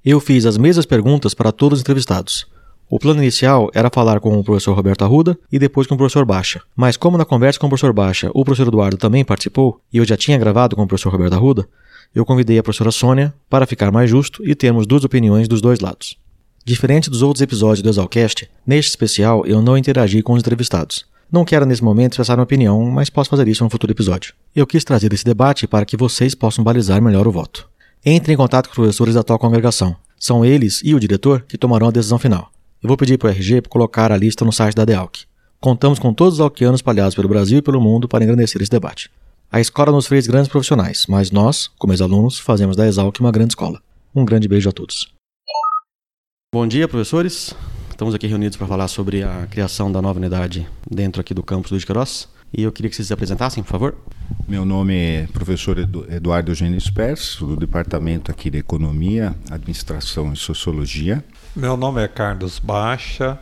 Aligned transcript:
Eu 0.03 0.21
fiz 0.21 0.47
as 0.47 0.57
mesmas 0.57 0.87
perguntas 0.87 1.35
para 1.35 1.53
todos 1.53 1.79
os 1.79 1.83
entrevistados. 1.83 2.47
O 2.93 2.99
plano 2.99 3.23
inicial 3.23 3.71
era 3.73 3.89
falar 3.89 4.19
com 4.19 4.37
o 4.37 4.43
professor 4.43 4.75
Roberto 4.75 5.03
Arruda 5.03 5.39
e 5.53 5.61
depois 5.61 5.87
com 5.87 5.95
o 5.95 5.97
professor 5.97 6.25
Baixa. 6.25 6.61
Mas 6.75 6.97
como 6.97 7.17
na 7.17 7.25
conversa 7.25 7.57
com 7.57 7.69
o 7.69 7.71
professor 7.71 7.93
Baixa 7.93 8.33
o 8.35 8.45
professor 8.45 8.67
Eduardo 8.67 8.97
também 8.97 9.25
participou 9.25 9.81
e 9.93 9.99
eu 9.99 10.05
já 10.05 10.17
tinha 10.17 10.37
gravado 10.37 10.75
com 10.75 10.83
o 10.83 10.87
professor 10.89 11.13
Roberto 11.13 11.35
Arruda, 11.35 11.69
eu 12.13 12.27
convidei 12.27 12.59
a 12.59 12.65
professora 12.65 12.91
Sônia 12.91 13.33
para 13.49 13.65
ficar 13.65 13.93
mais 13.93 14.11
justo 14.11 14.45
e 14.45 14.57
termos 14.57 14.89
duas 14.89 15.05
opiniões 15.05 15.47
dos 15.47 15.61
dois 15.61 15.79
lados. 15.79 16.19
Diferente 16.65 17.09
dos 17.09 17.23
outros 17.23 17.41
episódios 17.41 17.81
do 17.81 17.89
Exalcast, 17.89 18.51
neste 18.67 18.89
especial 18.89 19.47
eu 19.47 19.63
não 19.63 19.79
interagi 19.79 20.21
com 20.21 20.33
os 20.33 20.41
entrevistados. 20.41 21.07
Não 21.31 21.45
quero 21.45 21.67
nesse 21.67 21.85
momento 21.85 22.15
expressar 22.15 22.39
uma 22.39 22.43
opinião, 22.43 22.85
mas 22.91 23.09
posso 23.09 23.31
fazer 23.31 23.47
isso 23.47 23.63
no 23.63 23.71
futuro 23.71 23.93
episódio. 23.93 24.35
Eu 24.53 24.67
quis 24.67 24.83
trazer 24.83 25.13
esse 25.13 25.25
debate 25.25 25.69
para 25.69 25.87
que 25.87 25.97
vocês 25.97 26.35
possam 26.35 26.65
balizar 26.65 27.01
melhor 27.01 27.29
o 27.29 27.33
voto. 27.33 27.69
Entre 28.05 28.33
em 28.33 28.37
contato 28.37 28.67
com 28.67 28.73
os 28.73 28.77
professores 28.77 29.15
da 29.15 29.21
atual 29.21 29.39
congregação. 29.39 29.95
São 30.19 30.45
eles 30.45 30.81
e 30.85 30.93
o 30.93 30.99
diretor 30.99 31.45
que 31.47 31.57
tomarão 31.57 31.87
a 31.87 31.93
decisão 31.93 32.19
final. 32.19 32.51
Eu 32.83 32.89
vou 32.89 32.97
pedir 32.97 33.19
para 33.19 33.29
o 33.29 33.31
RG 33.31 33.61
colocar 33.69 34.11
a 34.11 34.17
lista 34.17 34.43
no 34.43 34.51
site 34.51 34.75
da 34.75 34.87
DEALC. 34.87 35.27
Contamos 35.61 35.99
com 35.99 36.15
todos 36.15 36.35
os 36.35 36.41
alquianos 36.41 36.79
espalhados 36.79 37.15
pelo 37.15 37.29
Brasil 37.29 37.59
e 37.59 37.63
pelo 37.63 37.79
mundo 37.79 38.09
para 38.09 38.25
engrandecer 38.25 38.63
esse 38.63 38.71
debate. 38.71 39.11
A 39.53 39.61
escola 39.61 39.93
nos 39.93 40.07
fez 40.07 40.27
grandes 40.27 40.49
profissionais, 40.49 41.05
mas 41.07 41.31
nós, 41.31 41.69
como 41.79 41.93
ex-alunos, 41.93 42.39
fazemos 42.39 42.77
da 42.77 42.87
Exalc 42.87 43.21
uma 43.21 43.31
grande 43.31 43.53
escola. 43.53 43.83
Um 44.15 44.25
grande 44.25 44.49
beijo 44.49 44.71
a 44.71 44.73
todos. 44.73 45.13
Bom 46.55 46.67
dia, 46.67 46.89
professores. 46.89 47.55
Estamos 47.91 48.15
aqui 48.15 48.27
reunidos 48.27 48.57
para 48.57 48.67
falar 48.67 48.89
sobre 48.89 49.23
a 49.23 49.47
criação 49.51 49.93
da 49.93 50.01
nova 50.01 50.19
unidade 50.19 50.67
dentro 50.91 51.21
aqui 51.21 51.35
do 51.35 51.43
campus 51.43 51.71
Luiz 51.71 51.85
Queiroz. 51.85 52.31
E 52.53 52.63
eu 52.63 52.73
queria 52.73 52.91
que 52.91 52.97
vocês 52.97 53.09
se 53.09 53.15
apresentassem, 53.15 53.63
por 53.63 53.71
favor. 53.71 53.95
Meu 54.49 54.65
nome 54.65 54.95
é 54.97 55.29
professor 55.33 55.79
Eduardo 55.79 56.51
Eugênio 56.51 56.81
Spers, 56.81 57.37
do 57.39 57.57
Departamento 57.57 58.31
aqui 58.31 58.51
de 58.51 58.59
Economia, 58.59 59.35
Administração 59.51 60.33
e 60.33 60.37
Sociologia. 60.37 61.25
Meu 61.55 61.77
nome 61.77 62.03
é 62.03 62.09
Carlos 62.09 62.59
Baixa, 62.59 63.39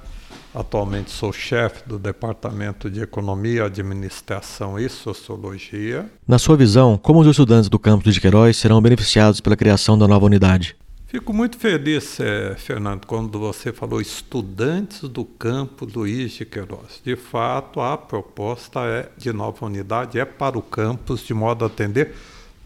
atualmente 0.55 1.11
sou 1.11 1.33
chefe 1.33 1.89
do 1.89 1.99
Departamento 1.99 2.91
de 2.91 3.01
Economia, 3.01 3.65
Administração 3.65 4.79
e 4.79 4.89
Sociologia. 4.89 6.11
Na 6.27 6.39
sua 6.39 6.57
visão, 6.57 6.99
como 6.99 7.21
os 7.21 7.27
estudantes 7.27 7.71
do 7.71 7.79
campus 7.79 8.13
de 8.13 8.21
Queiroz 8.21 8.57
serão 8.57 8.83
beneficiados 8.83 9.41
pela 9.41 9.57
criação 9.57 9.97
da 9.97 10.07
nova 10.07 10.27
unidade? 10.27 10.77
Fico 11.11 11.33
muito 11.33 11.57
feliz, 11.57 12.21
eh, 12.21 12.55
Fernando, 12.59 13.07
quando 13.07 13.39
você 13.39 13.73
falou 13.73 13.99
estudantes 13.99 15.09
do 15.09 15.25
campo 15.25 15.87
Luiz 15.87 16.33
de 16.33 16.45
Queiroz. 16.45 17.01
De 17.03 17.17
fato, 17.17 17.81
a 17.81 17.97
proposta 17.97 18.81
é 18.81 19.11
de 19.17 19.33
nova 19.33 19.65
unidade 19.65 20.21
é 20.21 20.27
para 20.27 20.59
o 20.59 20.63
campus, 20.63 21.25
de 21.25 21.33
modo 21.33 21.65
a 21.65 21.69
atender 21.69 22.15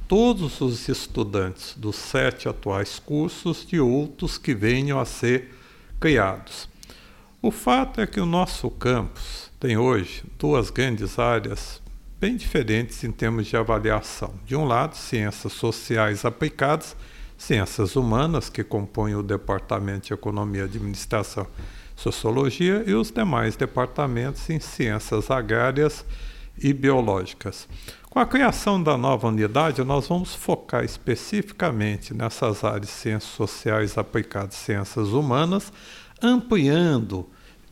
todos 0.08 0.60
os 0.60 0.88
estudantes 0.88 1.74
dos 1.76 1.94
sete 1.94 2.48
atuais 2.48 2.98
cursos 2.98 3.64
e 3.72 3.78
outros 3.78 4.38
que 4.38 4.56
venham 4.56 4.98
a 4.98 5.04
ser 5.04 5.54
criados. 6.00 6.68
O 7.40 7.52
fato 7.52 8.00
é 8.00 8.08
que 8.08 8.18
o 8.18 8.26
nosso 8.26 8.68
campus 8.72 9.52
tem 9.60 9.76
hoje 9.76 10.24
duas 10.36 10.68
grandes 10.68 11.16
áreas 11.16 11.80
bem 12.20 12.34
diferentes 12.34 13.04
em 13.04 13.12
termos 13.12 13.46
de 13.46 13.56
avaliação. 13.56 14.34
De 14.44 14.56
um 14.56 14.64
lado, 14.64 14.96
ciências 14.96 15.52
sociais 15.52 16.24
aplicadas, 16.24 16.96
ciências 17.42 17.96
humanas, 17.96 18.48
que 18.48 18.62
compõem 18.62 19.16
o 19.16 19.22
Departamento 19.22 20.06
de 20.06 20.14
Economia, 20.14 20.64
Administração 20.64 21.46
e 21.96 22.00
Sociologia, 22.00 22.84
e 22.86 22.94
os 22.94 23.10
demais 23.10 23.56
departamentos 23.56 24.48
em 24.48 24.60
ciências 24.60 25.28
agrárias 25.28 26.04
e 26.56 26.72
biológicas. 26.72 27.68
Com 28.08 28.20
a 28.20 28.26
criação 28.26 28.80
da 28.80 28.96
nova 28.96 29.26
unidade, 29.26 29.82
nós 29.82 30.06
vamos 30.06 30.34
focar 30.34 30.84
especificamente 30.84 32.14
nessas 32.14 32.62
áreas 32.62 32.82
de 32.82 32.92
ciências 32.92 33.32
sociais 33.32 33.98
aplicadas 33.98 34.54
ciências 34.54 35.08
humanas, 35.08 35.72
ampliando 36.22 37.28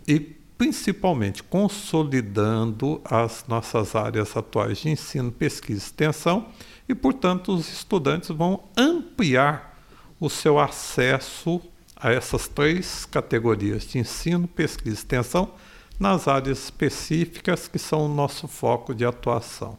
e 0.09 0.19
principalmente 0.19 1.43
consolidando 1.45 3.01
as 3.05 3.45
nossas 3.47 3.95
áreas 3.95 4.37
atuais 4.37 4.79
de 4.79 4.91
ensino, 4.91 5.31
pesquisa 5.31 5.81
e 5.81 5.87
extensão, 5.87 6.49
e, 6.91 6.95
portanto, 6.95 7.53
os 7.53 7.73
estudantes 7.73 8.31
vão 8.31 8.65
ampliar 8.77 9.79
o 10.19 10.29
seu 10.29 10.59
acesso 10.59 11.61
a 11.95 12.11
essas 12.13 12.49
três 12.49 13.05
categorias 13.05 13.85
de 13.85 14.01
ensino, 14.01 14.49
pesquisa 14.49 14.91
e 14.91 14.99
extensão 14.99 15.53
nas 16.01 16.27
áreas 16.27 16.65
específicas 16.65 17.69
que 17.69 17.79
são 17.79 18.07
o 18.07 18.09
nosso 18.09 18.49
foco 18.49 18.93
de 18.93 19.05
atuação. 19.05 19.79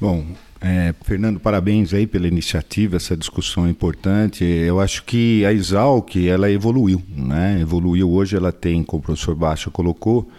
Bom, 0.00 0.24
é, 0.62 0.94
Fernando, 1.04 1.40
parabéns 1.40 1.92
aí 1.92 2.06
pela 2.06 2.28
iniciativa, 2.28 2.96
essa 2.96 3.16
discussão 3.16 3.68
importante. 3.68 4.44
Eu 4.44 4.78
acho 4.78 5.02
que 5.02 5.44
a 5.44 5.52
Exalc, 5.52 6.16
ela 6.16 6.48
evoluiu, 6.50 7.02
né? 7.16 7.58
Evoluiu 7.60 8.08
hoje, 8.08 8.36
ela 8.36 8.52
tem, 8.52 8.84
como 8.84 9.00
o 9.00 9.04
professor 9.04 9.34
Baixa 9.34 9.70
colocou, 9.70 10.30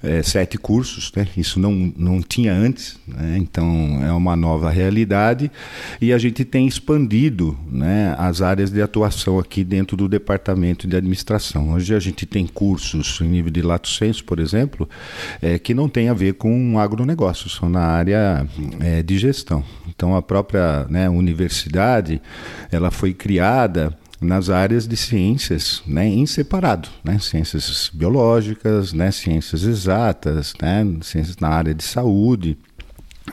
é, 0.00 0.22
sete 0.22 0.56
cursos, 0.56 1.10
né? 1.16 1.26
Isso 1.36 1.58
não, 1.58 1.92
não 1.96 2.22
tinha 2.22 2.52
antes, 2.52 2.96
né? 3.06 3.36
Então 3.38 4.00
é 4.04 4.12
uma 4.12 4.36
nova 4.36 4.70
realidade 4.70 5.50
e 6.00 6.12
a 6.12 6.18
gente 6.18 6.44
tem 6.44 6.66
expandido, 6.66 7.58
né, 7.70 8.14
as 8.18 8.40
áreas 8.40 8.70
de 8.70 8.80
atuação 8.80 9.38
aqui 9.38 9.64
dentro 9.64 9.96
do 9.96 10.08
departamento 10.08 10.86
de 10.86 10.96
administração. 10.96 11.72
Hoje 11.72 11.94
a 11.94 12.00
gente 12.00 12.24
tem 12.24 12.46
cursos 12.46 13.20
em 13.20 13.28
nível 13.28 13.50
de 13.50 13.62
lato 13.62 13.88
senso, 13.88 14.24
por 14.24 14.38
exemplo, 14.38 14.88
é, 15.40 15.58
que 15.58 15.74
não 15.74 15.88
tem 15.88 16.08
a 16.08 16.14
ver 16.14 16.34
com 16.34 16.78
agronegócio, 16.78 17.48
são 17.48 17.68
na 17.68 17.82
área 17.82 18.46
é, 18.80 19.02
de 19.02 19.18
gestão. 19.18 19.64
Então 19.88 20.16
a 20.16 20.22
própria 20.22 20.86
né, 20.88 21.08
universidade 21.08 22.20
ela 22.70 22.90
foi 22.90 23.12
criada 23.12 23.96
nas 24.20 24.48
áreas 24.48 24.86
de 24.86 24.96
ciências, 24.96 25.82
né, 25.86 26.06
em 26.06 26.26
separado, 26.26 26.88
né, 27.02 27.18
ciências 27.18 27.90
biológicas, 27.92 28.92
né, 28.92 29.10
ciências 29.10 29.64
exatas, 29.64 30.54
né, 30.62 30.86
ciências 31.02 31.36
na 31.38 31.48
área 31.48 31.74
de 31.74 31.82
saúde 31.82 32.56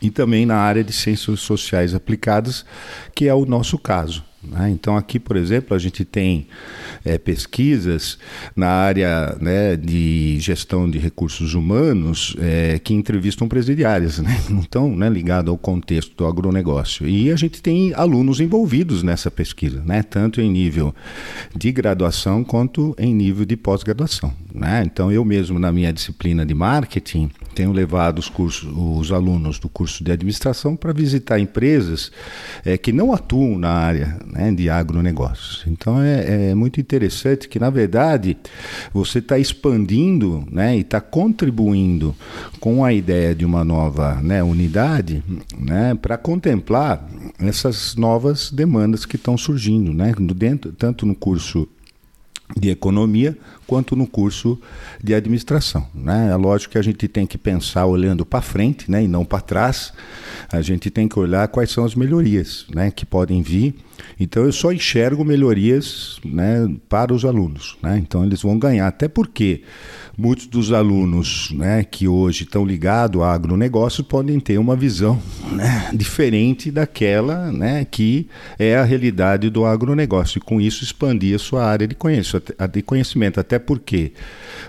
e 0.01 0.09
também 0.09 0.45
na 0.45 0.57
área 0.57 0.83
de 0.83 0.91
ciências 0.91 1.39
sociais 1.41 1.93
aplicadas, 1.93 2.65
que 3.13 3.27
é 3.27 3.33
o 3.33 3.45
nosso 3.45 3.77
caso. 3.77 4.28
Né? 4.41 4.69
Então, 4.69 4.95
aqui, 4.95 5.19
por 5.19 5.35
exemplo, 5.35 5.75
a 5.75 5.79
gente 5.79 6.05
tem 6.05 6.47
é, 7.03 7.17
pesquisas 7.17 8.17
na 8.55 8.69
área 8.69 9.37
né, 9.39 9.75
de 9.75 10.37
gestão 10.39 10.89
de 10.89 10.97
recursos 10.97 11.53
humanos 11.53 12.35
é, 12.39 12.79
que 12.79 12.93
entrevistam 12.93 13.47
presidiárias, 13.47 14.19
né? 14.19 14.39
não 14.49 14.61
estão 14.61 14.95
né, 14.95 15.09
ligadas 15.09 15.49
ao 15.49 15.57
contexto 15.57 16.15
do 16.15 16.25
agronegócio. 16.25 17.07
E 17.07 17.31
a 17.31 17.35
gente 17.35 17.61
tem 17.61 17.93
alunos 17.93 18.39
envolvidos 18.39 19.03
nessa 19.03 19.29
pesquisa, 19.29 19.83
né? 19.85 20.03
tanto 20.03 20.39
em 20.39 20.49
nível 20.49 20.95
de 21.55 21.71
graduação 21.71 22.43
quanto 22.43 22.95
em 22.97 23.13
nível 23.13 23.45
de 23.45 23.57
pós-graduação. 23.57 24.33
Né? 24.53 24.83
Então, 24.85 25.11
eu 25.11 25.25
mesmo, 25.25 25.59
na 25.59 25.71
minha 25.71 25.91
disciplina 25.91 26.45
de 26.45 26.53
marketing, 26.53 27.29
tenho 27.53 27.71
levado 27.71 28.19
os, 28.19 28.29
cursos, 28.29 28.69
os 28.73 29.11
alunos 29.11 29.59
do 29.59 29.67
curso 29.67 30.03
de 30.03 30.11
administração 30.11 30.75
para 30.75 30.93
visitar 30.93 31.39
empresas 31.39 32.11
é, 32.63 32.77
que 32.77 32.93
não 32.93 33.13
atuam 33.13 33.57
na 33.57 33.69
área 33.69 34.17
né, 34.31 34.51
de 34.51 34.69
agronegócios. 34.69 35.63
Então 35.67 36.01
é, 36.01 36.49
é, 36.49 36.55
muito 36.55 36.79
interessante 36.79 37.47
que, 37.47 37.59
na 37.59 37.69
verdade, 37.69 38.37
você 38.93 39.19
está 39.19 39.37
expandindo 39.37 40.45
né, 40.51 40.77
e 40.77 40.81
está 40.81 41.01
contribuindo 41.01 42.15
com 42.59 42.83
a 42.85 42.93
ideia 42.93 43.33
de 43.33 43.45
uma 43.45 43.63
nova 43.63 44.15
né, 44.21 44.43
unidade 44.43 45.23
né, 45.57 45.95
para 45.95 46.17
contemplar 46.17 47.07
essas 47.39 47.95
novas 47.95 48.51
demandas 48.51 49.05
que 49.05 49.15
estão 49.15 49.37
surgindo, 49.37 49.93
né, 49.93 50.13
dentro, 50.35 50.71
tanto 50.71 51.05
no 51.05 51.15
curso 51.15 51.67
de 52.57 52.69
economia 52.69 53.37
quanto 53.69 53.95
no 53.95 54.07
curso 54.07 54.59
de 55.01 55.13
administração. 55.13 55.85
Né? 55.93 56.29
É 56.31 56.35
lógico 56.35 56.71
que 56.71 56.77
a 56.79 56.81
gente 56.81 57.07
tem 57.07 57.27
que 57.27 57.37
pensar 57.37 57.85
olhando 57.85 58.25
para 58.25 58.41
frente 58.41 58.89
né, 58.89 59.03
e 59.03 59.07
não 59.07 59.23
para 59.23 59.41
trás. 59.41 59.93
A 60.51 60.59
gente 60.59 60.89
tem 60.89 61.07
que 61.07 61.19
olhar 61.19 61.47
quais 61.49 61.69
são 61.69 61.85
as 61.85 61.93
melhorias 61.93 62.65
né, 62.73 62.89
que 62.89 63.05
podem 63.05 63.43
vir. 63.43 63.75
Então 64.19 64.43
eu 64.43 64.51
só 64.51 64.71
enxergo 64.71 65.23
melhorias 65.23 66.19
né, 66.25 66.67
para 66.89 67.13
os 67.13 67.23
alunos. 67.23 67.77
Né? 67.83 67.99
Então 67.99 68.25
eles 68.25 68.41
vão 68.41 68.57
ganhar, 68.57 68.87
até 68.87 69.07
porque 69.07 69.61
muitos 70.17 70.47
dos 70.47 70.73
alunos 70.73 71.51
né, 71.51 71.83
que 71.83 72.07
hoje 72.07 72.43
estão 72.43 72.65
ligados 72.65 73.21
a 73.21 73.31
agronegócio 73.31 74.03
podem 74.03 74.39
ter 74.39 74.57
uma 74.57 74.75
visão 74.75 75.21
né, 75.51 75.91
diferente 75.93 76.71
daquela 76.71 77.51
né, 77.51 77.85
que 77.85 78.27
é 78.57 78.75
a 78.75 78.83
realidade 78.83 79.49
do 79.49 79.65
agronegócio 79.65 80.39
e 80.39 80.41
com 80.41 80.59
isso 80.59 80.83
expandir 80.83 81.35
a 81.35 81.39
sua 81.39 81.63
área 81.63 81.87
de 81.87 81.95
conhecimento, 82.83 83.39
até 83.39 83.58
porque 83.59 84.13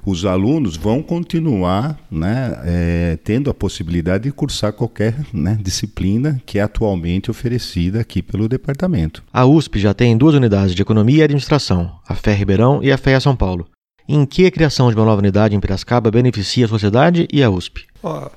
os 0.04 0.24
alunos 0.24 0.76
vão 0.76 1.02
continuar 1.02 1.98
né, 2.10 2.60
é, 2.64 3.18
tendo 3.22 3.48
a 3.50 3.54
possibilidade 3.54 4.24
de 4.24 4.32
cursar 4.32 4.72
qualquer 4.72 5.14
né, 5.32 5.58
disciplina 5.60 6.40
que 6.44 6.58
é 6.58 6.62
atualmente 6.62 7.30
oferecida 7.30 8.00
aqui 8.00 8.20
pelo 8.22 8.48
departamento. 8.48 9.22
A 9.32 9.46
USP 9.46 9.78
já 9.78 9.94
tem 9.94 10.16
duas 10.16 10.34
unidades 10.34 10.74
de 10.74 10.82
economia 10.82 11.18
e 11.18 11.22
administração, 11.22 11.92
a 12.06 12.14
FEA 12.14 12.34
Ribeirão 12.34 12.82
e 12.82 12.90
a 12.90 12.98
FEA 12.98 13.20
São 13.20 13.36
Paulo 13.36 13.66
em 14.12 14.26
que 14.26 14.44
a 14.44 14.50
criação 14.50 14.90
de 14.90 14.96
uma 14.96 15.04
nova 15.04 15.20
unidade 15.20 15.54
em 15.54 15.60
Piracicaba 15.60 16.10
beneficia 16.10 16.64
a 16.64 16.68
sociedade 16.68 17.28
e 17.32 17.44
a 17.44 17.48
USP? 17.48 17.86
Oh, 18.02 18.28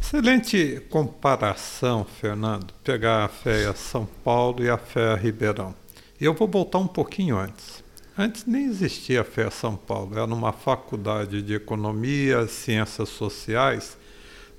excelente 0.00 0.82
comparação, 0.88 2.06
Fernando, 2.06 2.72
pegar 2.82 3.26
a 3.26 3.28
FEA 3.28 3.74
São 3.74 4.08
Paulo 4.24 4.64
e 4.64 4.70
a 4.70 4.78
FEA 4.78 5.14
Ribeirão. 5.14 5.74
E 6.18 6.24
eu 6.24 6.32
vou 6.32 6.48
voltar 6.48 6.78
um 6.78 6.86
pouquinho 6.86 7.36
antes. 7.36 7.83
Antes 8.16 8.46
nem 8.46 8.66
existia 8.66 9.22
a 9.22 9.24
FEA 9.24 9.50
São 9.50 9.74
Paulo, 9.74 10.16
era 10.16 10.32
uma 10.32 10.52
faculdade 10.52 11.42
de 11.42 11.52
Economia 11.52 12.46
Ciências 12.46 13.08
Sociais 13.08 13.98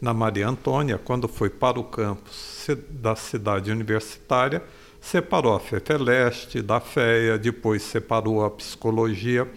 na 0.02 0.14
Maria 0.14 0.50
Antônia, 0.50 0.98
quando 0.98 1.26
foi 1.30 1.50
para 1.50 1.80
o 1.80 1.86
campus 1.86 2.68
da 2.90 3.16
cidade 3.16 3.72
universitária, 3.72 4.62
separou 5.00 5.56
a 5.56 5.60
FEFELESTE 5.62 6.62
da 6.62 6.82
FEA, 6.82 7.38
depois 7.38 7.82
separou 7.82 8.44
a 8.44 8.52
Psicologia. 8.52 9.50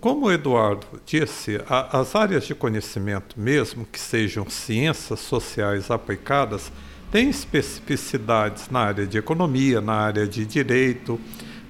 Como 0.00 0.26
o 0.26 0.32
Eduardo 0.32 0.88
disse, 1.06 1.60
a, 1.68 2.00
as 2.00 2.16
áreas 2.16 2.48
de 2.48 2.54
conhecimento, 2.56 3.38
mesmo 3.38 3.86
que 3.86 4.00
sejam 4.00 4.50
ciências 4.50 5.20
sociais 5.20 5.88
aplicadas, 5.88 6.72
têm 7.12 7.30
especificidades 7.30 8.68
na 8.70 8.80
área 8.80 9.06
de 9.06 9.18
economia, 9.18 9.80
na 9.80 9.94
área 9.94 10.26
de 10.26 10.44
direito, 10.44 11.20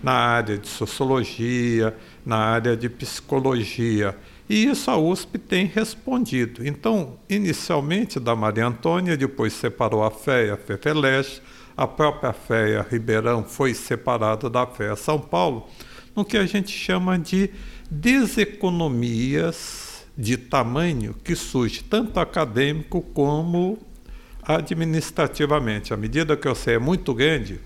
na 0.02 0.12
área 0.12 0.58
de 0.58 0.68
sociologia, 0.68 1.96
na 2.24 2.36
área 2.36 2.76
de 2.76 2.88
psicologia. 2.88 4.16
E 4.48 4.64
isso 4.64 4.90
a 4.90 4.96
USP 4.96 5.38
tem 5.38 5.66
respondido. 5.66 6.66
Então, 6.66 7.18
inicialmente 7.28 8.18
da 8.18 8.34
Maria 8.34 8.66
Antônia, 8.66 9.16
depois 9.16 9.52
separou 9.52 10.02
a 10.02 10.10
FEA, 10.10 10.54
a 10.54 10.56
FEFELESH, 10.56 11.40
a 11.76 11.86
própria 11.86 12.32
FEA 12.32 12.84
Ribeirão 12.90 13.44
foi 13.44 13.74
separada 13.74 14.50
da 14.50 14.66
FEA 14.66 14.96
São 14.96 15.18
Paulo, 15.18 15.68
no 16.16 16.24
que 16.24 16.36
a 16.36 16.46
gente 16.46 16.72
chama 16.72 17.16
de 17.18 17.50
deseconomias 17.90 20.04
de 20.18 20.36
tamanho 20.36 21.14
que 21.24 21.34
surge 21.34 21.82
tanto 21.82 22.20
acadêmico 22.20 23.00
como 23.00 23.78
administrativamente. 24.42 25.94
À 25.94 25.96
medida 25.96 26.36
que 26.36 26.48
você 26.48 26.72
é 26.72 26.78
muito 26.78 27.14
grande, 27.14 27.60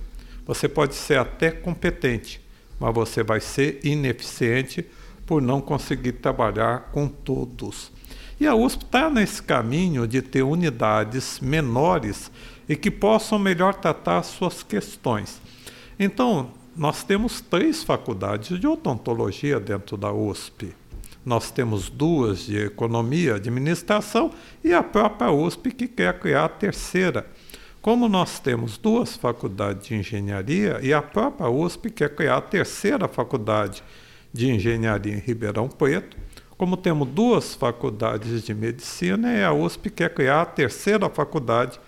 você 0.47 0.69
pode 0.69 0.95
ser 0.95 1.19
até 1.19 1.51
competente, 1.51 2.41
mas 2.79 2.95
você 2.95 3.23
vai 3.23 3.41
ser 3.41 3.81
ineficiente 3.85 4.85
por 5.27 5.41
não 5.41 5.61
conseguir 5.61 6.13
trabalhar 6.13 6.91
com 6.93 7.09
todos. 7.09 7.91
E 8.39 8.47
a 8.47 8.55
USP 8.55 8.85
está 8.85 9.09
nesse 9.09 9.43
caminho 9.43 10.07
de 10.07 10.21
ter 10.21 10.43
unidades 10.43 11.41
menores 11.41 12.31
e 12.69 12.77
que 12.77 12.91
possam 12.91 13.39
melhor 13.39 13.75
tratar 13.75 14.23
suas 14.23 14.63
questões. 14.63 15.41
Então, 15.99 16.51
nós 16.77 17.05
temos 17.05 17.41
três 17.41 17.85
faculdades 17.85 18.59
de 18.59 18.67
odontologia 18.67 19.61
dentro 19.61 19.97
da 19.97 20.13
USP. 20.13 20.75
Nós 21.25 21.51
temos 21.51 21.89
duas 21.89 22.41
de 22.41 22.59
economia 22.59 23.37
administração 23.37 24.31
e 24.63 24.75
a 24.75 24.83
própria 24.83 25.31
USP 25.31 25.71
que 25.71 25.89
quer 25.89 26.19
criar 26.19 26.45
a 26.45 26.49
terceira. 26.49 27.27
Como 27.85 28.09
nós 28.09 28.39
temos 28.39 28.79
duas 28.79 29.15
faculdades 29.15 29.89
de 29.89 29.95
engenharia 29.95 30.81
e 30.83 30.95
a 30.95 31.03
própria 31.03 31.51
USP 31.51 31.91
quer 31.91 32.15
criar 32.15 32.39
a 32.39 32.41
terceira 32.41 33.07
faculdade 33.07 33.85
de 34.33 34.51
engenharia 34.51 35.13
em 35.13 35.19
Ribeirão 35.19 35.69
Preto, 35.69 36.17
como 36.57 36.79
temos 36.79 37.07
duas 37.07 37.55
faculdades 37.55 38.43
de 38.43 38.55
medicina 38.55 39.35
e 39.35 39.45
a 39.45 39.53
USP 39.53 39.91
quer 39.91 40.15
criar 40.15 40.41
a 40.41 40.47
terceira 40.47 41.11
faculdade 41.11 41.79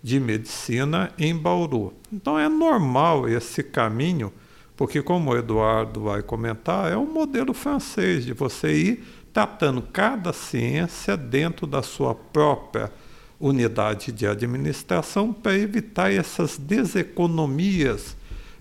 de 0.00 0.20
medicina 0.20 1.12
em 1.18 1.36
Bauru. 1.36 1.94
Então 2.12 2.38
é 2.38 2.48
normal 2.48 3.28
esse 3.28 3.64
caminho, 3.64 4.32
porque 4.76 5.02
como 5.02 5.32
o 5.32 5.36
Eduardo 5.36 6.02
vai 6.02 6.22
comentar, 6.22 6.92
é 6.92 6.96
um 6.96 7.12
modelo 7.12 7.52
francês 7.52 8.24
de 8.24 8.32
você 8.32 8.72
ir 8.72 9.04
tratando 9.32 9.82
cada 9.82 10.32
ciência 10.32 11.16
dentro 11.16 11.66
da 11.66 11.82
sua 11.82 12.14
própria 12.14 12.92
unidade 13.40 14.12
de 14.12 14.26
administração 14.26 15.32
para 15.32 15.56
evitar 15.56 16.12
essas 16.12 16.58
deseconomias 16.58 18.16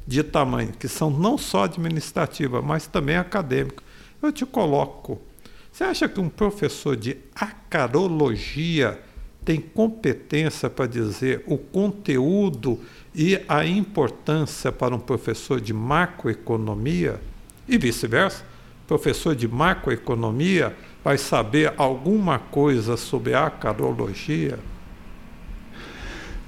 de 0.08 0.24
tamanho, 0.24 0.72
que 0.72 0.88
são 0.88 1.10
não 1.10 1.38
só 1.38 1.66
administrativas, 1.66 2.64
mas 2.64 2.88
também 2.88 3.18
acadêmicas. 3.18 3.84
Eu 4.22 4.32
te 4.32 4.46
coloco. 4.46 5.22
Você 5.72 5.84
acha 5.84 6.10
que 6.10 6.20
um 6.20 6.30
professor 6.30 6.96
de 6.96 7.18
acarologia 7.36 9.00
tem 9.46 9.60
competência 9.60 10.70
para 10.70 10.88
dizer 10.88 11.44
o 11.46 11.58
conteúdo 11.58 12.80
e 13.14 13.40
a 13.48 13.66
importância 13.66 14.72
para 14.72 14.96
um 14.96 15.00
professor 15.00 15.60
de 15.62 15.74
macroeconomia 15.74 17.20
e 17.68 17.78
vice-versa. 17.78 18.44
Professor 18.88 19.36
de 19.36 19.48
macroeconomia 19.48 20.76
vai 21.04 21.18
saber 21.18 21.74
alguma 21.78 22.40
coisa 22.40 22.98
sobre 22.98 23.34
a 23.34 23.50
carologia? 23.50 24.60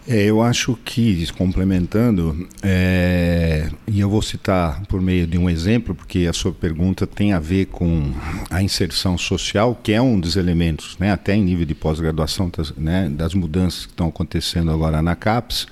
É, 0.07 0.25
eu 0.25 0.41
acho 0.41 0.75
que, 0.83 1.31
complementando, 1.33 2.47
é, 2.63 3.69
e 3.87 3.99
eu 3.99 4.09
vou 4.09 4.21
citar 4.21 4.81
por 4.87 4.99
meio 4.99 5.27
de 5.27 5.37
um 5.37 5.47
exemplo, 5.47 5.93
porque 5.93 6.27
a 6.27 6.33
sua 6.33 6.51
pergunta 6.51 7.05
tem 7.05 7.33
a 7.33 7.39
ver 7.39 7.67
com 7.67 8.11
a 8.49 8.63
inserção 8.63 9.15
social, 9.15 9.79
que 9.81 9.93
é 9.93 10.01
um 10.01 10.19
dos 10.19 10.35
elementos, 10.35 10.97
né, 10.99 11.11
até 11.11 11.35
em 11.35 11.43
nível 11.43 11.65
de 11.65 11.75
pós-graduação, 11.75 12.49
das, 12.49 12.75
né, 12.75 13.09
das 13.09 13.35
mudanças 13.35 13.85
que 13.85 13.91
estão 13.91 14.07
acontecendo 14.07 14.71
agora 14.71 15.03
na 15.03 15.15
CAPES. 15.15 15.67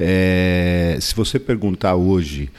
É, 0.00 0.96
se 0.98 1.14
você 1.14 1.38
perguntar 1.38 1.94
hoje 1.94 2.50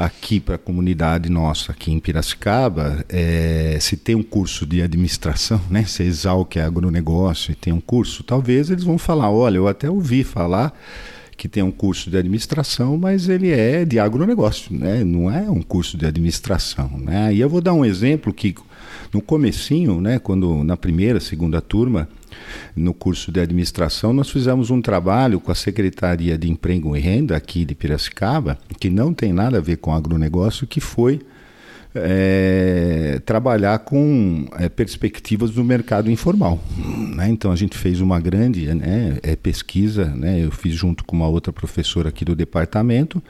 aqui 0.00 0.40
para 0.40 0.54
a 0.54 0.58
comunidade 0.58 1.30
nossa 1.30 1.72
aqui 1.72 1.92
em 1.92 2.00
Piracicaba, 2.00 3.04
é, 3.06 3.76
se 3.80 3.98
tem 3.98 4.14
um 4.14 4.22
curso 4.22 4.64
de 4.64 4.80
administração, 4.80 5.60
né, 5.68 5.84
se 5.84 6.02
Exalc 6.02 6.56
é 6.56 6.62
agronegócio 6.62 7.52
e 7.52 7.54
tem 7.54 7.70
um 7.70 7.80
curso, 7.80 8.24
talvez 8.24 8.70
eles 8.70 8.82
vão 8.82 8.96
falar, 8.96 9.30
olha, 9.30 9.58
eu 9.58 9.68
até 9.68 9.90
ouvi 9.90 10.24
falar 10.24 10.72
que 11.36 11.48
tem 11.48 11.62
um 11.62 11.70
curso 11.70 12.10
de 12.10 12.16
administração, 12.16 12.96
mas 12.96 13.28
ele 13.28 13.50
é 13.50 13.84
de 13.84 13.98
agronegócio, 13.98 14.74
né? 14.74 15.02
não 15.02 15.30
é 15.30 15.50
um 15.50 15.62
curso 15.62 15.96
de 15.96 16.04
administração. 16.04 16.90
Né? 16.98 17.34
E 17.34 17.40
eu 17.40 17.48
vou 17.48 17.62
dar 17.62 17.72
um 17.72 17.82
exemplo 17.82 18.30
que 18.30 18.54
no 19.10 19.22
comecinho, 19.22 20.02
né, 20.02 20.18
quando 20.18 20.62
na 20.62 20.76
primeira, 20.76 21.18
segunda 21.18 21.62
turma, 21.62 22.06
no 22.74 22.94
curso 22.94 23.30
de 23.30 23.40
administração, 23.40 24.12
nós 24.12 24.30
fizemos 24.30 24.70
um 24.70 24.80
trabalho 24.80 25.40
com 25.40 25.50
a 25.50 25.54
Secretaria 25.54 26.36
de 26.36 26.50
Emprego 26.50 26.96
e 26.96 27.00
Renda 27.00 27.36
aqui 27.36 27.64
de 27.64 27.74
Piracicaba, 27.74 28.58
que 28.78 28.90
não 28.90 29.12
tem 29.12 29.32
nada 29.32 29.58
a 29.58 29.60
ver 29.60 29.76
com 29.76 29.94
agronegócio, 29.94 30.66
que 30.66 30.80
foi 30.80 31.20
é, 31.94 33.20
trabalhar 33.24 33.78
com 33.80 34.46
é, 34.58 34.68
perspectivas 34.68 35.50
do 35.50 35.64
mercado 35.64 36.10
informal. 36.10 36.60
Né? 37.14 37.28
Então 37.28 37.50
a 37.50 37.56
gente 37.56 37.76
fez 37.76 38.00
uma 38.00 38.20
grande 38.20 38.72
né, 38.74 39.18
é, 39.22 39.34
pesquisa, 39.34 40.04
né? 40.04 40.44
eu 40.44 40.50
fiz 40.50 40.74
junto 40.74 41.04
com 41.04 41.16
uma 41.16 41.28
outra 41.28 41.52
professora 41.52 42.08
aqui 42.08 42.24
do 42.24 42.34
departamento, 42.34 43.22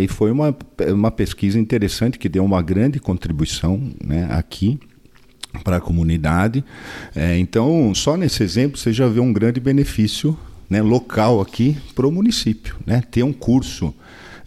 e 0.00 0.08
foi 0.08 0.30
uma, 0.30 0.54
uma 0.92 1.10
pesquisa 1.10 1.58
interessante 1.58 2.18
que 2.18 2.28
deu 2.28 2.44
uma 2.44 2.60
grande 2.62 2.98
contribuição 3.00 3.80
né, 4.04 4.26
aqui 4.30 4.78
para 5.62 5.76
a 5.76 5.80
comunidade. 5.80 6.64
É, 7.14 7.38
então, 7.38 7.94
só 7.94 8.16
nesse 8.16 8.42
exemplo 8.42 8.78
você 8.78 8.92
já 8.92 9.06
vê 9.06 9.20
um 9.20 9.32
grande 9.32 9.60
benefício 9.60 10.36
né, 10.68 10.82
local 10.82 11.40
aqui 11.40 11.76
para 11.94 12.06
o 12.06 12.12
município. 12.12 12.76
Né? 12.86 13.02
Ter 13.10 13.22
um 13.22 13.32
curso 13.32 13.94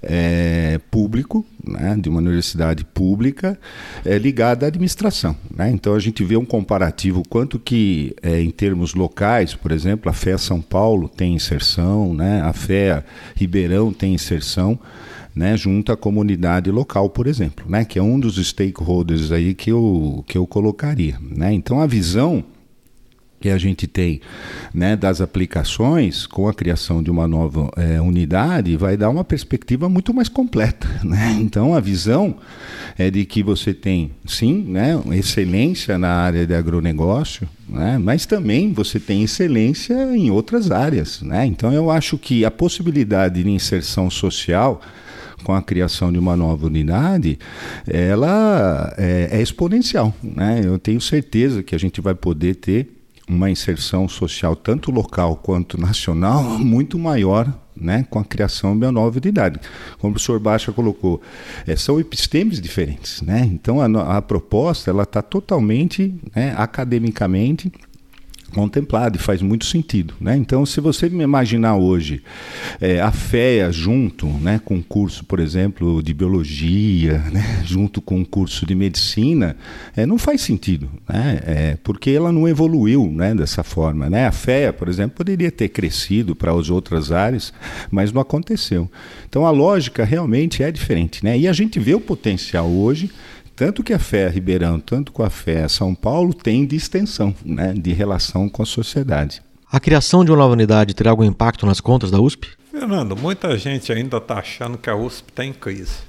é, 0.02 0.80
público, 0.92 1.46
né, 1.66 1.98
de 2.00 2.10
uma 2.10 2.20
universidade 2.20 2.84
pública 2.86 3.60
é, 4.06 4.18
ligada 4.18 4.66
à 4.66 4.68
administração. 4.68 5.36
Né? 5.54 5.70
Então 5.72 5.94
a 5.94 6.00
gente 6.00 6.24
vê 6.24 6.38
um 6.38 6.46
comparativo 6.46 7.24
quanto 7.28 7.60
que 7.60 8.16
é, 8.22 8.40
em 8.42 8.52
termos 8.52 8.94
locais, 8.94 9.54
por 9.54 9.72
exemplo, 9.72 10.10
a 10.10 10.14
FEA 10.14 10.38
São 10.38 10.62
Paulo 10.62 11.10
tem 11.10 11.36
inserção, 11.36 12.14
né, 12.14 12.42
a 12.42 12.54
FEA 12.54 13.06
Ribeirão 13.36 13.92
tem 13.92 14.14
inserção. 14.14 14.80
Né, 15.38 15.56
junto 15.56 15.92
à 15.92 15.96
comunidade 15.96 16.72
local, 16.72 17.12
por 17.12 17.28
exemplo, 17.28 17.64
né, 17.70 17.86
que 17.86 18.00
é 18.00 18.02
um 18.02 18.20
dos 18.20 18.44
stakeholders 18.44 19.32
aí 19.32 19.54
que 19.54 19.72
eu, 19.72 20.26
que 20.28 20.36
eu 20.36 20.48
colocaria. 20.48 21.20
Né? 21.22 21.54
Então 21.54 21.80
a 21.80 21.86
visão 21.86 22.44
que 23.40 23.50
a 23.50 23.58
gente 23.58 23.86
tem 23.86 24.20
né, 24.74 24.96
das 24.96 25.22
aplicações 25.22 26.26
com 26.26 26.48
a 26.48 26.54
criação 26.54 27.04
de 27.04 27.12
uma 27.12 27.28
nova 27.28 27.70
é, 27.78 28.02
unidade 28.02 28.76
vai 28.76 28.98
dar 28.98 29.10
uma 29.10 29.24
perspectiva 29.24 29.88
muito 29.88 30.14
mais 30.14 30.30
completa. 30.30 30.88
Né? 31.08 31.38
Então 31.40 31.74
a 31.74 31.80
visão 31.80 32.36
é 32.98 33.10
de 33.10 33.24
que 33.24 33.42
você 33.42 33.74
tem 33.74 34.12
sim 34.26 34.66
né, 34.68 35.00
excelência 35.12 35.98
na 35.98 36.10
área 36.10 36.46
de 36.46 36.54
agronegócio, 36.54 37.48
né, 37.70 37.98
mas 37.98 38.26
também 38.26 38.74
você 38.74 39.00
tem 39.00 39.24
excelência 39.24 39.94
em 40.16 40.30
outras 40.30 40.70
áreas. 40.72 41.22
Né? 41.22 41.46
Então 41.46 41.72
eu 41.72 41.90
acho 41.90 42.18
que 42.18 42.44
a 42.44 42.52
possibilidade 42.52 43.42
de 43.44 43.50
inserção 43.50 44.10
social 44.10 44.82
com 45.48 45.54
a 45.54 45.62
criação 45.62 46.12
de 46.12 46.20
uma 46.20 46.36
nova 46.36 46.66
unidade, 46.66 47.40
ela 47.88 48.94
é, 48.98 49.30
é 49.32 49.42
exponencial. 49.42 50.14
Né? 50.22 50.60
Eu 50.62 50.78
tenho 50.78 51.00
certeza 51.00 51.64
que 51.64 51.74
a 51.74 51.78
gente 51.78 52.02
vai 52.02 52.14
poder 52.14 52.56
ter 52.56 52.90
uma 53.30 53.50
inserção 53.50 54.10
social, 54.10 54.58
tanto 54.58 54.92
local 54.92 55.38
quanto 55.38 55.80
nacional, 55.80 56.44
muito 56.60 57.00
maior 57.00 57.50
né, 57.74 58.06
com 58.10 58.20
a 58.20 58.26
criação 58.26 58.78
de 58.78 58.86
uma 58.86 58.92
nova 58.92 59.18
unidade. 59.20 59.58
Como 60.00 60.12
o 60.12 60.14
professor 60.16 60.38
Baixa 60.38 60.74
colocou, 60.74 61.22
é, 61.66 61.78
são 61.78 61.98
epistemes 61.98 62.60
diferentes. 62.60 63.22
Né? 63.22 63.50
Então, 63.50 63.80
a, 63.80 64.18
a 64.18 64.22
proposta 64.22 64.92
está 65.02 65.22
totalmente 65.22 66.14
né, 66.36 66.54
academicamente 66.58 67.72
contemplado 68.54 69.18
e 69.18 69.20
faz 69.20 69.42
muito 69.42 69.66
sentido. 69.66 70.14
Né? 70.20 70.36
Então, 70.36 70.66
se 70.66 70.80
você 70.80 71.10
me 71.10 71.24
imaginar 71.24 71.76
hoje 71.76 72.24
é, 72.80 73.00
a 73.00 73.12
FEA 73.12 73.72
junto 73.72 74.28
né, 74.28 74.60
com 74.64 74.76
um 74.76 74.82
curso, 74.82 75.24
por 75.26 75.40
exemplo, 75.40 76.02
de 76.02 76.14
biologia, 76.14 77.20
né, 77.32 77.62
junto 77.66 78.02
com 78.02 78.18
um 78.18 78.26
curso 78.26 78.66
de 78.66 78.76
medicina, 78.76 79.56
é, 79.96 80.06
não 80.06 80.18
faz 80.18 80.42
sentido, 80.42 80.90
né? 81.08 81.40
É, 81.46 81.78
porque 81.84 82.12
ela 82.12 82.32
não 82.32 82.48
evoluiu 82.48 83.12
né, 83.12 83.34
dessa 83.36 83.64
forma. 83.64 84.10
Né? 84.10 84.28
A 84.28 84.32
FEA, 84.32 84.74
por 84.74 84.88
exemplo, 84.88 85.18
poderia 85.18 85.52
ter 85.52 85.70
crescido 85.70 86.36
para 86.36 86.52
as 86.52 86.70
outras 86.70 87.12
áreas, 87.12 87.54
mas 87.92 88.12
não 88.12 88.22
aconteceu. 88.22 88.90
Então, 89.28 89.46
a 89.46 89.52
lógica 89.52 90.04
realmente 90.04 90.64
é 90.64 90.72
diferente. 90.72 91.24
Né? 91.24 91.38
E 91.38 91.48
a 91.48 91.54
gente 91.54 91.80
vê 91.80 91.94
o 91.94 92.00
potencial 92.00 92.70
hoje 92.70 93.12
tanto 93.58 93.84
que 93.84 93.92
a 93.92 93.98
fé 93.98 94.30
Ribeirão, 94.30 94.80
tanto 94.80 95.12
com 95.12 95.24
a 95.24 95.32
fé 95.32 95.68
São 95.68 95.96
Paulo, 95.96 96.32
tem 96.32 96.64
de 96.64 96.76
extensão, 96.76 97.34
né, 97.44 97.74
de 97.74 97.92
relação 97.92 98.48
com 98.48 98.62
a 98.62 98.66
sociedade. 98.66 99.42
A 99.70 99.80
criação 99.80 100.24
de 100.24 100.30
uma 100.30 100.38
nova 100.38 100.54
unidade 100.54 100.94
terá 100.94 101.10
algum 101.10 101.24
impacto 101.24 101.66
nas 101.66 101.82
contas 101.82 102.12
da 102.12 102.22
USP? 102.22 102.50
Fernando, 102.70 103.18
muita 103.18 103.58
gente 103.58 103.92
ainda 103.92 104.18
está 104.18 104.38
achando 104.38 104.78
que 104.78 104.88
a 104.92 104.96
USP 104.96 105.32
está 105.32 105.44
em 105.44 105.54
crise. 105.54 106.06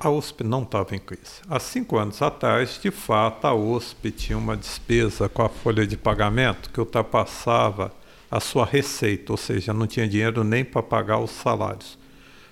A 0.00 0.08
USP 0.08 0.42
não 0.42 0.62
estava 0.62 0.96
em 0.96 0.98
crise. 0.98 1.42
Há 1.46 1.60
cinco 1.60 1.98
anos 1.98 2.22
atrás, 2.22 2.80
de 2.82 2.90
fato, 2.90 3.44
a 3.46 3.54
USP 3.54 4.10
tinha 4.10 4.38
uma 4.38 4.56
despesa 4.56 5.28
com 5.28 5.42
a 5.42 5.48
folha 5.50 5.86
de 5.86 5.96
pagamento 5.96 6.70
que 6.70 6.80
ultrapassava 6.80 7.92
a 8.30 8.40
sua 8.40 8.64
receita, 8.64 9.30
ou 9.30 9.36
seja, 9.36 9.74
não 9.74 9.86
tinha 9.86 10.08
dinheiro 10.08 10.42
nem 10.42 10.64
para 10.64 10.82
pagar 10.82 11.18
os 11.18 11.32
salários 11.32 11.97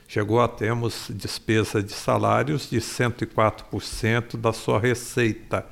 chegou 0.08 0.40
a 0.40 0.48
termos 0.48 1.08
despesa 1.10 1.82
de 1.82 1.92
salários 1.92 2.70
de 2.70 2.78
104% 2.78 4.36
da 4.36 4.52
sua 4.52 4.78
receita. 4.78 5.66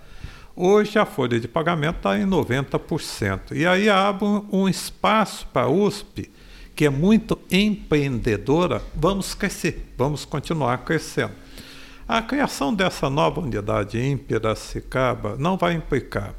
Hoje 0.56 0.98
a 0.98 1.06
folha 1.06 1.38
de 1.40 1.48
pagamento 1.48 1.96
está 1.96 2.18
em 2.18 2.26
90%. 2.26 3.52
E 3.52 3.66
aí 3.66 3.88
abre 3.88 4.26
um 4.52 4.68
espaço 4.68 5.46
para 5.52 5.66
a 5.66 5.70
USP, 5.70 6.30
que 6.74 6.84
é 6.84 6.90
muito 6.90 7.38
empreendedora, 7.50 8.82
vamos 8.94 9.34
crescer, 9.34 9.92
vamos 9.96 10.24
continuar 10.24 10.78
crescendo. 10.78 11.32
A 12.06 12.20
criação 12.20 12.74
dessa 12.74 13.08
nova 13.08 13.40
unidade 13.40 13.98
em 13.98 14.16
Piracicaba 14.16 15.36
não 15.38 15.56
vai 15.56 15.74
implicar 15.74 16.34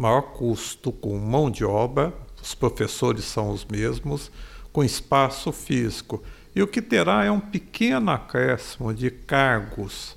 maior 0.00 0.22
custo 0.22 0.90
com 0.90 1.18
mão 1.18 1.50
de 1.50 1.62
obra, 1.62 2.10
os 2.42 2.54
professores 2.54 3.22
são 3.26 3.50
os 3.50 3.66
mesmos, 3.66 4.32
com 4.72 4.82
espaço 4.82 5.52
físico 5.52 6.22
e 6.54 6.62
o 6.62 6.66
que 6.66 6.82
terá 6.82 7.24
é 7.24 7.30
um 7.30 7.40
pequeno 7.40 8.10
acréscimo 8.10 8.92
de 8.92 9.10
cargos. 9.10 10.16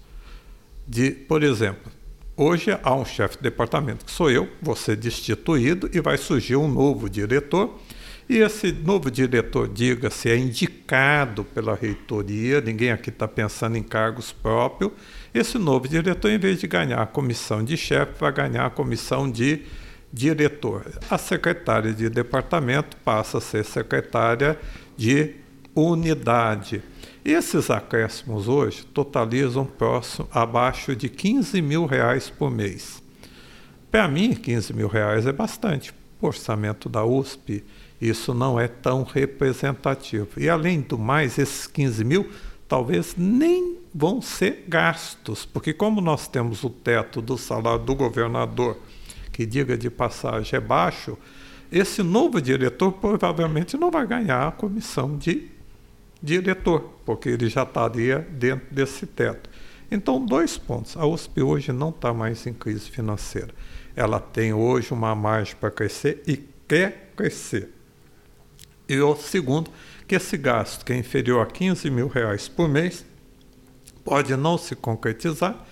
De, 0.87 1.11
por 1.11 1.43
exemplo, 1.43 1.91
hoje 2.35 2.77
há 2.81 2.93
um 2.93 3.05
chefe 3.05 3.37
de 3.37 3.43
departamento 3.43 4.05
que 4.05 4.11
sou 4.11 4.29
eu, 4.29 4.49
vou 4.61 4.75
ser 4.75 4.95
destituído 4.95 5.89
e 5.93 6.01
vai 6.01 6.17
surgir 6.17 6.55
um 6.55 6.67
novo 6.67 7.09
diretor. 7.09 7.79
E 8.27 8.37
esse 8.37 8.71
novo 8.71 9.11
diretor, 9.11 9.67
diga-se, 9.67 10.29
é 10.29 10.37
indicado 10.37 11.43
pela 11.43 11.75
reitoria, 11.75 12.61
ninguém 12.61 12.89
aqui 12.89 13.09
está 13.09 13.27
pensando 13.27 13.77
em 13.77 13.83
cargos 13.83 14.31
próprios. 14.31 14.91
Esse 15.33 15.57
novo 15.57 15.87
diretor, 15.87 16.31
em 16.31 16.39
vez 16.39 16.59
de 16.59 16.67
ganhar 16.67 17.01
a 17.01 17.05
comissão 17.05 17.63
de 17.63 17.75
chefe, 17.75 18.13
vai 18.19 18.31
ganhar 18.31 18.65
a 18.65 18.69
comissão 18.69 19.29
de 19.29 19.63
diretor. 20.11 20.85
A 21.09 21.17
secretária 21.17 21.93
de 21.93 22.09
departamento 22.09 22.95
passa 22.97 23.39
a 23.39 23.41
ser 23.41 23.65
secretária 23.65 24.57
de 24.95 25.42
unidade. 25.75 26.81
Esses 27.23 27.69
acréscimos 27.69 28.47
hoje 28.47 28.85
totalizam 28.85 29.65
próximo, 29.65 30.27
abaixo 30.31 30.95
de 30.95 31.09
15 31.09 31.61
mil 31.61 31.85
reais 31.85 32.29
por 32.29 32.51
mês. 32.51 33.01
Para 33.89 34.07
mim, 34.07 34.33
15 34.33 34.73
mil 34.73 34.87
reais 34.87 35.25
é 35.25 35.31
bastante. 35.31 35.93
O 36.19 36.27
orçamento 36.27 36.89
da 36.89 37.05
USP, 37.05 37.63
isso 38.01 38.33
não 38.33 38.59
é 38.59 38.67
tão 38.67 39.03
representativo. 39.03 40.29
E 40.37 40.49
além 40.49 40.81
do 40.81 40.97
mais, 40.97 41.37
esses 41.37 41.67
15 41.67 42.03
mil 42.03 42.29
talvez 42.67 43.15
nem 43.15 43.77
vão 43.93 44.21
ser 44.21 44.65
gastos, 44.67 45.45
porque 45.45 45.73
como 45.73 46.01
nós 46.01 46.27
temos 46.27 46.63
o 46.63 46.69
teto 46.69 47.21
do 47.21 47.37
salário 47.37 47.83
do 47.85 47.93
governador, 47.93 48.79
que 49.31 49.45
diga 49.45 49.77
de 49.77 49.89
passagem 49.89 50.57
é 50.57 50.59
baixo, 50.59 51.15
esse 51.71 52.01
novo 52.01 52.41
diretor 52.41 52.91
provavelmente 52.93 53.77
não 53.77 53.91
vai 53.91 54.07
ganhar 54.07 54.47
a 54.47 54.51
comissão 54.51 55.17
de 55.17 55.52
diretor, 56.23 56.79
porque 57.05 57.27
ele 57.27 57.49
já 57.49 57.63
estaria 57.63 58.19
dentro 58.19 58.73
desse 58.73 59.05
teto. 59.05 59.49
Então, 59.91 60.25
dois 60.25 60.57
pontos. 60.57 60.95
A 60.95 61.05
USP 61.05 61.41
hoje 61.41 61.73
não 61.73 61.89
está 61.89 62.13
mais 62.13 62.47
em 62.47 62.53
crise 62.53 62.89
financeira. 62.89 63.49
Ela 63.93 64.19
tem 64.19 64.53
hoje 64.53 64.93
uma 64.93 65.13
margem 65.13 65.55
para 65.57 65.69
crescer 65.69 66.23
e 66.25 66.37
quer 66.67 67.11
crescer. 67.15 67.69
E 68.87 68.97
o 68.99 69.15
segundo, 69.15 69.69
que 70.07 70.15
esse 70.15 70.37
gasto, 70.37 70.85
que 70.85 70.93
é 70.93 70.97
inferior 70.97 71.41
a 71.41 71.45
15 71.45 71.89
mil 71.91 72.07
reais 72.07 72.47
por 72.47 72.69
mês, 72.69 73.05
pode 74.03 74.35
não 74.35 74.57
se 74.57 74.75
concretizar. 74.75 75.65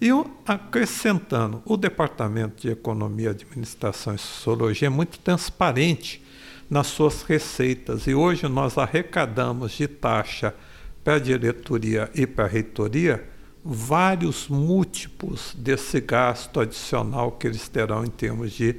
E 0.00 0.08
acrescentando, 0.46 1.62
o 1.64 1.76
Departamento 1.76 2.62
de 2.62 2.70
Economia, 2.70 3.30
Administração 3.30 4.14
e 4.14 4.18
Sociologia 4.18 4.86
é 4.86 4.90
muito 4.90 5.18
transparente 5.18 6.22
nas 6.68 6.88
suas 6.88 7.22
receitas. 7.22 8.06
E 8.06 8.14
hoje 8.14 8.48
nós 8.48 8.76
arrecadamos 8.76 9.72
de 9.72 9.88
taxa 9.88 10.54
para 11.02 11.14
a 11.14 11.18
diretoria 11.18 12.10
e 12.14 12.26
para 12.26 12.44
a 12.44 12.48
reitoria 12.48 13.24
vários 13.64 14.48
múltiplos 14.48 15.54
desse 15.56 16.00
gasto 16.00 16.60
adicional 16.60 17.32
que 17.32 17.46
eles 17.46 17.68
terão 17.68 18.04
em 18.04 18.10
termos 18.10 18.52
de 18.52 18.76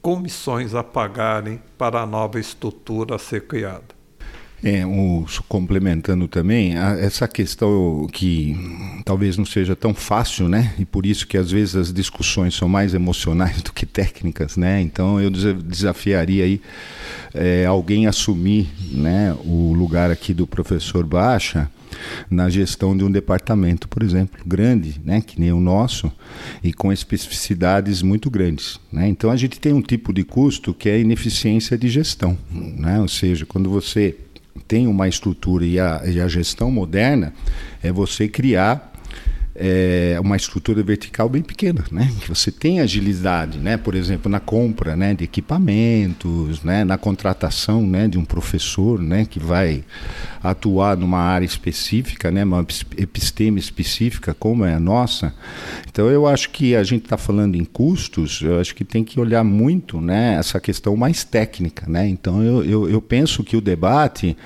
comissões 0.00 0.74
a 0.74 0.82
pagarem 0.82 1.62
para 1.78 2.00
a 2.00 2.06
nova 2.06 2.40
estrutura 2.40 3.16
a 3.16 3.18
ser 3.18 3.46
criada. 3.46 4.01
É, 4.64 4.82
complementando 5.48 6.28
também, 6.28 6.76
a, 6.76 6.90
essa 6.96 7.26
questão 7.26 8.06
que 8.12 8.56
talvez 9.04 9.36
não 9.36 9.44
seja 9.44 9.74
tão 9.74 9.92
fácil, 9.92 10.48
né? 10.48 10.72
E 10.78 10.84
por 10.84 11.04
isso 11.04 11.26
que 11.26 11.36
às 11.36 11.50
vezes 11.50 11.74
as 11.74 11.92
discussões 11.92 12.54
são 12.54 12.68
mais 12.68 12.94
emocionais 12.94 13.60
do 13.62 13.72
que 13.72 13.84
técnicas, 13.84 14.56
né? 14.56 14.80
Então 14.80 15.20
eu 15.20 15.30
desafiaria 15.30 16.44
aí 16.44 16.60
é, 17.34 17.66
alguém 17.66 18.06
assumir 18.06 18.68
né, 18.92 19.36
o 19.44 19.72
lugar 19.72 20.10
aqui 20.10 20.32
do 20.32 20.46
professor 20.46 21.04
Baixa 21.04 21.70
na 22.30 22.48
gestão 22.48 22.96
de 22.96 23.04
um 23.04 23.10
departamento, 23.10 23.88
por 23.88 24.02
exemplo, 24.02 24.40
grande, 24.46 25.00
né, 25.04 25.20
que 25.20 25.40
nem 25.40 25.52
o 25.52 25.60
nosso, 25.60 26.10
e 26.62 26.72
com 26.72 26.92
especificidades 26.92 28.02
muito 28.02 28.30
grandes. 28.30 28.80
Né? 28.90 29.08
Então 29.08 29.30
a 29.30 29.36
gente 29.36 29.60
tem 29.60 29.72
um 29.72 29.82
tipo 29.82 30.12
de 30.12 30.24
custo 30.24 30.72
que 30.72 30.88
é 30.88 30.98
ineficiência 30.98 31.76
de 31.76 31.88
gestão, 31.88 32.36
né? 32.50 33.00
ou 33.00 33.08
seja, 33.08 33.44
quando 33.46 33.70
você 33.70 34.16
tem 34.66 34.86
uma 34.86 35.08
estrutura 35.08 35.64
e 35.64 35.78
a, 35.78 36.02
e 36.04 36.20
a 36.20 36.28
gestão 36.28 36.70
moderna 36.70 37.32
é 37.82 37.90
você 37.92 38.28
criar 38.28 38.92
é, 39.54 40.16
uma 40.20 40.36
estrutura 40.36 40.82
vertical 40.82 41.28
bem 41.28 41.42
pequena, 41.42 41.84
né? 41.90 42.10
Que 42.20 42.28
você 42.28 42.50
tem 42.50 42.80
agilidade, 42.80 43.58
né? 43.58 43.76
Por 43.76 43.94
exemplo, 43.94 44.30
na 44.30 44.40
compra, 44.40 44.96
né, 44.96 45.14
de 45.14 45.24
equipamentos, 45.24 46.62
né, 46.62 46.84
na 46.84 46.96
contratação, 46.96 47.86
né, 47.86 48.08
de 48.08 48.18
um 48.18 48.24
professor, 48.24 49.00
né, 49.00 49.26
que 49.26 49.38
vai 49.38 49.84
atuar 50.42 50.96
numa 50.96 51.18
área 51.18 51.46
específica, 51.46 52.30
né, 52.30 52.44
uma 52.44 52.66
episteme 52.96 53.60
específica 53.60 54.34
como 54.34 54.64
é 54.64 54.74
a 54.74 54.80
nossa. 54.80 55.34
Então 55.88 56.08
eu 56.08 56.26
acho 56.26 56.50
que 56.50 56.74
a 56.74 56.82
gente 56.82 57.04
está 57.04 57.16
falando 57.16 57.54
em 57.54 57.64
custos, 57.64 58.40
eu 58.42 58.58
acho 58.58 58.74
que 58.74 58.84
tem 58.84 59.04
que 59.04 59.20
olhar 59.20 59.44
muito 59.44 60.00
né, 60.00 60.36
essa 60.38 60.58
questão 60.58 60.96
mais 60.96 61.22
técnica. 61.22 61.86
Né? 61.88 62.08
Então 62.08 62.42
eu, 62.42 62.64
eu, 62.64 62.90
eu 62.90 63.00
penso 63.00 63.44
que 63.44 63.56
o 63.56 63.60
debate 63.60 64.36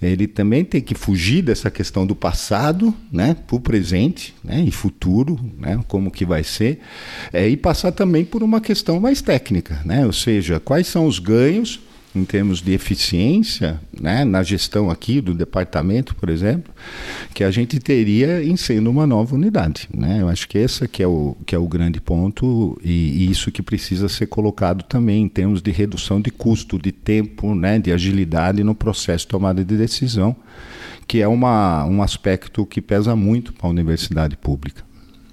ele 0.00 0.26
também 0.26 0.64
tem 0.64 0.80
que 0.80 0.94
fugir 0.94 1.42
dessa 1.42 1.70
questão 1.70 2.06
do 2.06 2.14
passado 2.14 2.94
né, 3.10 3.36
para 3.46 3.56
o 3.56 3.60
presente 3.60 4.34
né, 4.42 4.64
e 4.66 4.70
futuro, 4.70 5.38
né, 5.58 5.78
como 5.88 6.10
que 6.10 6.24
vai 6.24 6.42
ser, 6.42 6.80
é, 7.32 7.48
e 7.48 7.56
passar 7.56 7.92
também 7.92 8.24
por 8.24 8.42
uma 8.42 8.60
questão 8.60 9.00
mais 9.00 9.20
técnica, 9.20 9.80
né? 9.84 10.06
ou 10.06 10.12
seja, 10.12 10.60
quais 10.60 10.86
são 10.86 11.06
os 11.06 11.18
ganhos 11.18 11.80
em 12.14 12.24
termos 12.24 12.60
de 12.60 12.72
eficiência, 12.72 13.80
né, 13.98 14.24
na 14.24 14.42
gestão 14.42 14.90
aqui 14.90 15.20
do 15.20 15.34
departamento, 15.34 16.14
por 16.14 16.28
exemplo, 16.28 16.72
que 17.34 17.42
a 17.42 17.50
gente 17.50 17.78
teria 17.78 18.44
em 18.44 18.56
sendo 18.56 18.90
uma 18.90 19.06
nova 19.06 19.34
unidade. 19.34 19.88
Né? 19.92 20.18
Eu 20.20 20.28
acho 20.28 20.46
que 20.46 20.58
esse 20.58 20.86
que 20.86 21.02
é 21.02 21.06
o, 21.06 21.34
que 21.46 21.54
é 21.54 21.58
o 21.58 21.66
grande 21.66 22.00
ponto 22.00 22.78
e, 22.84 23.24
e, 23.24 23.30
isso 23.30 23.50
que 23.50 23.62
precisa 23.62 24.08
ser 24.08 24.26
colocado 24.26 24.82
também 24.82 25.22
em 25.22 25.28
termos 25.28 25.62
de 25.62 25.70
redução 25.70 26.20
de 26.20 26.30
custo, 26.30 26.78
de 26.78 26.92
tempo, 26.92 27.54
né, 27.54 27.78
de 27.78 27.90
agilidade 27.90 28.62
no 28.62 28.74
processo 28.74 29.24
de 29.24 29.28
tomada 29.28 29.64
de 29.64 29.76
decisão, 29.76 30.36
que 31.06 31.22
é 31.22 31.28
uma, 31.28 31.84
um 31.86 32.02
aspecto 32.02 32.66
que 32.66 32.82
pesa 32.82 33.16
muito 33.16 33.54
para 33.54 33.66
a 33.66 33.70
universidade 33.70 34.36
pública. 34.36 34.84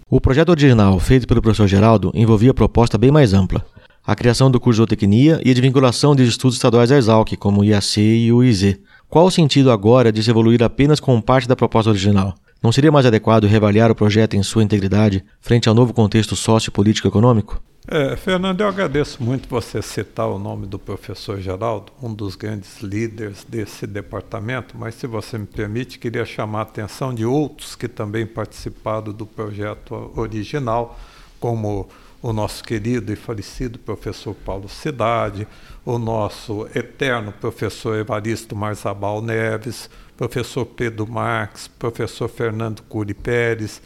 O 0.09 0.19
projeto 0.19 0.50
original, 0.50 0.98
feito 1.00 1.27
pelo 1.27 1.41
professor 1.41 1.67
Geraldo, 1.67 2.12
envolvia 2.15 2.53
proposta 2.53 2.98
bem 2.98 3.12
mais 3.12 3.33
ampla 3.33 3.63
a 4.09 4.15
criação 4.15 4.49
do 4.49 4.59
curso 4.59 4.77
de 4.77 4.81
zootecnia 4.81 5.39
e 5.45 5.53
de 5.53 5.61
vinculação 5.61 6.15
de 6.15 6.23
estudos 6.23 6.55
estaduais 6.55 6.91
à 6.91 6.97
Exalc, 6.97 7.37
como 7.37 7.61
o 7.61 7.63
IAC 7.63 8.01
e 8.01 8.33
o 8.33 8.43
IZ. 8.43 8.79
Qual 9.07 9.27
o 9.27 9.29
sentido 9.29 9.69
agora 9.69 10.11
de 10.11 10.23
se 10.23 10.31
evoluir 10.31 10.63
apenas 10.63 10.99
com 10.99 11.21
parte 11.21 11.47
da 11.47 11.55
proposta 11.55 11.91
original? 11.91 12.33
Não 12.59 12.71
seria 12.71 12.91
mais 12.91 13.05
adequado 13.05 13.45
reavaliar 13.45 13.91
o 13.91 13.95
projeto 13.95 14.35
em 14.35 14.41
sua 14.41 14.63
integridade 14.63 15.23
frente 15.39 15.69
ao 15.69 15.75
novo 15.75 15.93
contexto 15.93 16.35
sociopolítico 16.35 17.07
econômico? 17.07 17.61
É, 17.87 18.15
Fernando, 18.15 18.61
eu 18.61 18.67
agradeço 18.67 19.21
muito 19.21 19.47
você 19.47 19.79
citar 19.79 20.27
o 20.27 20.39
nome 20.39 20.65
do 20.65 20.79
professor 20.79 21.39
Geraldo, 21.39 21.91
um 22.01 22.11
dos 22.11 22.33
grandes 22.33 22.81
líderes 22.81 23.45
desse 23.47 23.85
departamento, 23.85 24.75
mas 24.75 24.95
se 24.95 25.05
você 25.05 25.37
me 25.37 25.45
permite, 25.45 25.99
queria 25.99 26.25
chamar 26.25 26.59
a 26.59 26.63
atenção 26.63 27.13
de 27.13 27.25
outros 27.25 27.75
que 27.75 27.87
também 27.87 28.25
participaram 28.25 29.13
do 29.13 29.27
projeto 29.27 30.11
original, 30.15 30.99
como 31.39 31.87
o 32.21 32.33
nosso 32.33 32.63
querido 32.63 33.13
e 33.13 33.15
falecido 33.15 33.79
professor 33.79 34.35
Paulo 34.35 34.67
Cidade, 34.67 35.47
o 35.85 35.97
nosso 35.97 36.67
eterno 36.75 37.31
professor 37.31 37.97
Evaristo 37.97 38.55
Marzabal 38.55 39.21
Neves, 39.21 39.89
professor 40.17 40.65
Pedro 40.65 41.07
Marques, 41.07 41.67
professor 41.67 42.27
Fernando 42.27 42.81
Cury 42.83 43.13
Pérez, 43.13 43.81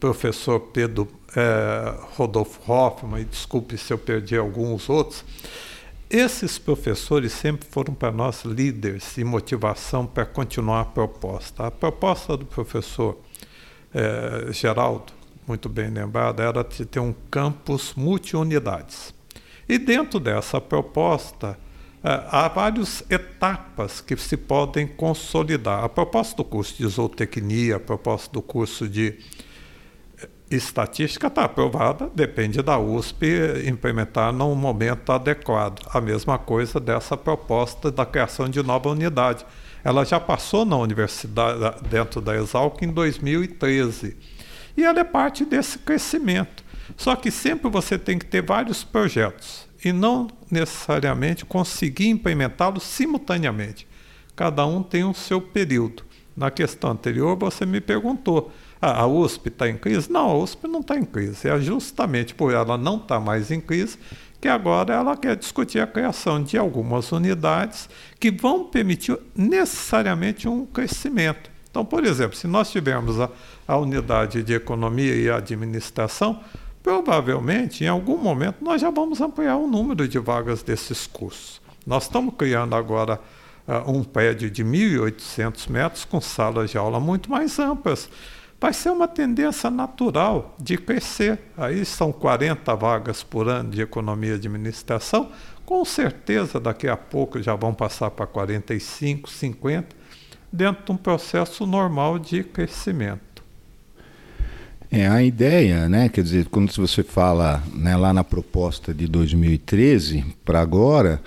professor 0.00 0.58
Pedro 0.58 1.06
eh, 1.36 1.94
Rodolfo 2.16 2.60
Hoffman, 2.70 3.20
e 3.20 3.24
desculpe 3.24 3.78
se 3.78 3.92
eu 3.92 3.98
perdi 3.98 4.36
alguns 4.36 4.88
outros. 4.88 5.24
Esses 6.08 6.58
professores 6.58 7.30
sempre 7.32 7.68
foram 7.70 7.94
para 7.94 8.10
nós 8.10 8.44
líderes 8.44 9.16
e 9.16 9.22
motivação 9.22 10.04
para 10.04 10.26
continuar 10.26 10.80
a 10.80 10.84
proposta. 10.84 11.68
A 11.68 11.70
proposta 11.70 12.36
do 12.36 12.44
professor 12.44 13.16
eh, 13.94 14.48
Geraldo 14.50 15.19
muito 15.50 15.68
bem 15.68 15.90
lembrado, 15.90 16.40
era 16.40 16.62
de 16.62 16.86
ter 16.86 17.00
um 17.00 17.12
campus 17.28 17.94
multi-unidades. 17.96 19.12
E 19.68 19.78
dentro 19.78 20.20
dessa 20.20 20.60
proposta, 20.60 21.58
eh, 22.04 22.24
há 22.30 22.46
várias 22.46 23.02
etapas 23.10 24.00
que 24.00 24.16
se 24.16 24.36
podem 24.36 24.86
consolidar. 24.86 25.82
A 25.82 25.88
proposta 25.88 26.36
do 26.36 26.44
curso 26.44 26.76
de 26.76 26.86
zootecnia, 26.86 27.76
a 27.76 27.80
proposta 27.80 28.32
do 28.32 28.40
curso 28.40 28.88
de 28.88 29.18
eh, 30.22 30.28
estatística 30.52 31.26
está 31.26 31.46
aprovada, 31.46 32.08
depende 32.14 32.62
da 32.62 32.78
USP 32.78 33.26
implementar 33.66 34.32
num 34.32 34.54
momento 34.54 35.10
adequado. 35.10 35.84
A 35.92 36.00
mesma 36.00 36.38
coisa 36.38 36.78
dessa 36.78 37.16
proposta 37.16 37.90
da 37.90 38.06
criação 38.06 38.48
de 38.48 38.62
nova 38.62 38.88
unidade. 38.88 39.44
Ela 39.82 40.04
já 40.04 40.20
passou 40.20 40.64
na 40.64 40.76
universidade, 40.76 41.58
dentro 41.88 42.20
da 42.20 42.36
Exalc, 42.36 42.80
em 42.82 42.92
2013 42.92 44.16
e 44.76 44.84
ela 44.84 45.00
é 45.00 45.04
parte 45.04 45.44
desse 45.44 45.78
crescimento. 45.78 46.64
Só 46.96 47.14
que 47.16 47.30
sempre 47.30 47.70
você 47.70 47.98
tem 47.98 48.18
que 48.18 48.26
ter 48.26 48.42
vários 48.42 48.84
projetos 48.84 49.68
e 49.84 49.92
não 49.92 50.28
necessariamente 50.50 51.44
conseguir 51.44 52.08
implementá-los 52.08 52.82
simultaneamente. 52.82 53.86
Cada 54.34 54.66
um 54.66 54.82
tem 54.82 55.04
o 55.04 55.14
seu 55.14 55.40
período. 55.40 56.04
Na 56.36 56.50
questão 56.50 56.90
anterior, 56.90 57.36
você 57.36 57.66
me 57.66 57.80
perguntou: 57.80 58.50
ah, 58.80 59.02
a 59.02 59.06
USP 59.06 59.48
está 59.48 59.68
em 59.68 59.76
crise? 59.76 60.10
Não, 60.10 60.30
a 60.30 60.34
USP 60.38 60.66
não 60.66 60.80
está 60.80 60.96
em 60.96 61.04
crise. 61.04 61.48
É 61.48 61.60
justamente 61.60 62.34
por 62.34 62.52
ela 62.52 62.78
não 62.78 62.96
estar 62.96 63.16
tá 63.16 63.20
mais 63.20 63.50
em 63.50 63.60
crise 63.60 63.98
que 64.40 64.48
agora 64.48 64.94
ela 64.94 65.16
quer 65.16 65.36
discutir 65.36 65.80
a 65.80 65.86
criação 65.86 66.42
de 66.42 66.56
algumas 66.56 67.12
unidades 67.12 67.90
que 68.18 68.30
vão 68.30 68.64
permitir 68.64 69.18
necessariamente 69.36 70.48
um 70.48 70.64
crescimento. 70.64 71.50
Então, 71.70 71.84
por 71.84 72.04
exemplo, 72.04 72.36
se 72.36 72.46
nós 72.46 72.70
tivermos 72.70 73.20
a, 73.20 73.30
a 73.66 73.76
unidade 73.76 74.42
de 74.42 74.52
economia 74.52 75.14
e 75.14 75.30
administração, 75.30 76.40
provavelmente, 76.82 77.84
em 77.84 77.88
algum 77.88 78.18
momento, 78.18 78.56
nós 78.60 78.80
já 78.80 78.90
vamos 78.90 79.20
ampliar 79.20 79.56
o 79.56 79.68
número 79.68 80.08
de 80.08 80.18
vagas 80.18 80.62
desses 80.62 81.06
cursos. 81.06 81.60
Nós 81.86 82.04
estamos 82.04 82.34
criando 82.36 82.74
agora 82.74 83.20
uh, 83.66 83.90
um 83.90 84.02
prédio 84.02 84.50
de 84.50 84.64
1.800 84.64 85.70
metros 85.70 86.04
com 86.04 86.20
salas 86.20 86.70
de 86.70 86.78
aula 86.78 86.98
muito 86.98 87.30
mais 87.30 87.58
amplas. 87.58 88.08
Vai 88.60 88.74
ser 88.74 88.90
uma 88.90 89.08
tendência 89.08 89.70
natural 89.70 90.54
de 90.58 90.76
crescer. 90.76 91.38
Aí 91.56 91.84
são 91.84 92.12
40 92.12 92.74
vagas 92.74 93.22
por 93.22 93.48
ano 93.48 93.70
de 93.70 93.80
economia 93.80 94.32
e 94.32 94.34
administração. 94.34 95.30
Com 95.64 95.84
certeza, 95.84 96.60
daqui 96.60 96.88
a 96.88 96.96
pouco 96.96 97.40
já 97.40 97.54
vão 97.54 97.72
passar 97.72 98.10
para 98.10 98.26
45, 98.26 99.30
50, 99.30 99.99
dentro 100.52 100.84
de 100.84 100.92
um 100.92 100.96
processo 100.96 101.66
normal 101.66 102.18
de 102.18 102.42
crescimento. 102.42 103.30
É, 104.92 105.06
a 105.06 105.22
ideia, 105.22 105.88
né, 105.88 106.08
quer 106.08 106.24
dizer, 106.24 106.46
quando 106.46 106.72
você 106.72 107.04
fala 107.04 107.62
né, 107.72 107.96
lá 107.96 108.12
na 108.12 108.24
proposta 108.24 108.92
de 108.92 109.06
2013 109.06 110.24
para 110.44 110.60
agora, 110.60 111.22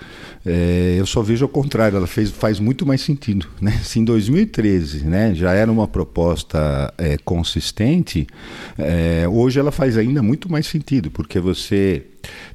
é, 0.46 0.96
eu 0.98 1.06
só 1.06 1.22
vejo 1.22 1.44
ao 1.44 1.48
contrário, 1.48 1.96
ela 1.96 2.06
fez, 2.06 2.30
faz 2.30 2.60
muito 2.60 2.84
mais 2.84 3.00
sentido. 3.00 3.46
Né? 3.60 3.72
Se 3.82 3.98
em 3.98 4.04
2013 4.04 5.04
né, 5.04 5.34
já 5.34 5.52
era 5.52 5.70
uma 5.70 5.88
proposta 5.88 6.92
é, 6.98 7.16
consistente, 7.18 8.26
é, 8.76 9.26
hoje 9.28 9.58
ela 9.58 9.72
faz 9.72 9.96
ainda 9.96 10.22
muito 10.22 10.50
mais 10.50 10.66
sentido, 10.66 11.10
porque 11.10 11.40
você 11.40 12.04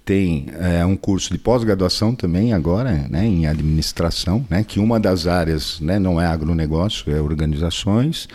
tem 0.03 0.47
é, 0.59 0.83
um 0.83 0.95
curso 0.95 1.31
de 1.31 1.37
pós-graduação 1.37 2.15
também 2.15 2.53
agora, 2.53 3.07
né, 3.09 3.25
em 3.25 3.45
administração, 3.45 4.43
né, 4.49 4.63
que 4.63 4.79
uma 4.79 4.99
das 4.99 5.27
áreas 5.27 5.79
né, 5.79 5.99
não 5.99 6.19
é 6.19 6.25
agronegócio, 6.25 7.15
é 7.15 7.21
organizações. 7.21 8.27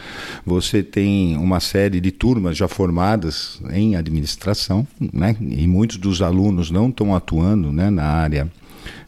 Você 0.46 0.82
tem 0.82 1.36
uma 1.36 1.58
série 1.58 2.00
de 2.00 2.12
turmas 2.12 2.56
já 2.56 2.68
formadas 2.68 3.60
em 3.72 3.96
administração, 3.96 4.86
né, 5.12 5.34
e 5.40 5.66
muitos 5.66 5.96
dos 5.96 6.22
alunos 6.22 6.70
não 6.70 6.88
estão 6.88 7.14
atuando 7.14 7.72
né, 7.72 7.90
na 7.90 8.04
área 8.04 8.48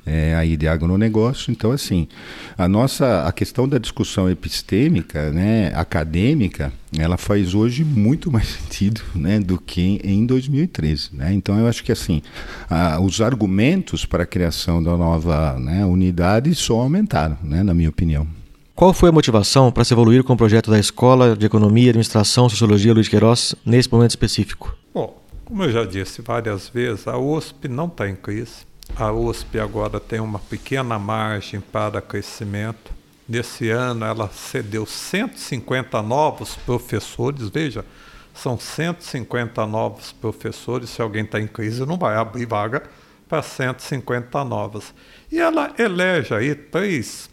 é, 0.06 0.34
aí 0.36 0.56
de 0.56 0.68
agronegócio. 0.68 1.50
Então, 1.50 1.72
assim, 1.72 2.06
a 2.56 2.68
nossa 2.68 3.26
a 3.26 3.32
questão 3.32 3.68
da 3.68 3.76
discussão 3.76 4.30
epistêmica, 4.30 5.30
né, 5.30 5.72
acadêmica, 5.74 6.72
ela 6.96 7.16
faz 7.16 7.54
hoje 7.54 7.84
muito 7.84 8.30
mais 8.30 8.46
sentido 8.62 9.02
né, 9.14 9.40
do 9.40 9.60
que 9.60 10.00
em 10.04 10.24
2013. 10.24 11.10
Né? 11.12 11.32
Então, 11.32 11.58
eu 11.58 11.66
acho 11.66 11.82
que 11.82 11.90
assim, 11.90 12.22
a, 12.70 13.00
os 13.00 13.20
argumentos 13.20 14.06
para 14.06 14.22
a 14.22 14.26
criação 14.26 14.82
da 14.82 14.96
nova 14.96 15.58
né, 15.58 15.84
unidade 15.84 16.54
só 16.54 16.80
aumentaram, 16.80 17.36
né, 17.42 17.62
na 17.64 17.74
minha 17.74 17.88
opinião. 17.88 18.26
Qual 18.76 18.92
foi 18.92 19.08
a 19.08 19.12
motivação 19.12 19.72
para 19.72 19.84
se 19.84 19.94
evoluir 19.94 20.22
com 20.22 20.34
o 20.34 20.36
projeto 20.36 20.70
da 20.70 20.78
Escola 20.78 21.34
de 21.34 21.46
Economia, 21.46 21.88
Administração 21.88 22.46
e 22.46 22.50
Sociologia 22.50 22.92
Luiz 22.92 23.08
Queiroz 23.08 23.54
nesse 23.64 23.90
momento 23.90 24.10
específico? 24.10 24.76
Bom, 24.92 25.18
como 25.46 25.62
eu 25.62 25.72
já 25.72 25.84
disse 25.84 26.20
várias 26.20 26.68
vezes, 26.68 27.08
a 27.08 27.16
USP 27.16 27.68
não 27.68 27.86
está 27.86 28.06
em 28.06 28.14
crise. 28.14 28.66
A 28.94 29.12
USP 29.12 29.58
agora 29.58 29.98
tem 29.98 30.20
uma 30.20 30.38
pequena 30.38 30.98
margem 30.98 31.60
para 31.60 32.00
crescimento. 32.00 32.92
Nesse 33.28 33.68
ano, 33.70 34.04
ela 34.04 34.28
cedeu 34.28 34.86
150 34.86 36.00
novos 36.02 36.54
professores. 36.54 37.48
Veja, 37.48 37.84
são 38.32 38.58
150 38.58 39.66
novos 39.66 40.12
professores. 40.12 40.90
Se 40.90 41.02
alguém 41.02 41.24
está 41.24 41.40
em 41.40 41.46
crise, 41.46 41.84
não 41.84 41.98
vai 41.98 42.16
abrir 42.16 42.46
vaga 42.46 42.84
para 43.28 43.42
150 43.42 44.44
novas. 44.44 44.94
E 45.30 45.38
ela 45.40 45.74
elege 45.78 46.34
aí 46.34 46.54
três 46.54 47.28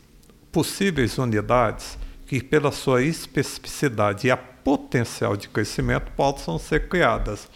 possíveis 0.52 1.18
unidades 1.18 1.98
que, 2.26 2.42
pela 2.42 2.72
sua 2.72 3.04
especificidade 3.04 4.28
e 4.28 4.32
a 4.32 4.38
potencial 4.38 5.36
de 5.36 5.50
crescimento, 5.50 6.12
possam 6.16 6.58
ser 6.58 6.88
criadas 6.88 7.48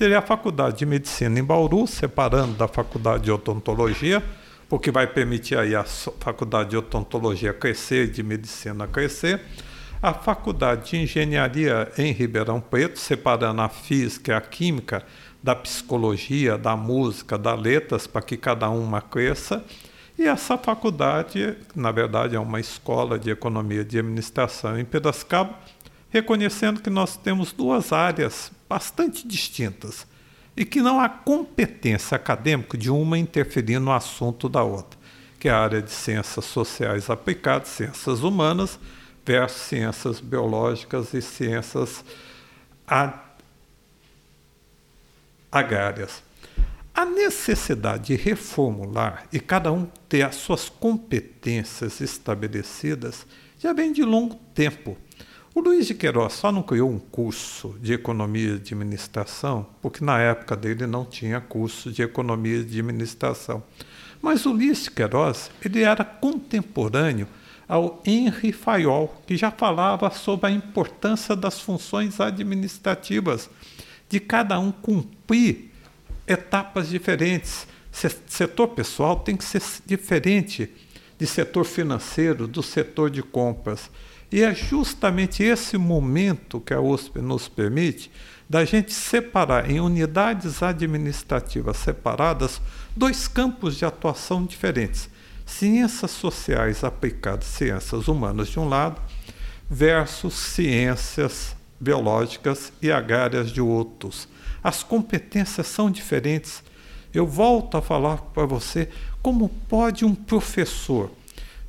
seria 0.00 0.20
a 0.20 0.22
Faculdade 0.22 0.78
de 0.78 0.86
Medicina 0.86 1.38
em 1.38 1.44
Bauru, 1.44 1.86
separando 1.86 2.54
da 2.54 2.66
Faculdade 2.66 3.24
de 3.24 3.30
Odontologia, 3.30 4.24
porque 4.66 4.90
vai 4.90 5.06
permitir 5.06 5.58
aí 5.58 5.74
a 5.74 5.84
faculdade 5.84 6.70
de 6.70 6.78
odontologia 6.78 7.52
crescer 7.52 8.10
de 8.10 8.22
medicina 8.22 8.86
crescer. 8.86 9.42
A 10.00 10.14
faculdade 10.14 10.92
de 10.92 10.96
engenharia 10.96 11.92
em 11.98 12.12
Ribeirão 12.12 12.62
Preto, 12.62 12.98
separando 12.98 13.60
a 13.60 13.68
física 13.68 14.32
e 14.32 14.34
a 14.34 14.40
química 14.40 15.04
da 15.42 15.54
psicologia, 15.54 16.56
da 16.56 16.74
música, 16.74 17.36
das 17.36 17.60
letras, 17.60 18.06
para 18.06 18.22
que 18.22 18.38
cada 18.38 18.70
uma 18.70 19.02
cresça. 19.02 19.62
E 20.18 20.26
essa 20.26 20.56
faculdade, 20.56 21.58
na 21.76 21.92
verdade, 21.92 22.34
é 22.34 22.40
uma 22.40 22.58
escola 22.58 23.18
de 23.18 23.28
economia 23.28 23.84
de 23.84 23.98
administração 23.98 24.78
em 24.78 24.84
Piracicaba, 24.86 25.58
reconhecendo 26.08 26.80
que 26.80 26.88
nós 26.88 27.18
temos 27.18 27.52
duas 27.52 27.92
áreas 27.92 28.50
bastante 28.70 29.26
distintas 29.26 30.06
e 30.56 30.64
que 30.64 30.80
não 30.80 31.00
há 31.00 31.08
competência 31.08 32.14
acadêmica 32.14 32.78
de 32.78 32.88
uma 32.88 33.18
interferir 33.18 33.80
no 33.80 33.90
assunto 33.90 34.48
da 34.48 34.62
outra, 34.62 34.96
que 35.40 35.48
é 35.48 35.50
a 35.50 35.58
área 35.58 35.82
de 35.82 35.90
ciências 35.90 36.44
sociais 36.44 37.10
aplicadas, 37.10 37.66
ciências 37.66 38.22
humanas, 38.22 38.78
versus 39.26 39.62
ciências 39.62 40.20
biológicas 40.20 41.12
e 41.14 41.20
ciências 41.20 42.04
agrárias. 45.50 46.22
A 46.94 47.04
necessidade 47.04 48.06
de 48.06 48.22
reformular 48.22 49.26
e 49.32 49.40
cada 49.40 49.72
um 49.72 49.84
ter 50.08 50.22
as 50.22 50.36
suas 50.36 50.68
competências 50.68 52.00
estabelecidas 52.00 53.26
já 53.58 53.72
vem 53.72 53.92
de 53.92 54.02
longo 54.04 54.36
tempo. 54.54 54.96
O 55.52 55.60
Luiz 55.60 55.88
de 55.88 55.94
Queiroz 55.94 56.34
só 56.34 56.52
não 56.52 56.62
criou 56.62 56.88
um 56.88 56.98
curso 56.98 57.74
de 57.82 57.92
economia 57.92 58.50
e 58.50 58.54
administração, 58.54 59.66
porque 59.82 60.04
na 60.04 60.16
época 60.20 60.56
dele 60.56 60.86
não 60.86 61.04
tinha 61.04 61.40
curso 61.40 61.90
de 61.90 62.02
economia 62.02 62.58
e 62.58 62.60
administração. 62.60 63.60
Mas 64.22 64.46
o 64.46 64.52
Luiz 64.52 64.84
de 64.84 64.92
Queiroz 64.92 65.50
ele 65.64 65.82
era 65.82 66.04
contemporâneo 66.04 67.26
ao 67.68 68.00
Henri 68.06 68.52
Fayol, 68.52 69.12
que 69.26 69.36
já 69.36 69.50
falava 69.50 70.08
sobre 70.10 70.46
a 70.46 70.52
importância 70.52 71.34
das 71.34 71.60
funções 71.60 72.20
administrativas, 72.20 73.50
de 74.08 74.20
cada 74.20 74.58
um 74.58 74.70
cumprir 74.70 75.70
etapas 76.28 76.88
diferentes. 76.88 77.66
Setor 77.90 78.68
pessoal 78.68 79.18
tem 79.18 79.36
que 79.36 79.44
ser 79.44 79.62
diferente 79.84 80.70
de 81.18 81.26
setor 81.26 81.64
financeiro, 81.64 82.46
do 82.46 82.62
setor 82.62 83.10
de 83.10 83.22
compras. 83.22 83.90
E 84.32 84.42
é 84.42 84.54
justamente 84.54 85.42
esse 85.42 85.76
momento 85.76 86.60
que 86.60 86.72
a 86.72 86.80
USP 86.80 87.20
nos 87.20 87.48
permite 87.48 88.10
da 88.48 88.64
gente 88.64 88.92
separar 88.92 89.68
em 89.68 89.80
unidades 89.80 90.62
administrativas 90.62 91.76
separadas 91.78 92.60
dois 92.96 93.26
campos 93.26 93.76
de 93.76 93.84
atuação 93.84 94.44
diferentes: 94.44 95.08
ciências 95.44 96.12
sociais 96.12 96.84
aplicadas, 96.84 97.46
ciências 97.46 98.06
humanas 98.06 98.48
de 98.48 98.60
um 98.60 98.68
lado, 98.68 99.00
versus 99.68 100.34
ciências 100.34 101.56
biológicas 101.80 102.72
e 102.80 102.92
agrárias 102.92 103.50
de 103.50 103.60
outros. 103.60 104.28
As 104.62 104.82
competências 104.82 105.66
são 105.66 105.90
diferentes. 105.90 106.62
Eu 107.12 107.26
volto 107.26 107.76
a 107.76 107.82
falar 107.82 108.18
para 108.18 108.46
você 108.46 108.88
como 109.20 109.48
pode 109.68 110.04
um 110.04 110.14
professor 110.14 111.10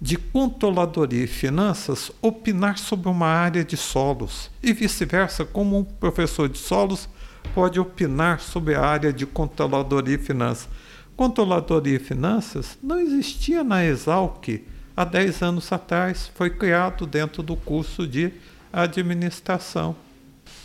de 0.01 0.17
controladoria 0.17 1.25
e 1.25 1.27
finanças 1.27 2.11
opinar 2.23 2.79
sobre 2.79 3.07
uma 3.07 3.27
área 3.27 3.63
de 3.63 3.77
solos 3.77 4.49
e 4.63 4.73
vice-versa, 4.73 5.45
como 5.45 5.77
um 5.77 5.83
professor 5.83 6.49
de 6.49 6.57
solos 6.57 7.07
pode 7.53 7.79
opinar 7.79 8.39
sobre 8.39 8.73
a 8.73 8.81
área 8.81 9.13
de 9.13 9.27
controladoria 9.27 10.15
e 10.15 10.17
finanças. 10.17 10.67
Controladoria 11.15 11.97
e 11.97 11.99
finanças 11.99 12.79
não 12.81 12.99
existia 12.99 13.63
na 13.63 13.85
Exalc 13.85 14.65
há 14.97 15.05
10 15.05 15.43
anos 15.43 15.71
atrás, 15.71 16.31
foi 16.33 16.49
criado 16.49 17.05
dentro 17.05 17.43
do 17.43 17.55
curso 17.55 18.07
de 18.07 18.33
administração. 18.73 19.95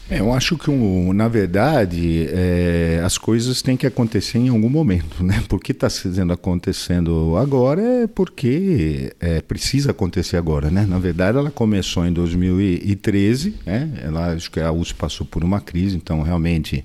É, 0.09 0.21
eu 0.21 0.33
acho 0.33 0.57
que, 0.57 0.71
na 0.71 1.27
verdade, 1.27 2.29
é, 2.31 3.03
as 3.05 3.19
coisas 3.19 3.61
têm 3.61 3.77
que 3.77 3.89
acontecer 3.89 4.39
em 4.39 4.49
algum 4.49 4.69
momento, 4.69 5.25
né? 5.25 5.43
Porque 5.49 5.73
está 5.73 5.91
sendo 5.91 6.33
acontecendo 6.33 7.37
agora 7.37 7.83
é 7.83 8.07
porque 8.07 9.13
é, 9.19 9.41
precisa 9.41 9.91
acontecer 9.91 10.37
agora, 10.37 10.71
né? 10.71 10.87
Na 10.89 11.01
verdade, 11.01 11.39
ela 11.39 11.51
começou 11.51 12.07
em 12.07 12.13
2013, 12.13 13.57
né? 13.67 13.91
Ela, 14.01 14.33
acho 14.33 14.49
que 14.49 14.61
a 14.61 14.71
USP 14.71 14.95
passou 14.95 15.27
por 15.27 15.43
uma 15.43 15.61
crise, 15.61 15.97
então 15.97 16.23
realmente 16.23 16.85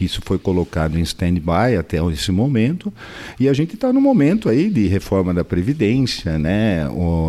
isso 0.00 0.22
foi 0.24 0.38
colocado 0.38 0.98
em 0.98 1.02
stand-by 1.02 1.76
até 1.78 1.98
esse 2.10 2.32
momento. 2.32 2.90
E 3.38 3.46
a 3.46 3.52
gente 3.52 3.74
está 3.74 3.92
no 3.92 4.00
momento 4.00 4.48
aí 4.48 4.70
de 4.70 4.86
reforma 4.86 5.34
da 5.34 5.44
Previdência, 5.44 6.38
né? 6.38 6.88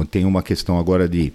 Tem 0.09 0.23
uma 0.23 0.41
questão 0.41 0.79
agora 0.79 1.09
de 1.09 1.33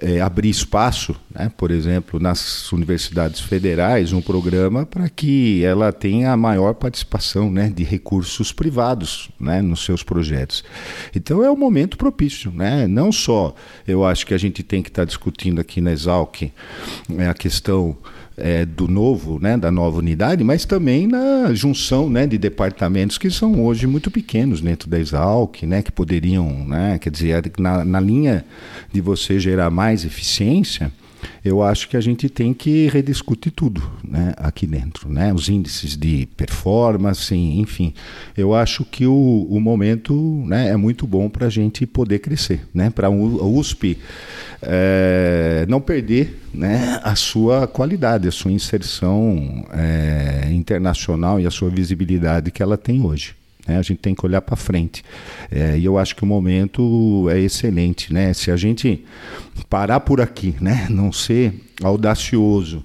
é, 0.00 0.22
abrir 0.22 0.48
espaço, 0.48 1.14
né? 1.34 1.50
por 1.54 1.70
exemplo, 1.70 2.18
nas 2.18 2.72
universidades 2.72 3.25
federais 3.34 4.12
um 4.12 4.20
programa 4.20 4.86
para 4.86 5.08
que 5.08 5.64
ela 5.64 5.92
tenha 5.92 6.36
maior 6.36 6.74
participação 6.74 7.50
né, 7.50 7.72
de 7.74 7.82
recursos 7.82 8.52
privados 8.52 9.30
né, 9.38 9.60
nos 9.60 9.84
seus 9.84 10.02
projetos. 10.02 10.64
Então 11.14 11.44
é 11.44 11.50
um 11.50 11.56
momento 11.56 11.96
propício. 11.96 12.52
Né? 12.52 12.86
Não 12.86 13.10
só 13.10 13.54
eu 13.86 14.04
acho 14.04 14.26
que 14.26 14.34
a 14.34 14.38
gente 14.38 14.62
tem 14.62 14.82
que 14.82 14.88
estar 14.88 15.02
tá 15.02 15.06
discutindo 15.06 15.60
aqui 15.60 15.80
na 15.80 15.92
Exalc 15.92 16.42
é, 17.18 17.28
a 17.28 17.34
questão 17.34 17.96
é, 18.36 18.66
do 18.66 18.86
novo, 18.86 19.38
né, 19.40 19.56
da 19.56 19.70
nova 19.70 19.98
unidade, 19.98 20.44
mas 20.44 20.64
também 20.64 21.06
na 21.06 21.54
junção 21.54 22.10
né, 22.10 22.26
de 22.26 22.36
departamentos 22.36 23.16
que 23.16 23.30
são 23.30 23.64
hoje 23.64 23.86
muito 23.86 24.10
pequenos 24.10 24.60
dentro 24.60 24.88
da 24.88 24.98
Exalc, 24.98 25.62
né, 25.62 25.82
que 25.82 25.90
poderiam, 25.90 26.66
né, 26.66 26.98
quer 26.98 27.10
dizer, 27.10 27.50
na, 27.58 27.84
na 27.84 28.00
linha 28.00 28.44
de 28.92 29.00
você 29.00 29.40
gerar 29.40 29.70
mais 29.70 30.04
eficiência, 30.04 30.92
eu 31.44 31.62
acho 31.62 31.88
que 31.88 31.96
a 31.96 32.00
gente 32.00 32.28
tem 32.28 32.52
que 32.52 32.88
rediscutir 32.88 33.52
tudo 33.52 33.82
né, 34.02 34.34
aqui 34.36 34.66
dentro. 34.66 35.08
Né? 35.10 35.32
Os 35.32 35.48
índices 35.48 35.96
de 35.96 36.28
performance, 36.36 37.34
enfim. 37.34 37.94
Eu 38.36 38.54
acho 38.54 38.84
que 38.84 39.06
o, 39.06 39.46
o 39.48 39.60
momento 39.60 40.14
né, 40.46 40.68
é 40.70 40.76
muito 40.76 41.06
bom 41.06 41.28
para 41.28 41.46
a 41.46 41.50
gente 41.50 41.86
poder 41.86 42.18
crescer. 42.18 42.66
Né? 42.74 42.90
Para 42.90 43.08
a 43.08 43.10
USP 43.10 43.98
é, 44.62 45.64
não 45.68 45.80
perder 45.80 46.40
né, 46.52 47.00
a 47.02 47.14
sua 47.14 47.66
qualidade, 47.66 48.28
a 48.28 48.32
sua 48.32 48.52
inserção 48.52 49.66
é, 49.72 50.48
internacional 50.52 51.38
e 51.38 51.46
a 51.46 51.50
sua 51.50 51.70
visibilidade 51.70 52.50
que 52.50 52.62
ela 52.62 52.76
tem 52.76 53.02
hoje. 53.02 53.34
Né? 53.66 53.78
A 53.78 53.82
gente 53.82 53.98
tem 53.98 54.14
que 54.14 54.24
olhar 54.24 54.40
para 54.40 54.56
frente. 54.56 55.04
É, 55.50 55.78
e 55.78 55.84
eu 55.84 55.98
acho 55.98 56.14
que 56.14 56.22
o 56.22 56.26
momento 56.26 57.28
é 57.30 57.38
excelente. 57.38 58.12
Né? 58.12 58.32
Se 58.32 58.50
a 58.50 58.56
gente 58.56 59.04
parar 59.68 60.00
por 60.00 60.20
aqui, 60.20 60.54
né? 60.60 60.86
não 60.88 61.12
ser 61.12 61.54
audacioso, 61.82 62.82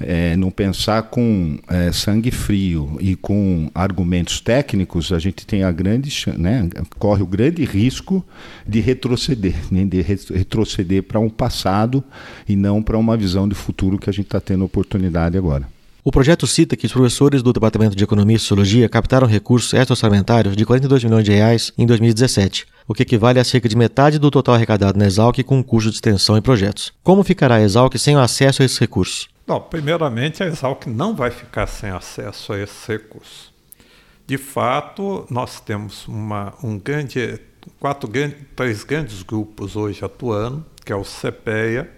é, 0.00 0.36
não 0.36 0.50
pensar 0.50 1.04
com 1.04 1.58
é, 1.68 1.90
sangue 1.90 2.30
frio 2.30 2.96
e 3.00 3.16
com 3.16 3.70
argumentos 3.74 4.40
técnicos, 4.40 5.12
a 5.12 5.18
gente 5.18 5.46
tem 5.46 5.64
a 5.64 5.72
grande, 5.72 6.10
né, 6.36 6.68
corre 6.98 7.22
o 7.22 7.26
grande 7.26 7.64
risco 7.64 8.24
de 8.66 8.80
retroceder, 8.80 9.56
né, 9.70 9.84
de 9.84 10.00
retroceder 10.00 11.02
para 11.02 11.18
um 11.18 11.28
passado 11.28 12.02
e 12.48 12.54
não 12.54 12.82
para 12.82 12.96
uma 12.96 13.16
visão 13.16 13.48
de 13.48 13.54
futuro 13.54 13.98
que 13.98 14.08
a 14.08 14.12
gente 14.12 14.26
está 14.26 14.40
tendo 14.40 14.64
oportunidade 14.64 15.36
agora. 15.36 15.77
O 16.04 16.12
projeto 16.12 16.46
cita 16.46 16.76
que 16.76 16.86
os 16.86 16.92
professores 16.92 17.42
do 17.42 17.52
Departamento 17.52 17.96
de 17.96 18.04
Economia 18.04 18.36
e 18.36 18.38
Sociologia 18.38 18.88
captaram 18.88 19.26
recursos 19.26 19.74
extra-orçamentários 19.74 20.56
de 20.56 20.64
42 20.64 21.02
milhões 21.02 21.24
de 21.24 21.32
reais 21.32 21.72
em 21.76 21.84
2017, 21.84 22.66
o 22.86 22.94
que 22.94 23.02
equivale 23.02 23.40
a 23.40 23.44
cerca 23.44 23.68
de 23.68 23.76
metade 23.76 24.16
do 24.18 24.30
total 24.30 24.54
arrecadado 24.54 24.96
na 24.96 25.06
Exalc 25.06 25.42
com 25.42 25.62
curso 25.62 25.90
de 25.90 25.96
extensão 25.96 26.36
e 26.36 26.40
projetos. 26.40 26.92
Como 27.02 27.24
ficará 27.24 27.56
a 27.56 27.62
Exalc 27.62 27.98
sem 27.98 28.16
o 28.16 28.20
acesso 28.20 28.62
a 28.62 28.64
esses 28.64 28.78
recursos? 28.78 29.28
Bom, 29.44 29.60
primeiramente, 29.60 30.40
a 30.42 30.46
Exalc 30.46 30.86
não 30.86 31.16
vai 31.16 31.32
ficar 31.32 31.66
sem 31.66 31.90
acesso 31.90 32.52
a 32.52 32.60
esses 32.60 32.86
recursos. 32.86 33.52
De 34.24 34.38
fato, 34.38 35.26
nós 35.28 35.58
temos 35.58 36.06
uma, 36.06 36.54
um 36.62 36.78
grande, 36.78 37.40
quatro, 37.80 38.08
três 38.54 38.84
grandes 38.84 39.22
grupos 39.22 39.74
hoje 39.74 40.04
atuando, 40.04 40.64
que 40.84 40.92
é 40.92 40.96
o 40.96 41.02
CPEA, 41.02 41.90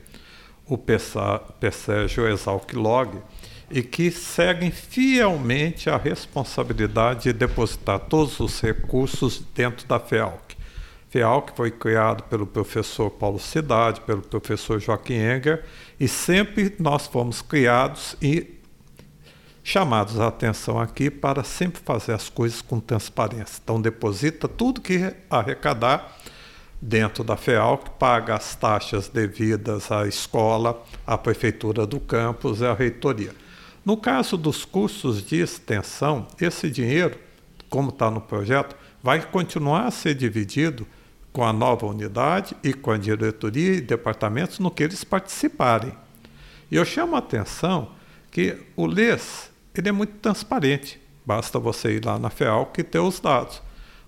o 0.67 0.79
PSEG 0.79 2.15
e 2.17 2.21
o 2.21 2.29
Exalc 2.29 2.73
Log, 2.75 3.19
e 3.70 3.83
que 3.83 4.11
seguem 4.11 4.70
fielmente 4.70 5.88
a 5.88 5.96
responsabilidade 5.96 7.24
de 7.24 7.33
depositar 7.33 8.00
todos 8.00 8.40
os 8.40 8.61
recursos 8.61 9.42
dentro 9.54 9.87
da 9.87 10.00
FEALC. 10.00 10.56
FEALC 11.09 11.52
foi 11.56 11.70
criado 11.70 12.22
pelo 12.24 12.46
professor 12.46 13.11
Paulo 13.11 13.38
Cidade, 13.38 14.00
pelo 14.00 14.22
professor 14.22 14.80
Joaquim 14.80 15.14
Enger, 15.14 15.64
e 15.98 16.06
sempre 16.06 16.74
nós 16.78 17.06
fomos 17.06 17.42
criados 17.42 18.16
e 18.22 18.59
chamados 19.62 20.18
a 20.18 20.28
atenção 20.28 20.78
aqui 20.78 21.11
para 21.11 21.44
sempre 21.44 21.80
fazer 21.85 22.12
as 22.12 22.28
coisas 22.28 22.62
com 22.62 22.80
transparência. 22.80 23.61
Então, 23.62 23.80
deposita 23.80 24.48
tudo 24.48 24.80
que 24.80 25.14
arrecadar 25.28 26.16
dentro 26.80 27.22
da 27.22 27.37
FEALC, 27.37 27.90
paga 27.98 28.37
as 28.37 28.54
taxas 28.54 29.09
devidas 29.09 29.92
à 29.92 30.06
escola, 30.06 30.83
à 31.06 31.18
prefeitura 31.18 31.87
do 31.87 32.00
campus 32.00 32.61
e 32.61 32.66
à 32.66 32.72
reitoria. 32.72 33.33
No 33.90 33.96
caso 33.96 34.37
dos 34.37 34.64
cursos 34.64 35.20
de 35.20 35.40
extensão, 35.40 36.29
esse 36.40 36.70
dinheiro, 36.70 37.18
como 37.68 37.88
está 37.88 38.09
no 38.09 38.20
projeto, 38.20 38.76
vai 39.03 39.20
continuar 39.20 39.85
a 39.85 39.90
ser 39.90 40.14
dividido 40.14 40.87
com 41.33 41.42
a 41.42 41.53
nova 41.53 41.87
unidade 41.87 42.57
e 42.62 42.72
com 42.72 42.92
a 42.92 42.96
diretoria 42.96 43.74
e 43.74 43.81
departamentos 43.81 44.61
no 44.61 44.70
que 44.70 44.85
eles 44.85 45.03
participarem. 45.03 45.92
E 46.70 46.76
eu 46.76 46.85
chamo 46.85 47.16
a 47.16 47.18
atenção 47.18 47.90
que 48.31 48.59
o 48.76 48.87
LES 48.87 49.50
ele 49.74 49.88
é 49.88 49.92
muito 49.92 50.12
transparente. 50.20 51.00
Basta 51.26 51.59
você 51.59 51.96
ir 51.96 52.05
lá 52.05 52.16
na 52.16 52.31
FEAL 52.31 52.72
e 52.79 52.85
ter 52.85 53.00
os 53.00 53.18
dados. 53.18 53.61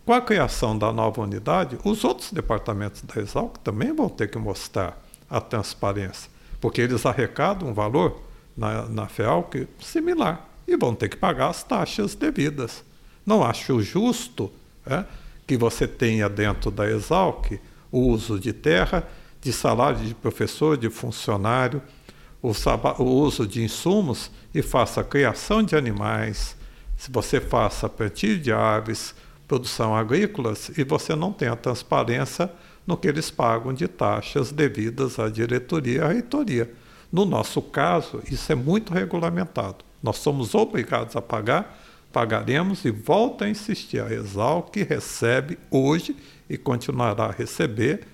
Com 0.07 0.13
a 0.13 0.21
criação 0.21 0.79
da 0.79 0.93
nova 0.93 1.23
unidade, 1.23 1.77
os 1.83 2.05
outros 2.05 2.31
departamentos 2.31 3.03
da 3.03 3.21
Exalc 3.21 3.59
também 3.65 3.93
vão 3.93 4.09
ter 4.09 4.31
que 4.31 4.39
mostrar 4.39 5.03
a 5.29 5.41
transparência, 5.41 6.31
porque 6.61 6.81
eles 6.81 7.05
arrecadam 7.05 7.69
um 7.69 7.75
valor 7.75 8.31
na, 8.57 8.89
na 8.89 9.07
FEALC 9.07 9.69
similar 9.81 10.49
e 10.67 10.77
vão 10.77 10.95
ter 10.95 11.09
que 11.09 11.17
pagar 11.17 11.49
as 11.49 11.63
taxas 11.63 12.15
devidas. 12.15 12.85
Não 13.25 13.43
acho 13.43 13.81
justo 13.83 14.53
é, 14.87 15.05
que 15.47 15.57
você 15.57 15.87
tenha 15.87 16.29
dentro 16.29 16.71
da 16.71 16.89
Exalc 16.89 17.61
o 17.91 18.01
uso 18.09 18.39
de 18.39 18.53
terra, 18.53 19.07
de 19.41 19.53
salário 19.53 19.99
de 19.99 20.15
professor, 20.15 20.77
de 20.77 20.89
funcionário, 20.89 21.83
o, 22.41 22.53
o 22.99 23.05
uso 23.05 23.47
de 23.47 23.63
insumos 23.63 24.31
e 24.55 24.63
faça 24.63 25.01
a 25.01 25.05
criação 25.05 25.63
de 25.63 25.77
animais, 25.77 26.57
se 26.97 27.11
você 27.11 27.41
faça 27.41 27.89
plantio 27.89 28.39
de 28.39 28.53
aves, 28.53 29.15
produção 29.47 29.95
agrícolas 29.95 30.71
e 30.77 30.85
você 30.85 31.15
não 31.15 31.33
tem 31.33 31.49
a 31.49 31.57
transparência 31.57 32.51
no 32.87 32.97
que 32.97 33.07
eles 33.09 33.31
pagam 33.31 33.73
de 33.73 33.87
taxas 33.87 34.51
devidas 34.51 35.19
à 35.19 35.29
diretoria 35.29 35.99
e 35.99 36.01
à 36.01 36.09
reitoria. 36.09 36.73
No 37.13 37.27
nosso 37.27 37.61
caso, 37.61 38.23
isso 38.31 38.51
é 38.51 38.55
muito 38.55 38.95
regulamentado. 38.95 39.85
Nós 40.03 40.17
somos 40.17 40.55
obrigados 40.55 41.15
a 41.15 41.21
pagar, 41.21 41.79
pagaremos 42.11 42.85
e 42.87 42.91
volta 42.91 43.45
a 43.45 43.51
insistir. 43.51 44.01
A 44.01 44.11
Exalc 44.11 44.75
recebe 44.77 45.59
hoje 45.71 46.17
e 46.49 46.57
continuará 46.57 47.27
a 47.27 47.31
receber, 47.31 48.07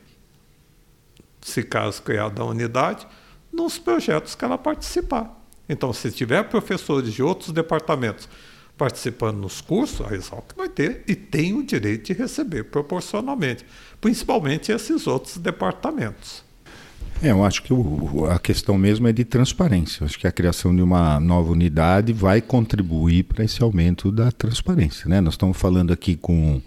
se 1.40 1.62
caso 1.62 2.02
criada 2.02 2.42
a 2.42 2.44
unidade, 2.44 3.06
nos 3.52 3.78
projetos 3.78 4.34
que 4.34 4.44
ela 4.44 4.58
participar. 4.58 5.34
Então, 5.68 5.92
se 5.92 6.10
tiver 6.10 6.42
professores 6.48 7.12
de 7.12 7.22
outros 7.22 7.52
departamentos 7.52 8.28
participando 8.76 9.38
nos 9.38 9.60
cursos, 9.60 10.06
a 10.06 10.14
Exalc 10.14 10.54
vai 10.56 10.68
ter 10.68 11.02
e 11.06 11.14
tem 11.14 11.52
o 11.54 11.64
direito 11.64 12.06
de 12.06 12.12
receber 12.12 12.64
proporcionalmente, 12.64 13.64
principalmente 14.00 14.72
esses 14.72 15.06
outros 15.06 15.36
departamentos. 15.36 16.47
É, 17.20 17.32
eu 17.32 17.44
acho 17.44 17.64
que 17.64 17.72
o, 17.72 18.26
a 18.30 18.38
questão 18.38 18.78
mesmo 18.78 19.08
é 19.08 19.12
de 19.12 19.24
transparência. 19.24 20.02
Eu 20.02 20.06
acho 20.06 20.18
que 20.18 20.26
a 20.26 20.32
criação 20.32 20.74
de 20.74 20.80
uma 20.80 21.18
nova 21.18 21.50
unidade 21.50 22.12
vai 22.12 22.40
contribuir 22.40 23.24
para 23.24 23.44
esse 23.44 23.60
aumento 23.60 24.12
da 24.12 24.30
transparência. 24.30 25.08
Né? 25.08 25.20
Nós 25.20 25.34
estamos 25.34 25.56
falando 25.56 25.92
aqui 25.92 26.14
com 26.14 26.62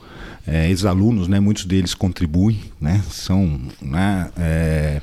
é, 0.45 0.67
ex-alunos, 0.67 1.29
né? 1.29 1.39
muitos 1.39 1.63
deles 1.63 1.93
contribuem, 1.93 2.59
né? 2.81 3.01
são, 3.09 3.61
né? 3.81 4.29
É, 4.37 5.01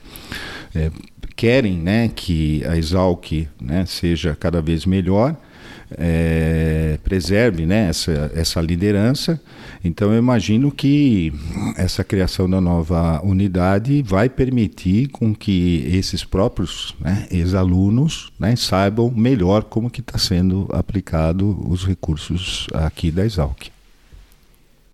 é, 0.75 0.91
querem 1.35 1.79
né? 1.79 2.09
que 2.09 2.63
a 2.67 2.77
Exalc 2.77 3.49
né? 3.61 3.87
seja 3.87 4.37
cada 4.39 4.61
vez 4.61 4.85
melhor 4.85 5.35
é, 5.97 6.99
preserve 7.03 7.65
né, 7.65 7.89
essa, 7.89 8.31
essa 8.35 8.61
liderança. 8.61 9.41
Então, 9.83 10.13
eu 10.13 10.19
imagino 10.19 10.71
que 10.71 11.33
essa 11.77 12.03
criação 12.03 12.49
da 12.49 12.61
nova 12.61 13.21
unidade 13.25 14.03
vai 14.03 14.29
permitir 14.29 15.09
com 15.09 15.35
que 15.35 15.89
esses 15.93 16.25
próprios 16.25 16.95
né, 17.01 17.27
ex-alunos 17.31 18.33
né, 18.39 18.57
saibam 18.57 19.11
melhor 19.11 19.65
como 19.65 19.91
que 19.91 20.01
está 20.01 20.19
sendo 20.19 20.69
aplicado 20.73 21.57
os 21.69 21.85
recursos 21.85 22.67
aqui 22.75 23.11
da 23.11 23.25
Exalc. 23.25 23.71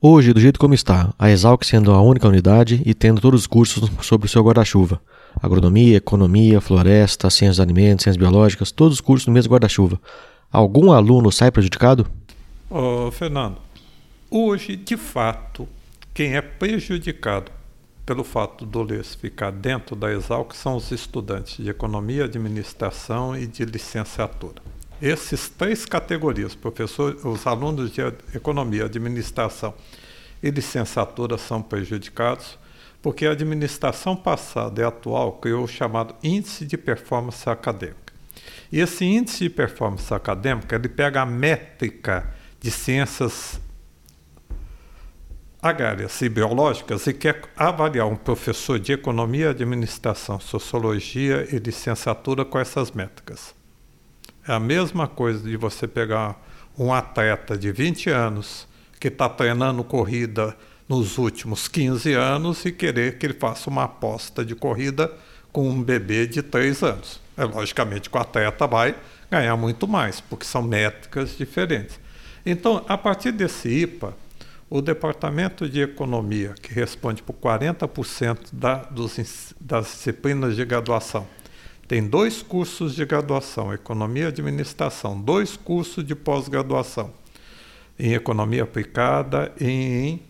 Hoje, 0.01 0.35
do 0.35 0.41
jeito 0.41 0.61
como 0.61 0.75
está, 0.75 1.15
a 1.19 1.31
Exalc 1.31 1.65
sendo 1.65 1.91
a 1.91 2.03
única 2.03 2.29
unidade 2.29 2.83
e 2.85 2.93
tendo 2.93 3.23
todos 3.23 3.41
os 3.41 3.47
cursos 3.47 3.91
sobre 4.03 4.27
o 4.27 4.29
seu 4.29 4.43
guarda-chuva. 4.43 5.01
Agronomia, 5.43 5.97
economia, 5.97 6.61
floresta, 6.61 7.31
ciências 7.31 7.57
de 7.57 7.63
alimentos, 7.63 8.05
ciências 8.05 8.19
biológicas, 8.19 8.71
todos 8.71 8.99
os 8.99 9.01
cursos 9.01 9.27
no 9.27 9.33
mesmo 9.33 9.51
guarda-chuva 9.51 9.99
algum 10.55 10.93
aluno 10.93 11.33
sai 11.33 11.51
prejudicado? 11.51 12.07
Oh, 12.71 13.11
Fernando, 13.11 13.59
hoje, 14.31 14.77
de 14.77 14.97
fato, 14.97 15.69
quem 16.15 16.37
é 16.37 16.41
prejudicado 16.41 17.51
pelo 18.07 18.23
fato 18.23 18.65
do 18.65 18.83
LES 18.83 19.15
ficar 19.15 19.51
dentro 19.51 19.97
da 19.97 20.13
Exalc 20.13 20.55
são 20.55 20.77
os 20.77 20.93
estudantes 20.93 21.57
de 21.57 21.71
Economia, 21.71 22.25
Administração 22.25 23.37
e 23.37 23.47
de 23.47 23.65
Licenciatura. 23.65 24.63
Essas 25.03 25.49
três 25.49 25.85
categorias, 25.85 26.55
professor, 26.55 27.19
os 27.25 27.47
alunos 27.47 27.91
de 27.91 28.01
Economia, 28.33 28.85
Administração 28.85 29.75
e 30.43 30.51
Licenciatura 30.51 31.37
são 31.37 31.61
prejudicados 31.61 32.59
porque 33.03 33.27
a 33.27 33.33
administração 33.33 34.17
passada 34.17 34.81
e 34.81 34.85
atual 34.85 35.33
criou 35.33 35.65
o 35.65 35.69
chamado 35.69 36.15
Índice 36.23 36.65
de 36.65 36.79
Performance 36.79 37.51
Acadêmica. 37.51 38.04
E 38.71 38.81
esse 38.81 39.05
índice 39.05 39.45
de 39.45 39.51
performance 39.51 40.13
acadêmica, 40.13 40.77
ele 40.77 40.89
pega 40.89 41.23
a 41.23 41.27
métrica 41.27 42.29
de 42.61 42.71
ciências 42.71 43.61
agrárias 45.65 46.21
e 46.21 46.29
biológicas 46.29 47.07
e 47.07 47.15
quer 47.15 47.41
avaliar 47.57 48.07
um 48.07 48.17
professor 48.17 48.79
de 48.79 48.93
economia, 48.93 49.51
administração, 49.51 50.39
sociologia 50.39 51.49
e 51.51 51.59
licenciatura 51.59 52.45
com 52.45 52.59
essas 52.59 52.91
métricas. 52.91 53.55
É 54.47 54.53
a 54.53 54.61
mesma 54.61 55.09
coisa 55.09 55.49
de 55.49 55.57
você 55.57 55.89
pegar 55.89 56.39
um 56.79 56.93
atleta 56.93 57.57
de 57.57 57.73
20 57.73 58.11
anos 58.11 58.69
que 59.01 59.09
está 59.09 59.27
treinando 59.27 59.83
corrida 59.83 60.55
nos 60.87 61.17
últimos 61.17 61.67
15 61.67 62.13
anos 62.13 62.65
e 62.67 62.73
querer 62.73 63.19
que 63.19 63.25
ele 63.25 63.35
faça 63.35 63.71
uma 63.71 63.85
aposta 63.85 64.45
de 64.45 64.55
corrida 64.55 65.11
com 65.55 65.69
um 65.71 65.81
bebê 65.81 66.27
de 66.27 66.43
3 66.43 66.83
anos. 66.83 67.21
É, 67.37 67.45
logicamente 67.45 68.11
que 68.11 68.17
o 68.17 68.21
atleta 68.21 68.67
vai 68.67 68.97
ganhar 69.31 69.57
muito 69.57 69.87
mais, 69.87 70.21
porque 70.21 70.45
são 70.45 70.61
métricas 70.61 71.37
diferentes. 71.39 72.01
Então, 72.45 72.85
a 72.89 72.99
partir 72.99 73.31
desse 73.31 73.69
IPA, 73.69 74.17
o 74.69 74.83
Departamento 74.83 75.69
de 75.69 75.81
Economia, 75.81 76.55
que 76.61 76.75
responde 76.75 77.23
por 77.23 77.35
40% 77.35 78.49
da, 78.53 78.83
dos, 78.83 79.55
das 79.61 79.87
disciplinas 79.87 80.57
de 80.57 80.65
graduação, 80.65 81.25
tem 81.87 82.05
dois 82.05 82.43
cursos 82.43 82.93
de 82.93 83.05
graduação, 83.05 83.73
Economia 83.73 84.25
e 84.25 84.27
Administração, 84.27 85.21
dois 85.21 85.57
cursos 85.57 86.05
de 86.05 86.17
pós-graduação, 86.17 87.13
em 87.97 88.13
Economia 88.13 88.65
Aplicada 88.65 89.53
e 89.61 89.69
em 89.69 90.23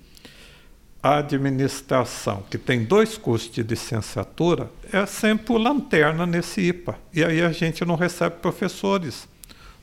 administração, 1.04 2.42
que 2.50 2.56
tem 2.56 2.82
dois 2.82 3.18
cursos 3.18 3.52
de 3.52 3.62
licenciatura, 3.62 4.70
é 4.90 5.04
sempre 5.04 5.52
o 5.52 5.58
lanterna 5.58 6.24
nesse 6.24 6.62
IPA. 6.62 6.98
E 7.12 7.22
aí 7.22 7.42
a 7.42 7.52
gente 7.52 7.84
não 7.84 7.94
recebe 7.94 8.36
professores. 8.36 9.28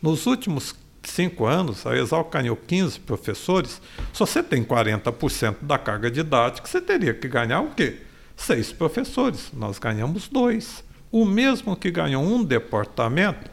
Nos 0.02 0.26
últimos 0.26 0.74
cinco 1.04 1.46
anos, 1.46 1.86
a 1.86 1.96
Exalc 1.96 2.34
ganhou 2.34 2.56
15 2.56 3.02
professores. 3.02 3.80
Se 4.12 4.20
você 4.20 4.42
tem 4.42 4.64
40% 4.64 5.58
da 5.62 5.78
carga 5.78 6.10
didática, 6.10 6.68
você 6.68 6.82
teria 6.82 7.14
que 7.14 7.28
ganhar 7.28 7.62
o 7.62 7.70
quê? 7.70 7.98
Seis 8.36 8.72
professores. 8.72 9.52
Nós 9.54 9.78
ganhamos 9.78 10.28
dois. 10.28 10.84
O 11.12 11.24
mesmo 11.24 11.76
que 11.76 11.92
ganhou 11.92 12.24
um 12.24 12.44
departamento 12.44 13.48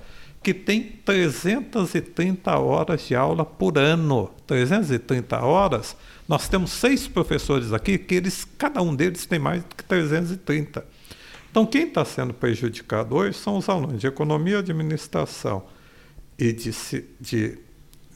que 0.49 0.55
tem 0.55 0.81
330 1.05 2.59
horas 2.59 3.07
de 3.07 3.15
aula 3.15 3.45
por 3.45 3.77
ano. 3.77 4.31
330 4.47 5.39
horas 5.45 5.95
nós 6.27 6.49
temos 6.49 6.71
seis 6.71 7.07
professores 7.07 7.75
aqui 7.75 7.99
que 7.99 8.15
eles, 8.15 8.47
cada 8.57 8.81
um 8.81 8.97
deles 8.97 9.27
tem 9.27 9.39
mais 9.39 9.63
que 9.77 9.85
330. 9.85 10.87
Então, 11.51 11.67
quem 11.67 11.87
está 11.87 12.03
sendo 12.03 12.33
prejudicado 12.33 13.15
hoje 13.15 13.37
são 13.37 13.59
os 13.59 13.69
alunos 13.69 14.01
de 14.01 14.07
economia, 14.07 14.61
administração 14.61 15.65
e 16.39 16.51
de, 16.51 16.75
de 17.21 17.59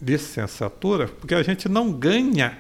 licenciatura, 0.01 1.09
porque 1.09 1.35
a 1.35 1.42
gente 1.42 1.68
não 1.68 1.92
ganha 1.92 2.57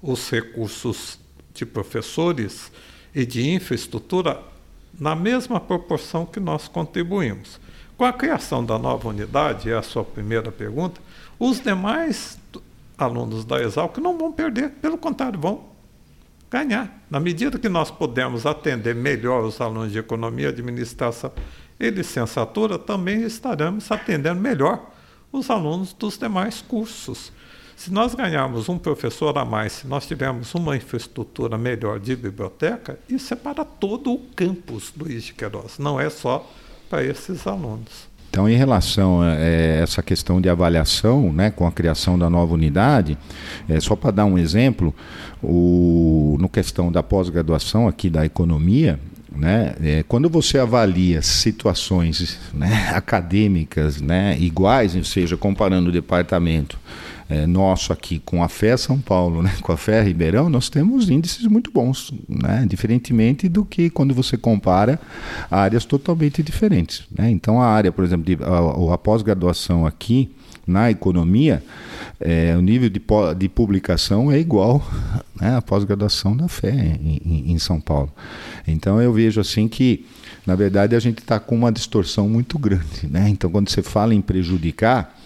os 0.00 0.30
recursos 0.30 1.20
de 1.52 1.66
professores 1.66 2.72
e 3.14 3.26
de 3.26 3.46
infraestrutura 3.46 4.42
na 4.98 5.14
mesma 5.14 5.60
proporção 5.60 6.24
que 6.24 6.40
nós 6.40 6.66
contribuímos. 6.66 7.60
Com 8.02 8.06
a 8.06 8.12
criação 8.12 8.64
da 8.64 8.76
nova 8.80 9.08
unidade, 9.10 9.70
é 9.70 9.76
a 9.76 9.80
sua 9.80 10.02
primeira 10.02 10.50
pergunta, 10.50 11.00
os 11.38 11.60
demais 11.60 12.36
alunos 12.98 13.44
da 13.44 13.62
Exalc 13.62 13.96
não 13.98 14.18
vão 14.18 14.32
perder, 14.32 14.70
pelo 14.70 14.98
contrário, 14.98 15.38
vão 15.38 15.66
ganhar. 16.50 17.00
Na 17.08 17.20
medida 17.20 17.60
que 17.60 17.68
nós 17.68 17.92
podemos 17.92 18.44
atender 18.44 18.92
melhor 18.92 19.44
os 19.44 19.60
alunos 19.60 19.92
de 19.92 20.00
economia, 20.00 20.48
administração 20.48 21.30
e 21.78 21.90
licenciatura, 21.90 22.76
também 22.76 23.22
estaremos 23.22 23.88
atendendo 23.88 24.40
melhor 24.40 24.90
os 25.30 25.48
alunos 25.48 25.92
dos 25.92 26.18
demais 26.18 26.60
cursos. 26.60 27.30
Se 27.76 27.92
nós 27.92 28.16
ganharmos 28.16 28.68
um 28.68 28.78
professor 28.78 29.38
a 29.38 29.44
mais, 29.44 29.74
se 29.74 29.86
nós 29.86 30.08
tivermos 30.08 30.52
uma 30.56 30.76
infraestrutura 30.76 31.56
melhor 31.56 32.00
de 32.00 32.16
biblioteca, 32.16 32.98
isso 33.08 33.32
é 33.32 33.36
para 33.36 33.64
todo 33.64 34.12
o 34.12 34.18
campus 34.34 34.90
do 34.90 35.04
de 35.04 35.32
Queiroz, 35.32 35.78
não 35.78 36.00
é 36.00 36.10
só 36.10 36.50
para 36.92 37.02
esses 37.02 37.46
alunos. 37.46 38.12
Então, 38.28 38.46
em 38.46 38.54
relação 38.54 39.22
a 39.22 39.34
é, 39.34 39.80
essa 39.82 40.02
questão 40.02 40.42
de 40.42 40.48
avaliação, 40.50 41.32
né, 41.32 41.50
com 41.50 41.66
a 41.66 41.72
criação 41.72 42.18
da 42.18 42.28
nova 42.28 42.52
unidade, 42.52 43.16
é, 43.66 43.80
só 43.80 43.96
para 43.96 44.10
dar 44.10 44.26
um 44.26 44.36
exemplo, 44.38 44.94
o, 45.42 46.36
no 46.38 46.50
questão 46.50 46.92
da 46.92 47.02
pós-graduação 47.02 47.88
aqui 47.88 48.10
da 48.10 48.26
economia, 48.26 49.00
né, 49.34 49.74
é, 49.82 50.04
quando 50.06 50.28
você 50.28 50.58
avalia 50.58 51.22
situações 51.22 52.38
né, 52.52 52.88
acadêmicas 52.94 54.02
né, 54.02 54.36
iguais, 54.38 54.94
ou 54.94 55.04
seja, 55.04 55.34
comparando 55.34 55.88
o 55.88 55.92
departamento 55.92 56.78
é, 57.32 57.46
nosso 57.46 57.94
aqui 57.94 58.18
com 58.18 58.44
a 58.44 58.48
Fé 58.48 58.76
São 58.76 59.00
Paulo, 59.00 59.42
né, 59.42 59.50
com 59.62 59.72
a 59.72 59.76
Fé 59.76 60.02
Ribeirão, 60.02 60.50
nós 60.50 60.68
temos 60.68 61.08
índices 61.08 61.46
muito 61.46 61.72
bons, 61.72 62.12
né, 62.28 62.66
diferentemente 62.68 63.48
do 63.48 63.64
que 63.64 63.88
quando 63.88 64.12
você 64.14 64.36
compara 64.36 65.00
áreas 65.50 65.86
totalmente 65.86 66.42
diferentes. 66.42 67.04
Né? 67.10 67.30
Então, 67.30 67.60
a 67.60 67.66
área, 67.66 67.90
por 67.90 68.04
exemplo, 68.04 68.26
de, 68.26 68.36
a, 68.44 68.94
a 68.94 68.98
pós-graduação 68.98 69.86
aqui 69.86 70.30
na 70.66 70.90
economia, 70.90 71.64
é, 72.20 72.54
o 72.54 72.60
nível 72.60 72.90
de, 72.90 73.00
de 73.38 73.48
publicação 73.48 74.30
é 74.30 74.38
igual 74.38 74.86
né, 75.40 75.56
à 75.56 75.62
pós-graduação 75.62 76.36
da 76.36 76.48
Fé 76.48 76.70
em, 76.70 77.20
em, 77.24 77.52
em 77.52 77.58
São 77.58 77.80
Paulo. 77.80 78.12
Então, 78.68 79.00
eu 79.00 79.10
vejo 79.10 79.40
assim 79.40 79.68
que 79.68 80.04
na 80.46 80.54
verdade 80.54 80.94
a 80.94 81.00
gente 81.00 81.20
está 81.20 81.40
com 81.40 81.54
uma 81.54 81.72
distorção 81.72 82.28
muito 82.28 82.58
grande. 82.58 83.06
Né? 83.08 83.28
Então, 83.30 83.50
quando 83.50 83.70
você 83.70 83.82
fala 83.82 84.14
em 84.14 84.20
prejudicar, 84.20 85.16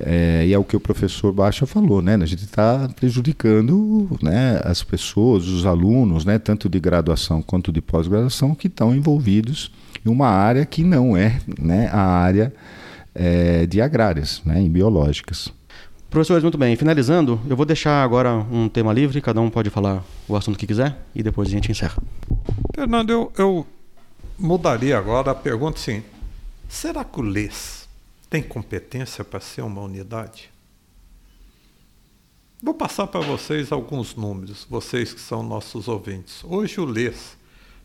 é, 0.00 0.46
e 0.46 0.52
é 0.52 0.58
o 0.58 0.64
que 0.64 0.76
o 0.76 0.80
professor 0.80 1.32
Baixa 1.32 1.66
falou, 1.66 2.00
né? 2.00 2.14
A 2.14 2.26
gente 2.26 2.44
está 2.44 2.88
prejudicando 2.94 4.08
né, 4.22 4.60
as 4.64 4.82
pessoas, 4.82 5.46
os 5.48 5.66
alunos, 5.66 6.24
né, 6.24 6.38
tanto 6.38 6.68
de 6.68 6.78
graduação 6.78 7.42
quanto 7.42 7.72
de 7.72 7.80
pós-graduação, 7.80 8.54
que 8.54 8.68
estão 8.68 8.94
envolvidos 8.94 9.70
em 10.04 10.10
uma 10.10 10.28
área 10.28 10.64
que 10.64 10.84
não 10.84 11.16
é 11.16 11.40
né, 11.58 11.88
a 11.92 12.00
área 12.00 12.52
é, 13.14 13.66
de 13.66 13.80
agrárias, 13.80 14.40
né, 14.44 14.60
em 14.60 14.70
biológicas. 14.70 15.52
Professores, 16.08 16.42
muito 16.42 16.56
bem. 16.56 16.74
Finalizando, 16.74 17.38
eu 17.48 17.56
vou 17.56 17.66
deixar 17.66 18.02
agora 18.02 18.32
um 18.32 18.68
tema 18.68 18.92
livre, 18.94 19.20
cada 19.20 19.40
um 19.40 19.50
pode 19.50 19.68
falar 19.68 20.02
o 20.26 20.34
assunto 20.34 20.58
que 20.58 20.66
quiser 20.66 20.96
e 21.14 21.22
depois 21.22 21.48
a 21.48 21.50
gente 21.50 21.70
encerra. 21.70 22.02
Fernando, 22.74 23.10
eu, 23.10 23.32
eu 23.36 23.66
mudaria 24.38 24.96
agora 24.96 25.32
a 25.32 25.34
pergunta 25.34 25.76
assim: 25.76 26.02
será 26.66 27.04
que 27.04 27.20
o 27.20 27.22
LES 27.22 27.77
tem 28.28 28.42
competência 28.42 29.24
para 29.24 29.40
ser 29.40 29.62
uma 29.62 29.80
unidade? 29.80 30.50
Vou 32.62 32.74
passar 32.74 33.06
para 33.06 33.20
vocês 33.20 33.70
alguns 33.70 34.14
números, 34.14 34.66
vocês 34.68 35.12
que 35.14 35.20
são 35.20 35.42
nossos 35.42 35.88
ouvintes. 35.88 36.42
Hoje 36.44 36.80
o 36.80 36.84
LES 36.84 37.36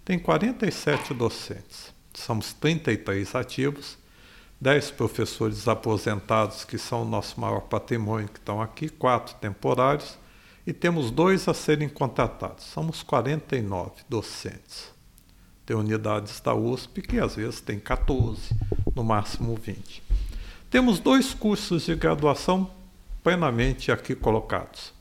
tem 0.03 0.19
47 0.19 1.13
docentes, 1.13 1.93
somos 2.13 2.53
33 2.53 3.35
ativos, 3.35 3.97
10 4.59 4.91
professores 4.91 5.67
aposentados, 5.67 6.65
que 6.65 6.77
são 6.77 7.03
o 7.03 7.05
nosso 7.05 7.39
maior 7.39 7.61
patrimônio, 7.61 8.29
que 8.29 8.39
estão 8.39 8.61
aqui, 8.61 8.89
4 8.89 9.35
temporários, 9.35 10.17
e 10.65 10.73
temos 10.73 11.11
dois 11.11 11.47
a 11.47 11.53
serem 11.53 11.89
contratados. 11.89 12.65
Somos 12.65 13.03
49 13.03 13.91
docentes. 14.09 14.91
Tem 15.65 15.75
unidades 15.75 16.39
da 16.41 16.53
USP 16.53 17.01
que 17.01 17.19
às 17.19 17.35
vezes 17.35 17.61
tem 17.61 17.79
14, 17.79 18.53
no 18.95 19.03
máximo 19.03 19.55
20. 19.55 20.02
Temos 20.73 20.99
dois 20.99 21.35
cursos 21.35 21.83
de 21.83 21.93
graduação 21.93 22.67
plenamente 23.23 23.91
aqui 23.91 24.15
colocados, 24.15 24.91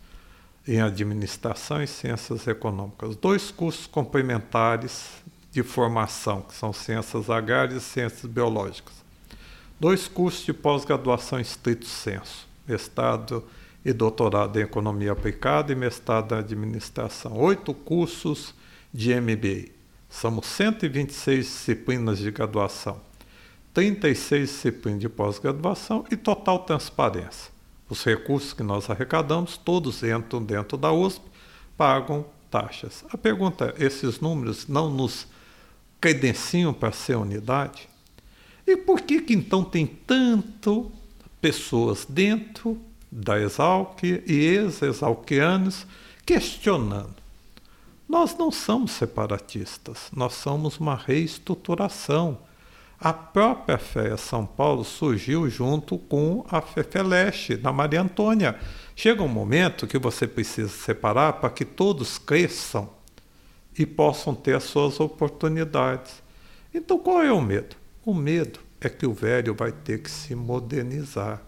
em 0.68 0.82
Administração 0.82 1.82
e 1.82 1.86
Ciências 1.86 2.46
Econômicas. 2.46 3.16
Dois 3.16 3.50
cursos 3.50 3.86
complementares 3.86 5.22
de 5.50 5.62
formação, 5.62 6.42
que 6.42 6.54
são 6.54 6.74
Ciências 6.74 7.30
Agrárias 7.30 7.84
e 7.84 7.86
Ciências 7.86 8.30
Biológicas. 8.30 8.92
Dois 9.80 10.06
cursos 10.06 10.44
de 10.44 10.52
pós-graduação 10.52 11.40
estrito 11.40 11.86
senso, 11.86 12.46
mestrado 12.68 13.42
e 13.82 13.94
doutorado 13.94 14.58
em 14.60 14.64
Economia 14.64 15.12
Aplicada 15.12 15.72
e 15.72 15.74
mestrado 15.74 16.34
em 16.34 16.38
Administração. 16.38 17.32
Oito 17.38 17.72
cursos 17.72 18.54
de 18.92 19.18
MBA. 19.18 19.70
Somos 20.10 20.44
126 20.48 21.46
disciplinas 21.46 22.18
de 22.18 22.30
graduação 22.30 23.00
36 23.72 24.48
disciplinas 24.48 25.00
de 25.00 25.08
pós-graduação 25.08 26.04
e 26.10 26.16
total 26.16 26.60
transparência. 26.60 27.50
Os 27.88 28.04
recursos 28.04 28.52
que 28.52 28.62
nós 28.62 28.88
arrecadamos, 28.88 29.56
todos 29.56 30.02
entram 30.02 30.42
dentro 30.42 30.76
da 30.76 30.92
USP, 30.92 31.22
pagam 31.76 32.24
taxas. 32.50 33.04
A 33.10 33.16
pergunta 33.16 33.74
é: 33.76 33.84
esses 33.84 34.20
números 34.20 34.68
não 34.68 34.90
nos 34.90 35.26
credenciam 36.00 36.72
para 36.72 36.92
ser 36.92 37.16
unidade? 37.16 37.88
E 38.66 38.76
por 38.76 39.00
que, 39.00 39.20
que 39.20 39.34
então 39.34 39.64
tem 39.64 39.86
tanto 39.86 40.90
pessoas 41.40 42.06
dentro 42.08 42.80
da 43.10 43.40
Exalc 43.40 44.02
e 44.04 44.20
ex-exalquianos 44.26 45.86
questionando? 46.24 47.16
Nós 48.08 48.36
não 48.36 48.52
somos 48.52 48.92
separatistas, 48.92 50.10
nós 50.14 50.34
somos 50.34 50.78
uma 50.78 50.94
reestruturação 50.94 52.38
a 53.02 53.12
própria 53.12 53.78
Fé 53.78 54.16
São 54.16 54.46
Paulo 54.46 54.84
surgiu 54.84 55.50
junto 55.50 55.98
com 55.98 56.46
a 56.48 56.60
Fé 56.60 56.84
Feleste, 56.84 57.56
na 57.56 57.72
Maria 57.72 58.00
Antônia. 58.00 58.56
Chega 58.94 59.24
um 59.24 59.28
momento 59.28 59.88
que 59.88 59.98
você 59.98 60.24
precisa 60.24 60.68
separar 60.68 61.32
para 61.34 61.50
que 61.50 61.64
todos 61.64 62.16
cresçam 62.16 62.88
e 63.76 63.84
possam 63.84 64.36
ter 64.36 64.54
as 64.54 64.62
suas 64.62 65.00
oportunidades. 65.00 66.22
Então 66.72 66.96
qual 66.96 67.20
é 67.20 67.32
o 67.32 67.40
medo? 67.40 67.74
O 68.06 68.14
medo 68.14 68.60
é 68.80 68.88
que 68.88 69.04
o 69.04 69.12
velho 69.12 69.52
vai 69.52 69.72
ter 69.72 70.00
que 70.00 70.10
se 70.10 70.36
modernizar. 70.36 71.42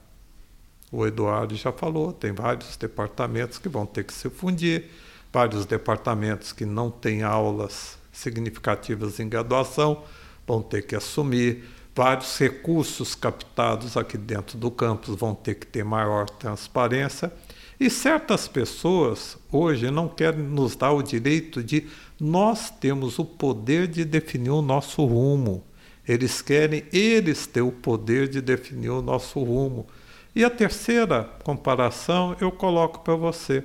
O 0.91 1.07
Eduardo 1.07 1.55
já 1.55 1.71
falou, 1.71 2.13
tem 2.13 2.33
vários 2.33 2.77
departamentos 2.77 3.59
que 3.59 3.69
vão 3.69 3.87
ter 3.87 4.03
que 4.03 4.13
se 4.13 4.29
fundir, 4.29 4.91
vários 5.33 5.65
departamentos 5.67 6.53
que 6.53 6.67
não 6.67 6.91
têm 6.91 7.23
aulas 7.23 7.97
significativas 8.13 9.21
em 9.21 9.29
graduação 9.29 10.03
vão 10.47 10.63
ter 10.63 10.83
que 10.83 10.95
assumir, 10.95 11.65
vários 11.95 12.39
recursos 12.39 13.15
captados 13.15 13.97
aqui 13.97 14.19
dentro 14.19 14.59
do 14.59 14.71
campus 14.71 15.15
vão 15.15 15.35
ter 15.35 15.55
que 15.55 15.67
ter 15.67 15.85
maior 15.85 16.29
transparência. 16.29 17.33
E 17.79 17.91
certas 17.91 18.47
pessoas 18.49 19.37
hoje 19.51 19.91
não 19.91 20.09
querem 20.09 20.43
nos 20.43 20.77
dar 20.77 20.93
o 20.93 21.03
direito 21.03 21.63
de 21.63 21.87
nós 22.21 22.71
temos 22.71 23.19
o 23.19 23.25
poder 23.25 23.89
de 23.89 24.05
definir 24.05 24.51
o 24.51 24.63
nosso 24.63 25.05
rumo. 25.05 25.65
Eles 26.07 26.41
querem 26.41 26.85
eles 26.93 27.47
ter 27.47 27.63
o 27.63 27.73
poder 27.73 28.29
de 28.29 28.41
definir 28.41 28.91
o 28.91 29.03
nosso 29.03 29.43
rumo. 29.43 29.87
E 30.35 30.45
a 30.45 30.51
terceira 30.51 31.25
comparação 31.43 32.37
eu 32.41 32.51
coloco 32.53 33.01
para 33.01 33.15
você. 33.15 33.65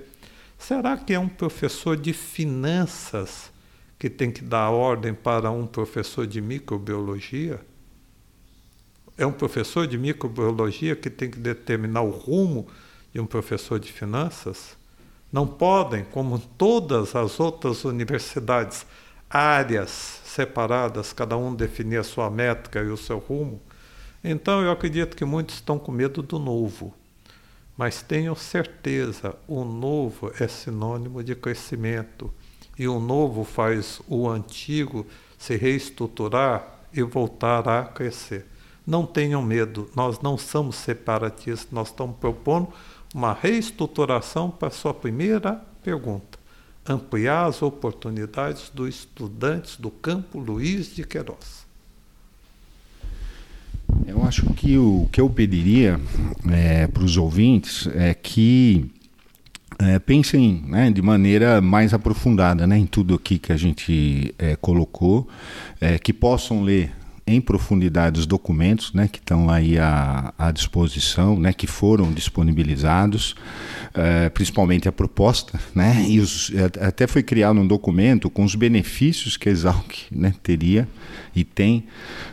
Será 0.57 0.97
que 0.97 1.13
é 1.13 1.19
um 1.19 1.29
professor 1.29 1.95
de 1.95 2.13
finanças 2.13 3.51
que 3.99 4.09
tem 4.09 4.31
que 4.31 4.41
dar 4.41 4.69
ordem 4.69 5.13
para 5.13 5.51
um 5.51 5.67
professor 5.67 6.25
de 6.25 6.39
microbiologia? 6.39 7.59
É 9.17 9.25
um 9.25 9.31
professor 9.33 9.85
de 9.85 9.97
microbiologia 9.97 10.95
que 10.95 11.09
tem 11.09 11.29
que 11.29 11.37
determinar 11.37 12.03
o 12.03 12.09
rumo 12.09 12.67
de 13.13 13.19
um 13.19 13.25
professor 13.25 13.77
de 13.77 13.91
finanças? 13.91 14.77
Não 15.29 15.45
podem, 15.45 16.05
como 16.05 16.39
todas 16.39 17.13
as 17.13 17.41
outras 17.41 17.83
universidades, 17.83 18.85
áreas 19.29 20.21
separadas, 20.23 21.11
cada 21.11 21.35
um 21.35 21.53
definir 21.53 21.97
a 21.97 22.03
sua 22.03 22.29
métrica 22.29 22.79
e 22.79 22.87
o 22.87 22.95
seu 22.95 23.19
rumo? 23.19 23.61
Então 24.23 24.61
eu 24.61 24.71
acredito 24.71 25.17
que 25.17 25.25
muitos 25.25 25.55
estão 25.55 25.77
com 25.77 25.91
medo 25.91 26.23
do 26.23 26.39
novo. 26.39 26.95
Mas 27.77 28.01
tenham 28.01 28.35
certeza, 28.35 29.35
o 29.45 29.65
novo 29.65 30.31
é 30.39 30.47
sinônimo 30.47 31.21
de 31.21 31.35
crescimento 31.35 32.33
e 32.79 32.87
o 32.87 32.97
novo 32.97 33.43
faz 33.43 34.01
o 34.07 34.29
antigo 34.29 35.05
se 35.37 35.57
reestruturar 35.57 36.79
e 36.93 37.03
voltar 37.03 37.67
a 37.67 37.83
crescer. 37.83 38.45
Não 38.87 39.05
tenham 39.05 39.43
medo, 39.43 39.91
nós 39.93 40.21
não 40.21 40.37
somos 40.37 40.77
separatistas, 40.77 41.67
nós 41.71 41.89
estamos 41.89 42.15
propondo 42.15 42.69
uma 43.13 43.33
reestruturação 43.33 44.49
para 44.49 44.69
a 44.69 44.71
sua 44.71 44.93
primeira 44.93 45.61
pergunta. 45.83 46.39
Ampliar 46.87 47.45
as 47.45 47.61
oportunidades 47.61 48.71
dos 48.73 48.95
estudantes 48.95 49.75
do 49.75 49.91
campo 49.91 50.39
Luiz 50.39 50.95
de 50.95 51.03
Queiroz. 51.03 51.67
Eu 54.07 54.23
acho 54.23 54.45
que 54.53 54.77
o 54.77 55.07
que 55.11 55.19
eu 55.19 55.29
pediria 55.29 55.99
é, 56.49 56.87
para 56.87 57.03
os 57.03 57.17
ouvintes 57.17 57.87
é 57.87 58.13
que 58.13 58.89
é, 59.79 59.97
pensem 59.97 60.61
né, 60.67 60.91
de 60.91 61.01
maneira 61.01 61.61
mais 61.61 61.93
aprofundada 61.93 62.67
né, 62.67 62.77
em 62.77 62.85
tudo 62.85 63.15
aqui 63.15 63.39
que 63.39 63.53
a 63.53 63.57
gente 63.57 64.35
é, 64.37 64.55
colocou, 64.57 65.27
é, 65.79 65.97
que 65.97 66.11
possam 66.11 66.61
ler 66.61 66.91
em 67.25 67.39
profundidade 67.39 68.19
os 68.19 68.25
documentos 68.25 68.91
né, 68.91 69.07
que 69.07 69.19
estão 69.19 69.49
aí 69.49 69.77
à, 69.79 70.33
à 70.37 70.51
disposição, 70.51 71.39
né, 71.39 71.53
que 71.53 71.67
foram 71.67 72.11
disponibilizados, 72.11 73.35
uh, 73.89 74.29
principalmente 74.31 74.87
a 74.87 74.91
proposta, 74.91 75.59
né? 75.73 76.05
E 76.07 76.19
os, 76.19 76.51
até 76.81 77.07
foi 77.07 77.23
criado 77.23 77.59
um 77.59 77.67
documento 77.67 78.29
com 78.29 78.43
os 78.43 78.55
benefícios 78.55 79.37
que 79.37 79.49
a 79.49 79.51
Exalc 79.51 80.07
né, 80.11 80.33
teria 80.41 80.87
e 81.35 81.43
tem 81.43 81.85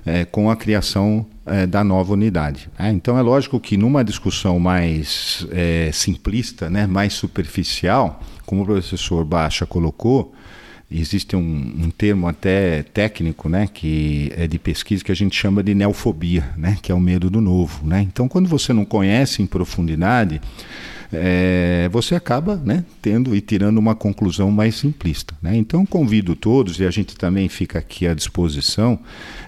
é, 0.04 0.24
com 0.24 0.50
a 0.50 0.56
criação 0.56 1.26
é, 1.44 1.66
da 1.66 1.84
nova 1.84 2.12
unidade. 2.12 2.68
Né? 2.78 2.90
Então 2.90 3.18
é 3.18 3.22
lógico 3.22 3.60
que 3.60 3.76
numa 3.76 4.04
discussão 4.04 4.58
mais 4.58 5.46
é, 5.50 5.90
simplista, 5.92 6.68
né, 6.68 6.86
mais 6.86 7.12
superficial, 7.12 8.22
como 8.44 8.62
o 8.62 8.66
professor 8.66 9.24
Baixa 9.24 9.66
colocou, 9.66 10.34
existe 10.90 11.34
um, 11.34 11.40
um, 11.40 11.90
termo 11.90 12.28
até 12.28 12.82
técnico, 12.82 13.48
né, 13.48 13.68
que 13.72 14.32
é 14.36 14.46
de 14.46 14.58
pesquisa 14.58 15.04
que 15.04 15.10
a 15.10 15.16
gente 15.16 15.36
chama 15.36 15.62
de 15.62 15.74
neofobia, 15.74 16.48
né, 16.56 16.78
que 16.80 16.92
é 16.92 16.94
o 16.94 17.00
medo 17.00 17.28
do 17.28 17.40
novo, 17.40 17.84
né. 17.84 18.00
Então, 18.02 18.28
quando 18.28 18.48
você 18.48 18.72
não 18.72 18.84
conhece 18.84 19.42
em 19.42 19.46
profundidade, 19.46 20.40
é, 21.12 21.88
você 21.92 22.14
acaba 22.14 22.56
né, 22.56 22.84
tendo 23.00 23.34
e 23.34 23.40
tirando 23.40 23.78
uma 23.78 23.94
conclusão 23.94 24.50
mais 24.50 24.76
simplista. 24.76 25.34
Né? 25.40 25.56
Então, 25.56 25.84
convido 25.86 26.34
todos, 26.34 26.78
e 26.78 26.84
a 26.84 26.90
gente 26.90 27.16
também 27.16 27.48
fica 27.48 27.78
aqui 27.78 28.06
à 28.06 28.14
disposição, 28.14 28.98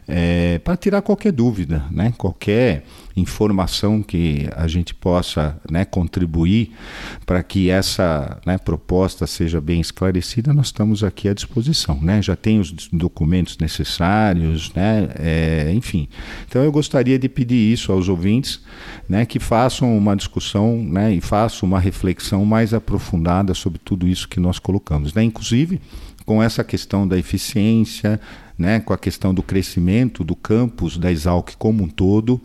é, 0.08 0.58
para 0.60 0.74
tirar 0.74 1.02
qualquer 1.02 1.32
dúvida, 1.32 1.84
né? 1.90 2.14
qualquer 2.16 2.82
informação 3.14 4.02
que 4.02 4.48
a 4.56 4.66
gente 4.66 4.94
possa 4.94 5.60
né, 5.70 5.84
contribuir 5.84 6.72
para 7.26 7.42
que 7.42 7.68
essa 7.68 8.40
né, 8.46 8.56
proposta 8.56 9.26
seja 9.26 9.60
bem 9.60 9.80
esclarecida, 9.80 10.54
nós 10.54 10.68
estamos 10.68 11.04
aqui 11.04 11.28
à 11.28 11.34
disposição. 11.34 12.00
Né? 12.00 12.22
Já 12.22 12.34
tem 12.34 12.58
os 12.58 12.88
documentos 12.90 13.58
necessários, 13.58 14.72
né? 14.72 15.08
É, 15.16 15.72
enfim. 15.74 16.08
Então 16.48 16.62
eu 16.62 16.72
gostaria 16.72 17.18
de 17.18 17.28
pedir 17.28 17.72
isso 17.72 17.92
aos 17.92 18.08
ouvintes, 18.08 18.62
né, 19.06 19.26
que 19.26 19.38
façam 19.38 19.96
uma 19.96 20.16
discussão 20.16 20.82
né, 20.82 21.12
e 21.12 21.20
façam 21.20 21.68
uma 21.68 21.78
reflexão 21.78 22.46
mais 22.46 22.72
aprofundada 22.72 23.52
sobre 23.52 23.78
tudo 23.78 24.08
isso 24.08 24.28
que 24.28 24.40
nós 24.40 24.58
colocamos. 24.58 25.12
Né? 25.12 25.22
Inclusive 25.24 25.80
com 26.28 26.42
essa 26.42 26.62
questão 26.62 27.08
da 27.08 27.16
eficiência, 27.16 28.20
né, 28.58 28.80
com 28.80 28.92
a 28.92 28.98
questão 28.98 29.32
do 29.32 29.42
crescimento 29.42 30.24
do 30.24 30.34
campus 30.34 30.98
da 30.98 31.12
Exalc 31.12 31.54
como 31.56 31.84
um 31.84 31.88
todo, 31.88 32.40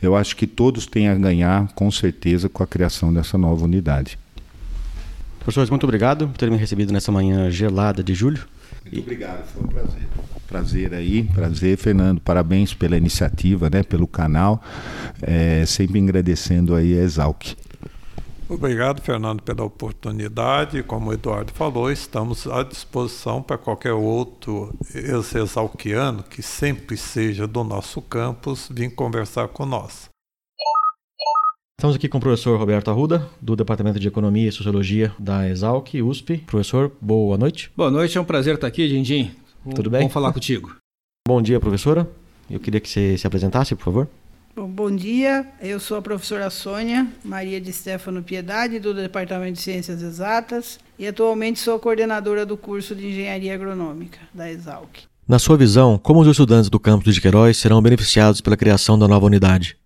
eu 0.00 0.14
acho 0.14 0.36
que 0.36 0.46
todos 0.46 0.86
têm 0.86 1.08
a 1.08 1.14
ganhar, 1.14 1.72
com 1.74 1.90
certeza, 1.90 2.48
com 2.48 2.62
a 2.62 2.66
criação 2.66 3.12
dessa 3.12 3.36
nova 3.36 3.64
unidade. 3.64 4.18
Professores, 5.40 5.70
muito 5.70 5.84
obrigado 5.84 6.28
por 6.28 6.36
terem 6.36 6.54
me 6.54 6.60
recebido 6.60 6.92
nessa 6.92 7.10
manhã 7.10 7.50
gelada 7.50 8.02
de 8.02 8.14
julho. 8.14 8.46
Muito 8.84 9.00
obrigado, 9.00 9.44
foi 9.46 9.62
um 9.62 9.66
prazer. 9.66 10.02
Prazer 10.46 10.94
aí, 10.94 11.24
prazer, 11.24 11.76
Fernando. 11.76 12.20
Parabéns 12.20 12.72
pela 12.72 12.96
iniciativa, 12.96 13.68
né, 13.68 13.82
pelo 13.82 14.06
canal. 14.06 14.62
É, 15.20 15.64
sempre 15.66 16.00
agradecendo 16.00 16.74
aí 16.74 16.96
a 16.96 17.02
Exalc. 17.02 17.56
Obrigado, 18.48 19.02
Fernando, 19.02 19.42
pela 19.42 19.64
oportunidade. 19.64 20.82
Como 20.84 21.10
o 21.10 21.12
Eduardo 21.12 21.52
falou, 21.52 21.90
estamos 21.90 22.46
à 22.46 22.62
disposição 22.62 23.42
para 23.42 23.58
qualquer 23.58 23.92
outro 23.92 24.72
ex-exalquiano 24.94 26.22
que 26.22 26.42
sempre 26.42 26.96
seja 26.96 27.46
do 27.46 27.64
nosso 27.64 28.00
campus 28.00 28.68
vir 28.70 28.94
conversar 28.94 29.48
com 29.48 29.66
nós. 29.66 30.08
Estamos 31.78 31.96
aqui 31.96 32.08
com 32.08 32.18
o 32.18 32.20
professor 32.20 32.58
Roberto 32.58 32.90
Arruda, 32.90 33.28
do 33.42 33.56
Departamento 33.56 33.98
de 33.98 34.08
Economia 34.08 34.48
e 34.48 34.52
Sociologia 34.52 35.12
da 35.18 35.48
Exalc, 35.48 35.92
USP. 35.94 36.38
Professor, 36.38 36.90
boa 37.00 37.36
noite. 37.36 37.70
Boa 37.76 37.90
noite, 37.90 38.16
é 38.16 38.20
um 38.20 38.24
prazer 38.24 38.54
estar 38.54 38.68
aqui, 38.68 38.88
Dindim. 38.88 39.32
Tudo 39.74 39.90
bem? 39.90 40.00
Vamos 40.00 40.14
falar 40.14 40.32
contigo. 40.32 40.74
Bom 41.26 41.42
dia, 41.42 41.58
professora. 41.58 42.08
Eu 42.48 42.60
queria 42.60 42.80
que 42.80 42.88
você 42.88 43.18
se 43.18 43.26
apresentasse, 43.26 43.74
por 43.74 43.84
favor. 43.84 44.08
Bom, 44.56 44.66
bom, 44.68 44.90
dia, 44.90 45.46
eu 45.60 45.78
sou 45.78 45.98
a 45.98 46.02
professora 46.02 46.48
Sônia 46.48 47.06
Maria 47.22 47.60
de 47.60 47.70
Stefano 47.70 48.22
Piedade, 48.22 48.78
do 48.78 48.94
Departamento 48.94 49.52
de 49.52 49.60
Ciências 49.60 50.00
Exatas, 50.00 50.80
e 50.98 51.06
atualmente 51.06 51.60
sou 51.60 51.78
coordenadora 51.78 52.46
do 52.46 52.56
curso 52.56 52.94
de 52.96 53.06
Engenharia 53.06 53.52
Agronômica 53.52 54.18
da 54.32 54.50
Exalc. 54.50 55.00
Na 55.28 55.38
sua 55.38 55.58
visão, 55.58 55.98
como 55.98 56.20
os 56.20 56.26
estudantes 56.26 56.70
do 56.70 56.80
campus 56.80 57.14
de 57.14 57.20
Queiroz 57.20 57.58
serão 57.58 57.82
beneficiados 57.82 58.40
pela 58.40 58.56
criação 58.56 58.98
da 58.98 59.06
nova 59.06 59.26
unidade? 59.26 59.76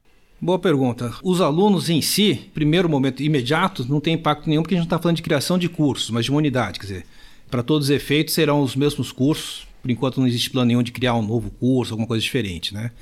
Boa 0.41 0.57
pergunta. 0.57 1.13
Os 1.21 1.41
alunos 1.41 1.91
em 1.91 2.01
si, 2.01 2.49
primeiro 2.55 2.89
momento 2.89 3.25
imediato, 3.25 3.85
não 3.89 3.99
tem 3.99 4.15
impacto 4.15 4.49
nenhum, 4.49 4.63
porque 4.63 4.77
a 4.77 4.79
gente 4.79 4.87
não 4.87 4.95
está 4.95 5.03
falando 5.03 5.17
de 5.17 5.23
criação 5.23 5.59
de 5.59 5.69
cursos, 5.69 6.11
mas 6.11 6.27
de 6.27 6.31
uma 6.31 6.39
unidade. 6.39 6.79
Quer 6.79 6.87
dizer, 6.87 7.07
para 7.51 7.65
todos 7.65 7.89
os 7.89 7.91
efeitos 7.91 8.35
serão 8.35 8.63
os 8.63 8.77
mesmos 8.77 9.11
cursos. 9.11 9.67
Por 9.83 9.91
enquanto 9.91 10.21
não 10.21 10.29
existe 10.29 10.49
plano 10.49 10.69
nenhum 10.69 10.83
de 10.83 10.93
criar 10.93 11.15
um 11.17 11.27
novo 11.27 11.51
curso, 11.51 11.93
alguma 11.93 12.07
coisa 12.07 12.23
diferente, 12.23 12.73
né? 12.73 12.93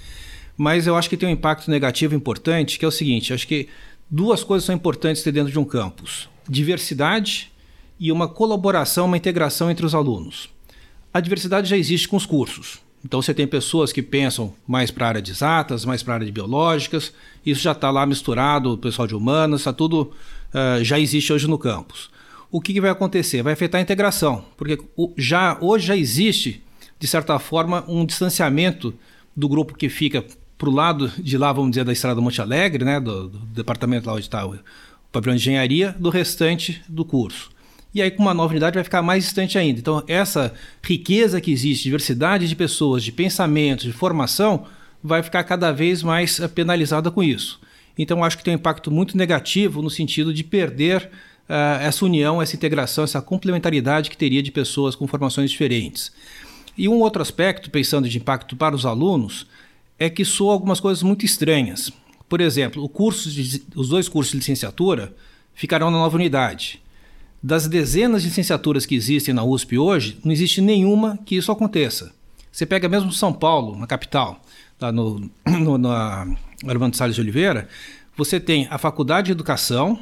Mas 0.58 0.88
eu 0.88 0.96
acho 0.96 1.08
que 1.08 1.16
tem 1.16 1.28
um 1.28 1.32
impacto 1.32 1.70
negativo 1.70 2.16
importante, 2.16 2.80
que 2.80 2.84
é 2.84 2.88
o 2.88 2.90
seguinte: 2.90 3.32
acho 3.32 3.46
que 3.46 3.68
duas 4.10 4.42
coisas 4.42 4.66
são 4.66 4.74
importantes 4.74 5.22
ter 5.22 5.30
dentro 5.30 5.52
de 5.52 5.58
um 5.58 5.64
campus: 5.64 6.28
diversidade 6.48 7.52
e 7.98 8.10
uma 8.10 8.26
colaboração, 8.26 9.06
uma 9.06 9.16
integração 9.16 9.70
entre 9.70 9.86
os 9.86 9.94
alunos. 9.94 10.50
A 11.14 11.20
diversidade 11.20 11.68
já 11.68 11.76
existe 11.76 12.08
com 12.08 12.16
os 12.16 12.26
cursos. 12.26 12.80
Então 13.04 13.22
você 13.22 13.32
tem 13.32 13.46
pessoas 13.46 13.92
que 13.92 14.02
pensam 14.02 14.52
mais 14.66 14.90
para 14.90 15.06
a 15.06 15.08
área 15.08 15.22
de 15.22 15.30
exatas, 15.30 15.84
mais 15.84 16.02
para 16.02 16.14
a 16.14 16.16
área 16.16 16.26
de 16.26 16.32
biológicas, 16.32 17.12
isso 17.46 17.62
já 17.62 17.70
está 17.70 17.90
lá 17.92 18.04
misturado, 18.04 18.72
o 18.72 18.78
pessoal 18.78 19.06
de 19.06 19.14
humanas, 19.14 19.60
está 19.60 19.72
tudo 19.72 20.12
uh, 20.52 20.82
já 20.82 20.98
existe 20.98 21.32
hoje 21.32 21.46
no 21.46 21.58
campus. 21.58 22.10
O 22.50 22.60
que, 22.60 22.72
que, 22.72 22.80
vai 22.80 22.90
acontecer? 22.90 23.42
Vai 23.42 23.52
afetar 23.52 23.78
a 23.78 23.82
integração, 23.82 24.44
porque 24.56 24.78
já 25.16 25.56
hoje 25.60 25.86
já 25.86 25.96
existe, 25.96 26.62
de 26.98 27.06
certa 27.06 27.38
forma, 27.38 27.84
um 27.86 28.04
distanciamento 28.04 28.92
do 29.36 29.48
grupo 29.48 29.76
que 29.76 29.88
fica 29.88 30.24
para 30.58 30.68
o 30.68 30.72
lado 30.72 31.10
de 31.16 31.38
lá, 31.38 31.52
vamos 31.52 31.70
dizer, 31.70 31.84
da 31.84 31.92
Estrada 31.92 32.20
Monte 32.20 32.42
Alegre, 32.42 32.84
né, 32.84 32.98
do, 32.98 33.28
do 33.28 33.38
departamento 33.38 34.08
lá 34.08 34.14
onde 34.14 34.22
está 34.22 34.44
o, 34.44 34.54
o 34.54 34.58
pavilhão 35.12 35.36
de 35.36 35.40
engenharia, 35.40 35.94
do 35.98 36.10
restante 36.10 36.82
do 36.88 37.04
curso. 37.04 37.50
E 37.94 38.02
aí, 38.02 38.10
com 38.10 38.22
uma 38.22 38.34
nova 38.34 38.50
unidade, 38.50 38.74
vai 38.74 38.84
ficar 38.84 39.00
mais 39.00 39.24
distante 39.24 39.56
ainda. 39.56 39.78
Então, 39.78 40.02
essa 40.06 40.52
riqueza 40.82 41.40
que 41.40 41.50
existe, 41.50 41.84
diversidade 41.84 42.46
de 42.46 42.54
pessoas, 42.54 43.02
de 43.02 43.10
pensamentos, 43.10 43.86
de 43.86 43.92
formação, 43.92 44.66
vai 45.02 45.22
ficar 45.22 45.42
cada 45.44 45.72
vez 45.72 46.02
mais 46.02 46.38
eh, 46.38 46.48
penalizada 46.48 47.10
com 47.10 47.22
isso. 47.22 47.60
Então, 47.96 48.22
acho 48.22 48.36
que 48.36 48.44
tem 48.44 48.54
um 48.54 48.58
impacto 48.58 48.90
muito 48.90 49.16
negativo 49.16 49.80
no 49.80 49.88
sentido 49.88 50.34
de 50.34 50.44
perder 50.44 51.10
uh, 51.48 51.80
essa 51.80 52.04
união, 52.04 52.40
essa 52.42 52.54
integração, 52.54 53.04
essa 53.04 53.22
complementaridade 53.22 54.10
que 54.10 54.16
teria 54.16 54.42
de 54.42 54.52
pessoas 54.52 54.94
com 54.94 55.06
formações 55.06 55.50
diferentes. 55.50 56.12
E 56.76 56.88
um 56.88 57.00
outro 57.00 57.22
aspecto, 57.22 57.70
pensando 57.70 58.08
de 58.08 58.18
impacto 58.18 58.54
para 58.54 58.76
os 58.76 58.86
alunos, 58.86 59.46
é 59.98 60.08
que 60.08 60.24
soam 60.24 60.50
algumas 60.50 60.80
coisas 60.80 61.02
muito 61.02 61.24
estranhas. 61.24 61.92
Por 62.28 62.40
exemplo, 62.40 62.90
de, 63.26 63.62
os 63.74 63.88
dois 63.88 64.08
cursos 64.08 64.32
de 64.32 64.38
licenciatura 64.38 65.14
ficarão 65.54 65.90
na 65.90 65.98
nova 65.98 66.16
unidade. 66.16 66.80
Das 67.42 67.66
dezenas 67.66 68.22
de 68.22 68.28
licenciaturas 68.28 68.84
que 68.84 68.94
existem 68.94 69.32
na 69.34 69.44
USP 69.44 69.78
hoje, 69.78 70.18
não 70.24 70.32
existe 70.32 70.60
nenhuma 70.60 71.18
que 71.24 71.36
isso 71.36 71.50
aconteça. 71.50 72.12
Você 72.50 72.66
pega 72.66 72.88
mesmo 72.88 73.12
São 73.12 73.32
Paulo, 73.32 73.76
na 73.76 73.86
capital, 73.86 74.42
lá 74.80 74.92
no, 74.92 75.30
no, 75.46 75.78
na 75.78 76.26
Armando 76.66 76.96
Salles 76.96 77.14
de 77.14 77.20
Oliveira, 77.20 77.68
você 78.16 78.40
tem 78.40 78.66
a 78.70 78.78
Faculdade 78.78 79.26
de 79.26 79.32
Educação, 79.32 79.98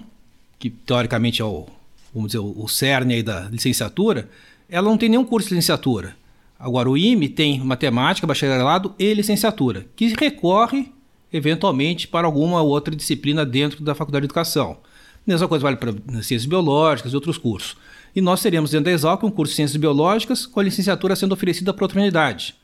que 0.58 0.70
teoricamente 0.70 1.42
é 1.42 1.44
o, 1.44 1.66
vamos 2.14 2.32
dizer, 2.32 2.38
o 2.38 2.66
cerne 2.66 3.22
da 3.22 3.42
licenciatura, 3.42 4.28
ela 4.68 4.88
não 4.88 4.96
tem 4.96 5.08
nenhum 5.08 5.24
curso 5.24 5.48
de 5.48 5.54
licenciatura. 5.54 6.16
Agora, 6.58 6.88
o 6.88 6.96
IME 6.96 7.28
tem 7.28 7.60
matemática, 7.60 8.26
bacharelado 8.26 8.94
e 8.98 9.12
licenciatura, 9.12 9.86
que 9.94 10.14
recorre 10.18 10.90
eventualmente 11.32 12.08
para 12.08 12.26
alguma 12.26 12.62
outra 12.62 12.94
disciplina 12.96 13.44
dentro 13.44 13.84
da 13.84 13.94
faculdade 13.94 14.22
de 14.22 14.26
educação. 14.26 14.78
Mesma 15.26 15.48
coisa 15.48 15.62
vale 15.62 15.76
para 15.76 15.92
ciências 16.22 16.46
biológicas 16.46 17.12
e 17.12 17.14
outros 17.14 17.36
cursos. 17.36 17.76
E 18.14 18.20
nós 18.20 18.40
teremos 18.40 18.70
dentro 18.70 18.86
da 18.86 18.92
Exalc 18.92 19.22
um 19.24 19.30
curso 19.30 19.52
de 19.52 19.56
ciências 19.56 19.76
biológicas 19.76 20.46
com 20.46 20.60
a 20.60 20.62
licenciatura 20.62 21.14
sendo 21.14 21.32
oferecida 21.32 21.74
para 21.74 21.84
outra 21.84 22.00
unidade. 22.00 22.54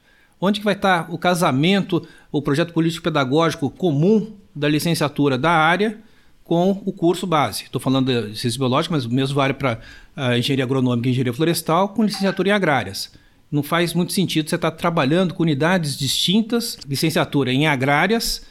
Onde 0.40 0.60
que 0.60 0.64
vai 0.64 0.74
estar 0.74 1.12
o 1.12 1.18
casamento, 1.18 2.06
o 2.30 2.40
projeto 2.40 2.72
político-pedagógico 2.72 3.68
comum 3.68 4.32
da 4.54 4.68
licenciatura 4.68 5.36
da 5.36 5.50
área 5.50 5.98
com 6.44 6.70
o 6.86 6.92
curso 6.92 7.26
base? 7.26 7.64
Estou 7.64 7.80
falando 7.80 8.06
de 8.06 8.28
ciências 8.28 8.56
biológicas, 8.56 9.04
mas 9.04 9.04
o 9.04 9.14
mesmo 9.14 9.34
vale 9.34 9.54
para 9.54 9.80
a 10.16 10.38
engenharia 10.38 10.64
agronômica 10.64 11.08
e 11.08 11.10
engenharia 11.10 11.32
florestal 11.34 11.90
com 11.90 12.04
licenciatura 12.04 12.48
em 12.48 12.52
agrárias 12.52 13.10
não 13.52 13.62
faz 13.62 13.92
muito 13.92 14.14
sentido 14.14 14.48
você 14.48 14.56
estar 14.56 14.70
tá 14.70 14.76
trabalhando 14.76 15.34
com 15.34 15.42
unidades 15.42 15.96
distintas, 15.96 16.78
licenciatura 16.88 17.52
em 17.52 17.66
agrárias, 17.66 18.42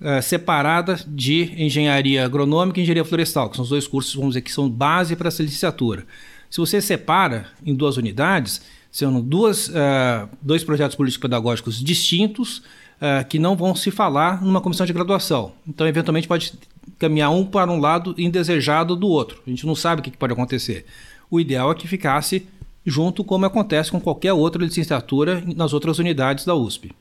uh, 0.00 0.20
separada 0.20 0.98
de 1.06 1.54
engenharia 1.56 2.24
agronômica 2.24 2.80
e 2.80 2.82
engenharia 2.82 3.04
florestal, 3.04 3.48
que 3.48 3.56
são 3.56 3.62
os 3.62 3.68
dois 3.68 3.86
cursos, 3.86 4.14
vamos 4.16 4.30
dizer, 4.30 4.42
que 4.42 4.50
são 4.50 4.68
base 4.68 5.14
para 5.14 5.28
essa 5.28 5.44
licenciatura. 5.44 6.04
Se 6.50 6.58
você 6.58 6.80
separa 6.80 7.46
em 7.64 7.72
duas 7.72 7.96
unidades, 7.96 8.60
são 8.90 9.20
duas, 9.20 9.68
uh, 9.68 10.28
dois 10.42 10.64
projetos 10.64 10.96
político-pedagógicos 10.96 11.80
distintos 11.80 12.58
uh, 12.98 13.24
que 13.28 13.38
não 13.38 13.54
vão 13.54 13.76
se 13.76 13.92
falar 13.92 14.42
numa 14.42 14.60
comissão 14.60 14.84
de 14.84 14.92
graduação. 14.92 15.52
Então, 15.68 15.86
eventualmente, 15.86 16.26
pode 16.26 16.52
caminhar 16.98 17.30
um 17.30 17.44
para 17.44 17.70
um 17.70 17.78
lado 17.78 18.12
indesejado 18.18 18.96
do 18.96 19.06
outro. 19.06 19.40
A 19.46 19.50
gente 19.50 19.64
não 19.64 19.76
sabe 19.76 20.00
o 20.00 20.02
que 20.02 20.10
pode 20.10 20.32
acontecer. 20.32 20.84
O 21.30 21.38
ideal 21.38 21.70
é 21.70 21.74
que 21.74 21.86
ficasse 21.86 22.46
junto 22.88 23.24
como 23.24 23.46
acontece 23.46 23.90
com 23.90 24.00
qualquer 24.00 24.32
outra 24.32 24.64
licenciatura 24.64 25.42
nas 25.56 25.72
outras 25.72 25.98
unidades 25.98 26.44
da 26.44 26.54
USP. 26.54 26.92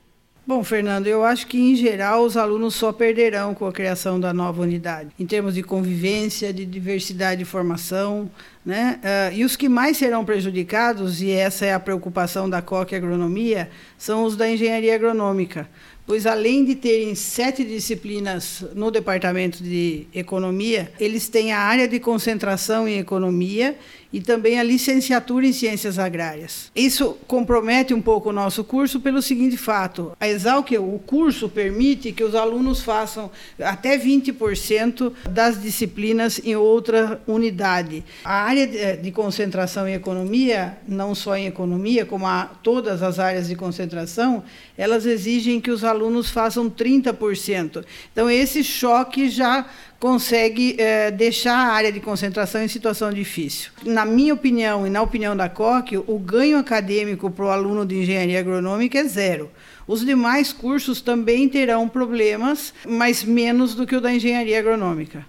Bom, 0.47 0.63
Fernando, 0.63 1.07
eu 1.07 1.25
acho 1.25 1.45
que 1.45 1.59
em 1.59 1.75
geral 1.75 2.23
os 2.23 2.37
alunos 2.37 2.73
só 2.73 2.93
perderão 2.93 3.53
com 3.53 3.67
a 3.67 3.71
criação 3.71 4.17
da 4.17 4.33
nova 4.33 4.61
unidade, 4.61 5.09
em 5.19 5.25
termos 5.25 5.55
de 5.55 5.61
convivência, 5.61 6.53
de 6.53 6.65
diversidade 6.65 7.39
de 7.39 7.43
formação, 7.43 8.31
né? 8.65 8.97
Uh, 9.03 9.35
e 9.39 9.43
os 9.43 9.57
que 9.57 9.67
mais 9.67 9.97
serão 9.97 10.23
prejudicados, 10.23 11.21
e 11.21 11.31
essa 11.31 11.65
é 11.65 11.73
a 11.73 11.79
preocupação 11.81 12.49
da 12.49 12.61
COC 12.61 12.95
Agronomia, 12.95 13.69
são 13.97 14.23
os 14.23 14.37
da 14.37 14.49
engenharia 14.49 14.95
agronômica, 14.95 15.69
pois 16.05 16.25
além 16.25 16.63
de 16.63 16.75
terem 16.75 17.13
sete 17.13 17.65
disciplinas 17.65 18.63
no 18.73 18.89
departamento 18.89 19.61
de 19.61 20.07
economia, 20.15 20.89
eles 20.97 21.27
têm 21.27 21.51
a 21.51 21.59
área 21.59 21.89
de 21.89 21.99
concentração 21.99 22.87
em 22.87 22.97
economia 22.97 23.75
e 24.11 24.21
também 24.21 24.59
a 24.59 24.63
licenciatura 24.63 25.45
em 25.45 25.53
ciências 25.53 25.99
agrárias. 25.99 26.71
Isso 26.75 27.17
compromete 27.27 27.93
um 27.93 28.01
pouco 28.01 28.29
o 28.29 28.33
nosso 28.33 28.63
curso 28.63 28.99
pelo 28.99 29.21
seguinte 29.21 29.57
fato: 29.57 30.11
a 30.19 30.27
Exalc, 30.27 30.71
o 30.71 30.99
curso 31.05 31.49
permite 31.49 32.11
que 32.11 32.23
os 32.23 32.35
alunos 32.35 32.81
façam 32.81 33.29
até 33.59 33.97
20% 33.97 35.11
das 35.29 35.61
disciplinas 35.61 36.39
em 36.43 36.55
outra 36.55 37.21
unidade. 37.27 38.03
A 38.23 38.43
área 38.43 38.97
de 38.97 39.11
concentração 39.11 39.87
em 39.87 39.93
economia, 39.93 40.77
não 40.87 41.13
só 41.13 41.35
em 41.35 41.47
economia, 41.47 42.05
como 42.05 42.27
todas 42.61 43.01
as 43.01 43.19
áreas 43.19 43.47
de 43.47 43.55
concentração, 43.55 44.43
elas 44.77 45.05
exigem 45.05 45.59
que 45.59 45.71
os 45.71 45.83
alunos 45.83 46.29
façam 46.29 46.69
30%. 46.69 47.83
Então, 48.11 48.29
esse 48.29 48.63
choque 48.63 49.29
já 49.29 49.65
consegue 49.99 50.75
é, 50.79 51.09
deixar 51.11 51.55
a 51.55 51.73
área 51.73 51.91
de 51.91 51.99
concentração 51.99 52.61
em 52.61 52.67
situação 52.67 53.11
difícil. 53.11 53.71
Na 53.83 54.05
minha 54.05 54.33
opinião 54.33 54.85
e 54.85 54.89
na 54.89 55.01
opinião 55.01 55.35
da 55.35 55.49
COC, 55.49 55.97
o 55.97 56.19
ganho 56.19 56.57
acadêmico 56.57 57.31
para 57.31 57.45
o 57.45 57.49
aluno 57.49 57.85
de 57.85 57.95
engenharia 57.95 58.39
agronômica 58.39 58.99
é 58.99 59.03
zero. 59.05 59.49
Os 59.87 60.05
demais 60.05 60.51
cursos 60.51 61.01
também 61.01 61.47
terão 61.47 61.87
problemas, 61.87 62.73
mas 62.85 63.23
menos 63.23 63.73
do 63.73 63.87
que 63.87 63.95
o 63.95 64.01
da 64.01 64.13
engenharia 64.13 64.59
agronômica. 64.59 65.25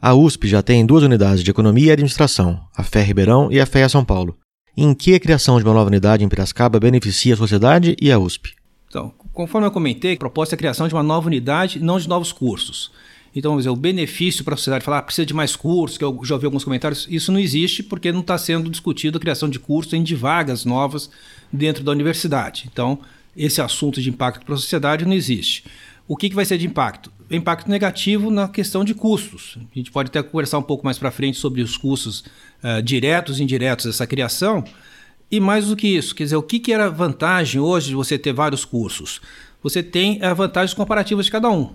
A 0.00 0.14
USP 0.14 0.46
já 0.46 0.62
tem 0.62 0.86
duas 0.86 1.02
unidades 1.02 1.42
de 1.42 1.50
economia 1.50 1.88
e 1.88 1.90
administração, 1.90 2.60
a 2.76 2.84
FEA 2.84 3.02
Ribeirão 3.02 3.50
e 3.50 3.58
a 3.58 3.66
FEA 3.66 3.88
São 3.88 4.04
Paulo. 4.04 4.36
Em 4.76 4.94
que 4.94 5.12
a 5.12 5.18
criação 5.18 5.58
de 5.58 5.64
uma 5.64 5.74
nova 5.74 5.88
unidade 5.88 6.22
em 6.22 6.28
Piracicaba 6.28 6.78
beneficia 6.78 7.34
a 7.34 7.36
sociedade 7.36 7.96
e 8.00 8.12
a 8.12 8.18
USP? 8.18 8.54
Então, 8.86 9.12
conforme 9.32 9.66
eu 9.66 9.72
comentei, 9.72 10.14
a 10.14 10.16
proposta 10.16 10.54
é 10.54 10.56
a 10.56 10.58
criação 10.58 10.86
de 10.86 10.94
uma 10.94 11.02
nova 11.02 11.26
unidade, 11.26 11.80
não 11.80 11.98
de 11.98 12.08
novos 12.08 12.30
cursos. 12.30 12.92
Então, 13.34 13.56
dizer, 13.56 13.70
o 13.70 13.76
benefício 13.76 14.44
para 14.44 14.54
a 14.54 14.56
sociedade 14.56 14.84
falar 14.84 14.98
ah, 14.98 15.02
precisa 15.02 15.26
de 15.26 15.34
mais 15.34 15.54
cursos, 15.54 15.98
que 15.98 16.04
eu 16.04 16.20
já 16.24 16.34
ouvi 16.34 16.46
alguns 16.46 16.64
comentários, 16.64 17.06
isso 17.10 17.30
não 17.30 17.38
existe 17.38 17.82
porque 17.82 18.10
não 18.10 18.20
está 18.20 18.36
sendo 18.38 18.70
discutido 18.70 19.18
a 19.18 19.20
criação 19.20 19.48
de 19.48 19.58
cursos 19.58 19.92
em 19.92 20.02
de 20.02 20.14
vagas 20.14 20.64
novas 20.64 21.10
dentro 21.52 21.84
da 21.84 21.92
universidade. 21.92 22.68
Então, 22.72 22.98
esse 23.36 23.60
assunto 23.60 24.00
de 24.00 24.10
impacto 24.10 24.44
para 24.44 24.54
a 24.54 24.58
sociedade 24.58 25.04
não 25.04 25.12
existe. 25.12 25.64
O 26.08 26.16
que, 26.16 26.30
que 26.30 26.34
vai 26.34 26.44
ser 26.44 26.56
de 26.56 26.66
impacto? 26.66 27.12
Impacto 27.30 27.70
negativo 27.70 28.30
na 28.30 28.48
questão 28.48 28.82
de 28.82 28.94
custos. 28.94 29.58
A 29.58 29.78
gente 29.78 29.92
pode 29.92 30.08
até 30.08 30.22
conversar 30.22 30.58
um 30.58 30.62
pouco 30.62 30.84
mais 30.84 30.98
para 30.98 31.10
frente 31.10 31.36
sobre 31.36 31.60
os 31.60 31.76
custos 31.76 32.24
uh, 32.64 32.82
diretos 32.82 33.38
e 33.38 33.42
indiretos 33.42 33.84
dessa 33.84 34.06
criação. 34.06 34.64
E 35.30 35.38
mais 35.38 35.66
do 35.66 35.76
que 35.76 35.86
isso, 35.86 36.14
quer 36.14 36.24
dizer, 36.24 36.36
o 36.36 36.42
que, 36.42 36.58
que 36.58 36.72
era 36.72 36.88
vantagem 36.88 37.60
hoje 37.60 37.88
de 37.88 37.94
você 37.94 38.18
ter 38.18 38.32
vários 38.32 38.64
cursos? 38.64 39.20
Você 39.62 39.82
tem 39.82 40.18
uh, 40.22 40.34
vantagens 40.34 40.72
comparativas 40.72 41.26
de 41.26 41.32
cada 41.32 41.50
um. 41.50 41.74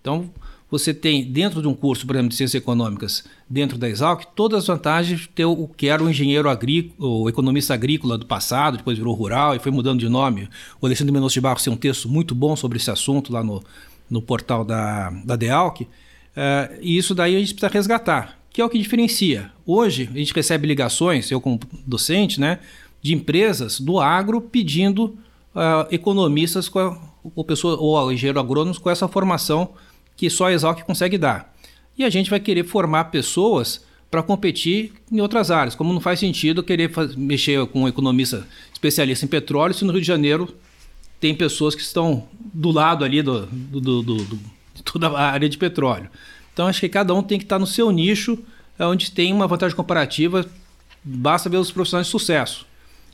Então, 0.00 0.30
você 0.72 0.94
tem 0.94 1.22
dentro 1.22 1.60
de 1.60 1.68
um 1.68 1.74
curso, 1.74 2.06
por 2.06 2.16
exemplo, 2.16 2.30
de 2.30 2.36
ciências 2.36 2.62
econômicas, 2.62 3.24
dentro 3.46 3.76
da 3.76 3.90
Exalc, 3.90 4.24
todas 4.34 4.60
as 4.60 4.66
vantagens 4.66 5.28
ter 5.34 5.44
o 5.44 5.68
que 5.68 5.86
era 5.86 6.02
o 6.02 6.08
engenheiro 6.08 6.48
agrícola, 6.48 7.10
o 7.10 7.28
economista 7.28 7.74
agrícola 7.74 8.16
do 8.16 8.24
passado, 8.24 8.78
depois 8.78 8.96
virou 8.96 9.14
rural 9.14 9.54
e 9.54 9.58
foi 9.58 9.70
mudando 9.70 10.00
de 10.00 10.08
nome. 10.08 10.48
O 10.80 10.86
Alexandre 10.86 11.12
Mendonça 11.12 11.34
de 11.34 11.42
Barros 11.42 11.62
tem 11.62 11.70
um 11.70 11.76
texto 11.76 12.08
muito 12.08 12.34
bom 12.34 12.56
sobre 12.56 12.78
esse 12.78 12.90
assunto 12.90 13.30
lá 13.30 13.44
no, 13.44 13.62
no 14.08 14.22
portal 14.22 14.64
da, 14.64 15.10
da 15.10 15.36
DEALC, 15.36 15.86
é, 16.34 16.78
e 16.80 16.96
isso 16.96 17.14
daí 17.14 17.36
a 17.36 17.38
gente 17.38 17.52
precisa 17.52 17.70
resgatar, 17.70 18.38
que 18.50 18.62
é 18.62 18.64
o 18.64 18.70
que 18.70 18.78
diferencia. 18.78 19.52
Hoje, 19.66 20.08
a 20.10 20.16
gente 20.16 20.32
recebe 20.32 20.66
ligações, 20.66 21.30
eu 21.30 21.38
como 21.38 21.60
docente, 21.86 22.40
né, 22.40 22.60
de 23.02 23.12
empresas 23.12 23.78
do 23.78 24.00
agro 24.00 24.40
pedindo 24.40 25.18
uh, 25.54 25.86
economistas 25.90 26.66
com 26.66 26.78
a, 26.78 26.98
ou, 27.34 27.44
pessoa, 27.44 27.76
ou 27.76 28.10
engenheiro 28.10 28.40
agrônomos 28.40 28.78
com 28.78 28.88
essa 28.88 29.06
formação 29.06 29.74
que 30.16 30.28
só 30.30 30.46
a 30.46 30.52
Exalc 30.52 30.82
consegue 30.82 31.18
dar. 31.18 31.54
E 31.96 32.04
a 32.04 32.10
gente 32.10 32.30
vai 32.30 32.40
querer 32.40 32.64
formar 32.64 33.04
pessoas 33.04 33.84
para 34.10 34.22
competir 34.22 34.92
em 35.10 35.20
outras 35.20 35.50
áreas, 35.50 35.74
como 35.74 35.92
não 35.92 36.00
faz 36.00 36.20
sentido 36.20 36.62
querer 36.62 36.90
mexer 37.16 37.66
com 37.68 37.82
um 37.84 37.88
economista 37.88 38.46
especialista 38.72 39.24
em 39.24 39.28
petróleo 39.28 39.72
se 39.72 39.84
no 39.84 39.92
Rio 39.92 40.02
de 40.02 40.06
Janeiro 40.06 40.54
tem 41.18 41.34
pessoas 41.34 41.74
que 41.74 41.80
estão 41.80 42.26
do 42.52 42.70
lado 42.70 43.04
ali 43.04 43.22
do, 43.22 43.46
do, 43.46 43.80
do, 43.80 44.02
do 44.02 44.38
de 44.74 44.82
toda 44.82 45.08
a 45.08 45.30
área 45.30 45.48
de 45.48 45.56
petróleo. 45.56 46.10
Então 46.52 46.66
acho 46.66 46.80
que 46.80 46.88
cada 46.88 47.14
um 47.14 47.22
tem 47.22 47.38
que 47.38 47.44
estar 47.44 47.58
no 47.58 47.66
seu 47.66 47.90
nicho, 47.90 48.38
é 48.78 48.84
onde 48.84 49.10
tem 49.10 49.32
uma 49.32 49.46
vantagem 49.46 49.76
comparativa, 49.76 50.44
basta 51.02 51.48
ver 51.48 51.56
os 51.56 51.70
profissionais 51.70 52.06
de 52.06 52.10
sucesso. 52.10 52.66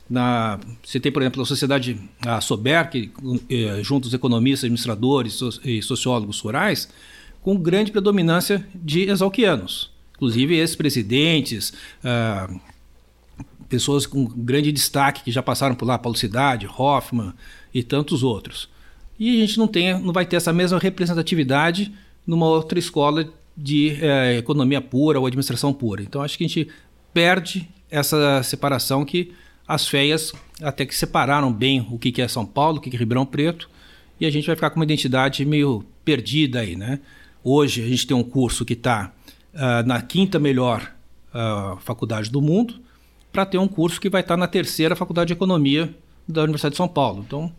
Na, 0.09 0.59
você 0.83 0.99
tem, 0.99 1.11
por 1.11 1.21
exemplo, 1.21 1.41
a 1.41 1.45
sociedade 1.45 1.99
a 2.25 2.41
Sober, 2.41 2.89
que 2.89 3.11
eh, 3.49 3.81
os 3.81 4.13
economistas, 4.13 4.63
administradores 4.63 5.39
e 5.63 5.81
sociólogos 5.83 6.39
rurais, 6.39 6.89
com 7.41 7.55
grande 7.55 7.91
predominância 7.91 8.67
de 8.73 9.03
exalquianos. 9.09 9.91
Inclusive, 10.15 10.55
ex-presidentes, 10.55 11.73
ah, 12.03 12.49
pessoas 13.69 14.05
com 14.05 14.25
grande 14.25 14.71
destaque 14.71 15.23
que 15.23 15.31
já 15.31 15.41
passaram 15.41 15.75
por 15.75 15.85
lá, 15.85 15.97
Paulo 15.97 16.17
Cidade, 16.17 16.67
Hoffman 16.67 17.33
e 17.73 17.83
tantos 17.83 18.23
outros. 18.23 18.67
E 19.17 19.37
a 19.37 19.45
gente 19.45 19.57
não, 19.57 19.67
tem, 19.67 19.97
não 19.99 20.11
vai 20.11 20.25
ter 20.25 20.37
essa 20.37 20.51
mesma 20.51 20.79
representatividade 20.79 21.93
numa 22.25 22.47
outra 22.47 22.79
escola 22.79 23.31
de 23.55 23.97
eh, 24.01 24.37
economia 24.37 24.81
pura 24.81 25.19
ou 25.19 25.25
administração 25.25 25.71
pura. 25.71 26.01
Então, 26.01 26.21
acho 26.21 26.37
que 26.37 26.43
a 26.43 26.47
gente 26.47 26.67
perde 27.13 27.69
essa 27.89 28.41
separação 28.43 29.05
que 29.05 29.33
as 29.69 29.87
feias 29.87 30.33
até 30.63 30.83
que 30.83 30.95
separaram 30.95 31.53
bem 31.53 31.87
o 31.91 31.99
que 31.99 32.19
é 32.19 32.27
São 32.27 32.43
Paulo, 32.43 32.79
o 32.79 32.81
que 32.81 32.89
é 32.89 32.97
Ribeirão 32.97 33.23
Preto, 33.23 33.69
e 34.19 34.25
a 34.25 34.31
gente 34.31 34.47
vai 34.47 34.55
ficar 34.55 34.71
com 34.71 34.77
uma 34.77 34.83
identidade 34.83 35.45
meio 35.45 35.85
perdida 36.03 36.61
aí, 36.61 36.75
né? 36.75 36.99
Hoje 37.43 37.83
a 37.83 37.87
gente 37.87 38.07
tem 38.07 38.17
um 38.17 38.23
curso 38.23 38.65
que 38.65 38.73
está 38.73 39.13
uh, 39.53 39.57
ah, 39.57 39.83
na 39.83 40.01
quinta 40.01 40.39
melhor 40.39 40.91
uh, 41.29 41.77
faculdade 41.81 42.31
do 42.31 42.41
mundo, 42.41 42.81
para 43.31 43.45
ter 43.45 43.59
um 43.59 43.67
curso 43.67 44.01
que 44.01 44.09
vai 44.09 44.21
estar 44.21 44.33
tá 44.33 44.39
na 44.39 44.47
terceira 44.47 44.95
faculdade 44.95 45.27
de 45.27 45.33
economia 45.33 45.93
da 46.27 46.41
Universidade 46.41 46.73
de 46.73 46.77
São 46.77 46.87
Paulo. 46.87 47.23
Então, 47.25 47.53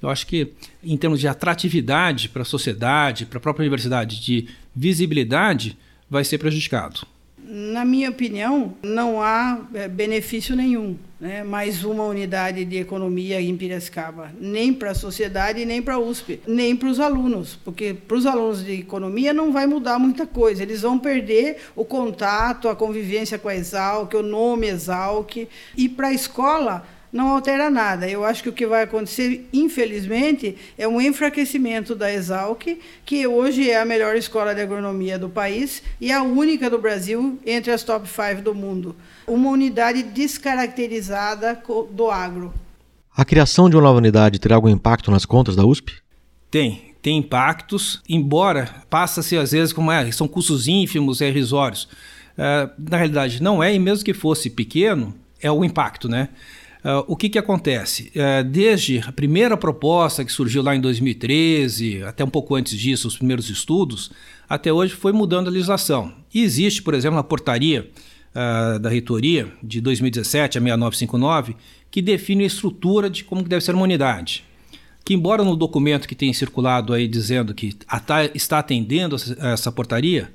eu 0.00 0.08
acho 0.08 0.28
que 0.28 0.52
em 0.82 0.96
termos 0.96 1.18
de 1.18 1.26
atratividade 1.26 2.28
para 2.28 2.42
a 2.42 2.44
sociedade, 2.44 3.26
para 3.26 3.38
a 3.38 3.40
própria 3.40 3.64
universidade, 3.64 4.20
de 4.20 4.46
visibilidade, 4.74 5.76
vai 6.08 6.22
ser 6.22 6.38
prejudicado. 6.38 7.00
Na 7.36 7.84
minha 7.84 8.10
opinião, 8.10 8.74
não 8.80 9.20
há 9.20 9.60
é, 9.74 9.88
benefício 9.88 10.54
nenhum, 10.54 10.96
né? 11.20 11.42
mais 11.42 11.84
uma 11.84 12.04
unidade 12.04 12.64
de 12.64 12.76
economia 12.76 13.40
em 13.40 13.56
Piracicaba, 13.56 14.32
nem 14.40 14.72
para 14.72 14.92
a 14.92 14.94
sociedade, 14.94 15.64
nem 15.64 15.82
para 15.82 15.94
a 15.94 15.98
USP, 15.98 16.40
nem 16.46 16.76
para 16.76 16.88
os 16.88 17.00
alunos, 17.00 17.58
porque 17.64 17.92
para 17.92 18.16
os 18.16 18.26
alunos 18.26 18.64
de 18.64 18.72
economia 18.72 19.32
não 19.32 19.52
vai 19.52 19.66
mudar 19.66 19.98
muita 19.98 20.26
coisa, 20.26 20.62
eles 20.62 20.82
vão 20.82 20.98
perder 20.98 21.58
o 21.74 21.84
contato, 21.84 22.68
a 22.68 22.76
convivência 22.76 23.38
com 23.38 23.48
a 23.48 23.56
Exalc, 23.56 24.14
o 24.14 24.22
nome 24.22 24.68
Exalc, 24.68 25.48
e 25.76 25.88
para 25.88 26.08
a 26.08 26.14
escola 26.14 26.86
não 27.12 27.28
altera 27.28 27.70
nada. 27.70 28.08
Eu 28.08 28.22
acho 28.24 28.42
que 28.42 28.48
o 28.50 28.52
que 28.52 28.66
vai 28.66 28.82
acontecer, 28.82 29.48
infelizmente, 29.52 30.56
é 30.76 30.86
um 30.86 31.00
enfraquecimento 31.00 31.94
da 31.94 32.12
Exalc, 32.12 32.78
que 33.04 33.26
hoje 33.26 33.70
é 33.70 33.80
a 33.80 33.84
melhor 33.84 34.14
escola 34.14 34.54
de 34.54 34.60
agronomia 34.60 35.18
do 35.18 35.28
país 35.28 35.82
e 36.00 36.12
a 36.12 36.22
única 36.22 36.68
do 36.68 36.78
Brasil 36.78 37.38
entre 37.46 37.72
as 37.72 37.82
top 37.82 38.06
5 38.06 38.42
do 38.42 38.54
mundo. 38.54 38.94
Uma 39.28 39.50
unidade 39.50 40.02
descaracterizada 40.02 41.62
do 41.92 42.10
agro. 42.10 42.52
A 43.14 43.24
criação 43.24 43.68
de 43.68 43.76
uma 43.76 43.82
nova 43.82 43.98
unidade 43.98 44.38
terá 44.38 44.54
algum 44.56 44.68
impacto 44.68 45.10
nas 45.10 45.26
contas 45.26 45.54
da 45.54 45.66
USP? 45.66 45.92
Tem, 46.50 46.94
tem 47.02 47.18
impactos, 47.18 48.00
embora 48.08 48.82
passa-se 48.88 49.36
às 49.36 49.52
vezes 49.52 49.72
como 49.72 49.92
é, 49.92 50.10
são 50.12 50.26
custos 50.26 50.66
ínfimos, 50.66 51.20
é 51.20 51.28
irrisórios. 51.28 51.84
Uh, 52.38 52.70
na 52.90 52.96
realidade, 52.96 53.42
não 53.42 53.62
é, 53.62 53.74
e 53.74 53.78
mesmo 53.78 54.04
que 54.04 54.14
fosse 54.14 54.48
pequeno, 54.48 55.14
é 55.42 55.50
o 55.50 55.64
impacto, 55.64 56.08
né? 56.08 56.28
Uh, 56.84 57.04
o 57.08 57.16
que, 57.16 57.28
que 57.28 57.38
acontece? 57.38 58.12
Uh, 58.14 58.44
desde 58.44 59.00
a 59.00 59.12
primeira 59.12 59.56
proposta 59.56 60.24
que 60.24 60.32
surgiu 60.32 60.62
lá 60.62 60.74
em 60.74 60.80
2013, 60.80 62.04
até 62.04 62.24
um 62.24 62.30
pouco 62.30 62.54
antes 62.54 62.78
disso, 62.78 63.08
os 63.08 63.16
primeiros 63.16 63.50
estudos, 63.50 64.10
até 64.48 64.72
hoje 64.72 64.94
foi 64.94 65.12
mudando 65.12 65.48
a 65.48 65.50
legislação. 65.50 66.14
E 66.32 66.42
existe, 66.42 66.82
por 66.82 66.94
exemplo, 66.94 67.18
a 67.18 67.24
portaria 67.24 67.90
uh, 68.34 68.78
da 68.78 68.88
reitoria 68.88 69.52
de 69.62 69.80
2017, 69.80 70.58
a 70.58 70.60
6959, 70.60 71.56
que 71.90 72.02
define 72.02 72.44
a 72.44 72.46
estrutura 72.46 73.08
de 73.08 73.24
como 73.24 73.42
deve 73.42 73.64
ser 73.64 73.74
uma 73.74 73.84
unidade. 73.84 74.44
Que, 75.04 75.14
embora 75.14 75.42
no 75.42 75.56
documento 75.56 76.06
que 76.06 76.14
tem 76.14 76.32
circulado 76.32 76.92
aí 76.92 77.08
dizendo 77.08 77.54
que 77.54 77.74
está 78.34 78.58
atendendo 78.58 79.16
essa 79.38 79.72
portaria, 79.72 80.30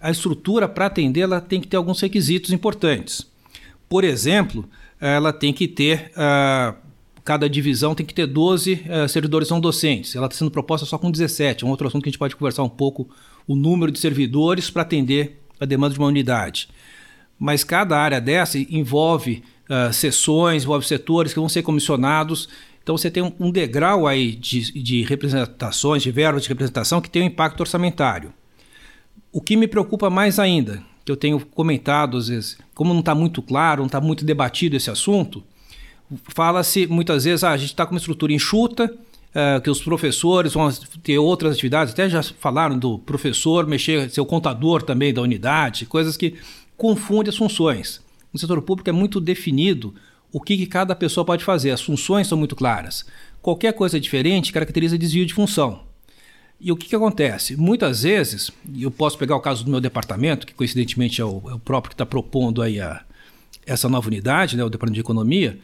a 0.00 0.10
estrutura 0.10 0.68
para 0.68 0.86
atendê-la 0.86 1.40
tem 1.40 1.60
que 1.60 1.68
ter 1.68 1.76
alguns 1.76 2.00
requisitos 2.00 2.52
importantes. 2.52 3.26
Por 3.88 4.04
exemplo, 4.04 4.68
ela 5.00 5.32
tem 5.32 5.52
que 5.52 5.66
ter 5.66 6.12
uh, 6.16 6.76
cada 7.24 7.48
divisão 7.48 7.94
tem 7.94 8.04
que 8.04 8.14
ter 8.14 8.26
12 8.26 8.72
uh, 8.72 9.08
servidores 9.08 9.48
não 9.50 9.60
docentes. 9.60 10.16
Ela 10.16 10.26
está 10.26 10.38
sendo 10.38 10.50
proposta 10.50 10.86
só 10.86 10.98
com 10.98 11.10
17. 11.10 11.64
É 11.64 11.66
um 11.66 11.70
outro 11.70 11.86
assunto 11.86 12.02
que 12.02 12.08
a 12.08 12.10
gente 12.10 12.18
pode 12.18 12.36
conversar 12.36 12.62
um 12.62 12.68
pouco 12.68 13.08
o 13.46 13.54
número 13.54 13.92
de 13.92 13.98
servidores 13.98 14.70
para 14.70 14.82
atender 14.82 15.40
a 15.58 15.64
demanda 15.64 15.94
de 15.94 16.00
uma 16.00 16.08
unidade. 16.08 16.68
Mas 17.40 17.64
cada 17.64 17.98
área 17.98 18.20
dessa 18.20 18.58
envolve 18.58 19.42
uh, 19.70 19.90
sessões, 19.94 20.62
envolve 20.62 20.86
setores 20.86 21.32
que 21.32 21.40
vão 21.40 21.48
ser 21.48 21.62
comissionados. 21.62 22.50
Então 22.82 22.98
você 22.98 23.10
tem 23.10 23.34
um, 23.40 23.50
degrau 23.50 24.06
aí 24.06 24.32
de, 24.32 24.70
de 24.82 25.02
representações, 25.02 26.02
de 26.02 26.10
verbas 26.10 26.42
de 26.42 26.50
representação 26.50 27.00
que 27.00 27.08
tem 27.08 27.22
um 27.22 27.26
impacto 27.26 27.60
orçamentário. 27.60 28.30
O 29.32 29.40
que 29.40 29.56
me 29.56 29.66
preocupa 29.66 30.10
mais 30.10 30.38
ainda, 30.38 30.82
que 31.02 31.10
eu 31.10 31.16
tenho 31.16 31.40
comentado 31.46 32.18
às 32.18 32.28
vezes, 32.28 32.58
como 32.74 32.92
não 32.92 33.00
está 33.00 33.14
muito 33.14 33.40
claro, 33.40 33.80
não 33.80 33.86
está 33.86 34.02
muito 34.02 34.22
debatido 34.22 34.76
esse 34.76 34.90
assunto, 34.90 35.42
fala-se 36.24 36.86
muitas 36.86 37.24
vezes, 37.24 37.42
ah, 37.42 37.52
a 37.52 37.56
gente 37.56 37.70
está 37.70 37.86
com 37.86 37.94
uma 37.94 37.98
estrutura 37.98 38.32
enxuta, 38.32 38.92
uh, 39.30 39.60
que 39.60 39.70
os 39.70 39.80
professores 39.80 40.52
vão 40.52 40.70
ter 41.02 41.18
outras 41.18 41.54
atividades, 41.54 41.92
até 41.92 42.08
já 42.08 42.22
falaram 42.22 42.78
do 42.78 42.98
professor 42.98 43.66
mexer, 43.66 44.10
ser 44.10 44.20
o 44.20 44.26
contador 44.26 44.82
também 44.82 45.12
da 45.14 45.22
unidade, 45.22 45.86
coisas 45.86 46.16
que 46.16 46.34
confundem 46.80 47.28
as 47.28 47.36
funções. 47.36 48.00
No 48.32 48.40
setor 48.40 48.62
público 48.62 48.88
é 48.88 48.92
muito 48.92 49.20
definido 49.20 49.94
o 50.32 50.40
que, 50.40 50.56
que 50.56 50.64
cada 50.64 50.96
pessoa 50.96 51.26
pode 51.26 51.44
fazer, 51.44 51.72
as 51.72 51.82
funções 51.82 52.26
são 52.26 52.38
muito 52.38 52.56
claras. 52.56 53.04
Qualquer 53.42 53.74
coisa 53.74 54.00
diferente 54.00 54.50
caracteriza 54.50 54.96
desvio 54.96 55.26
de 55.26 55.34
função. 55.34 55.82
E 56.58 56.72
o 56.72 56.76
que, 56.76 56.88
que 56.88 56.96
acontece? 56.96 57.54
Muitas 57.54 58.02
vezes, 58.02 58.50
e 58.72 58.82
eu 58.82 58.90
posso 58.90 59.18
pegar 59.18 59.36
o 59.36 59.40
caso 59.40 59.62
do 59.62 59.70
meu 59.70 59.78
departamento, 59.78 60.46
que 60.46 60.54
coincidentemente 60.54 61.20
é 61.20 61.24
o, 61.24 61.42
é 61.50 61.54
o 61.54 61.58
próprio 61.58 61.90
que 61.90 61.94
está 61.94 62.06
propondo 62.06 62.62
aí 62.62 62.80
a, 62.80 63.02
essa 63.66 63.86
nova 63.86 64.08
unidade, 64.08 64.56
né, 64.56 64.64
o 64.64 64.70
Departamento 64.70 64.94
de 64.94 65.00
Economia, 65.00 65.58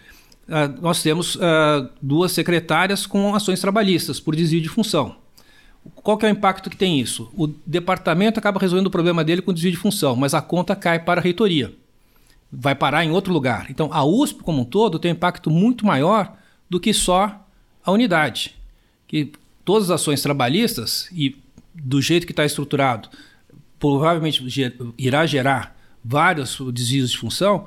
uh, 0.47 0.83
nós 0.83 1.03
temos 1.03 1.37
uh, 1.37 1.89
duas 2.03 2.33
secretárias 2.33 3.07
com 3.07 3.35
ações 3.35 3.59
trabalhistas 3.59 4.21
por 4.21 4.37
desvio 4.37 4.61
de 4.61 4.69
função. 4.69 5.17
Qual 5.95 6.18
que 6.18 6.26
é 6.26 6.28
o 6.28 6.32
impacto 6.32 6.70
que 6.70 6.76
tem 6.76 7.01
isso? 7.01 7.30
O 7.37 7.47
departamento 7.47 8.39
acaba 8.39 8.61
resolvendo 8.61 8.87
o 8.87 8.91
problema 8.91 9.24
dele 9.24 9.43
com 9.43 9.53
desvio 9.53 9.72
de 9.72 9.76
função, 9.76 10.16
mas 10.16 10.34
a 10.34 10.43
conta 10.43 10.74
cai 10.76 10.99
para 10.99 11.20
a 11.20 11.24
reitoria. 11.24 11.72
Vai 12.53 12.74
parar 12.74 13.05
em 13.05 13.11
outro 13.11 13.32
lugar. 13.32 13.66
Então, 13.70 13.89
a 13.93 14.05
USP 14.05 14.43
como 14.43 14.62
um 14.62 14.64
todo 14.64 14.99
tem 14.99 15.11
um 15.11 15.14
impacto 15.14 15.51
muito 15.51 15.84
maior 15.84 16.37
do 16.68 16.80
que 16.80 16.93
só 16.93 17.47
a 17.84 17.93
unidade. 17.93 18.55
Que 19.07 19.32
todas 19.64 19.91
as 19.91 20.01
ações 20.01 20.22
trabalhistas, 20.22 21.09
e 21.12 21.37
do 21.74 22.01
jeito 22.01 22.26
que 22.26 22.32
está 22.32 22.45
estruturado, 22.45 23.09
provavelmente 23.78 24.43
irá 24.97 25.26
gerar 25.26 25.76
vários 26.05 26.59
desvios 26.72 27.11
de 27.11 27.18
função, 27.18 27.66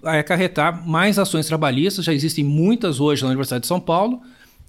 vai 0.00 0.20
acarretar 0.20 0.86
mais 0.86 1.18
ações 1.18 1.46
trabalhistas, 1.46 2.04
já 2.04 2.12
existem 2.12 2.44
muitas 2.44 3.00
hoje 3.00 3.22
na 3.22 3.28
Universidade 3.28 3.62
de 3.62 3.66
São 3.66 3.80
Paulo, 3.80 4.22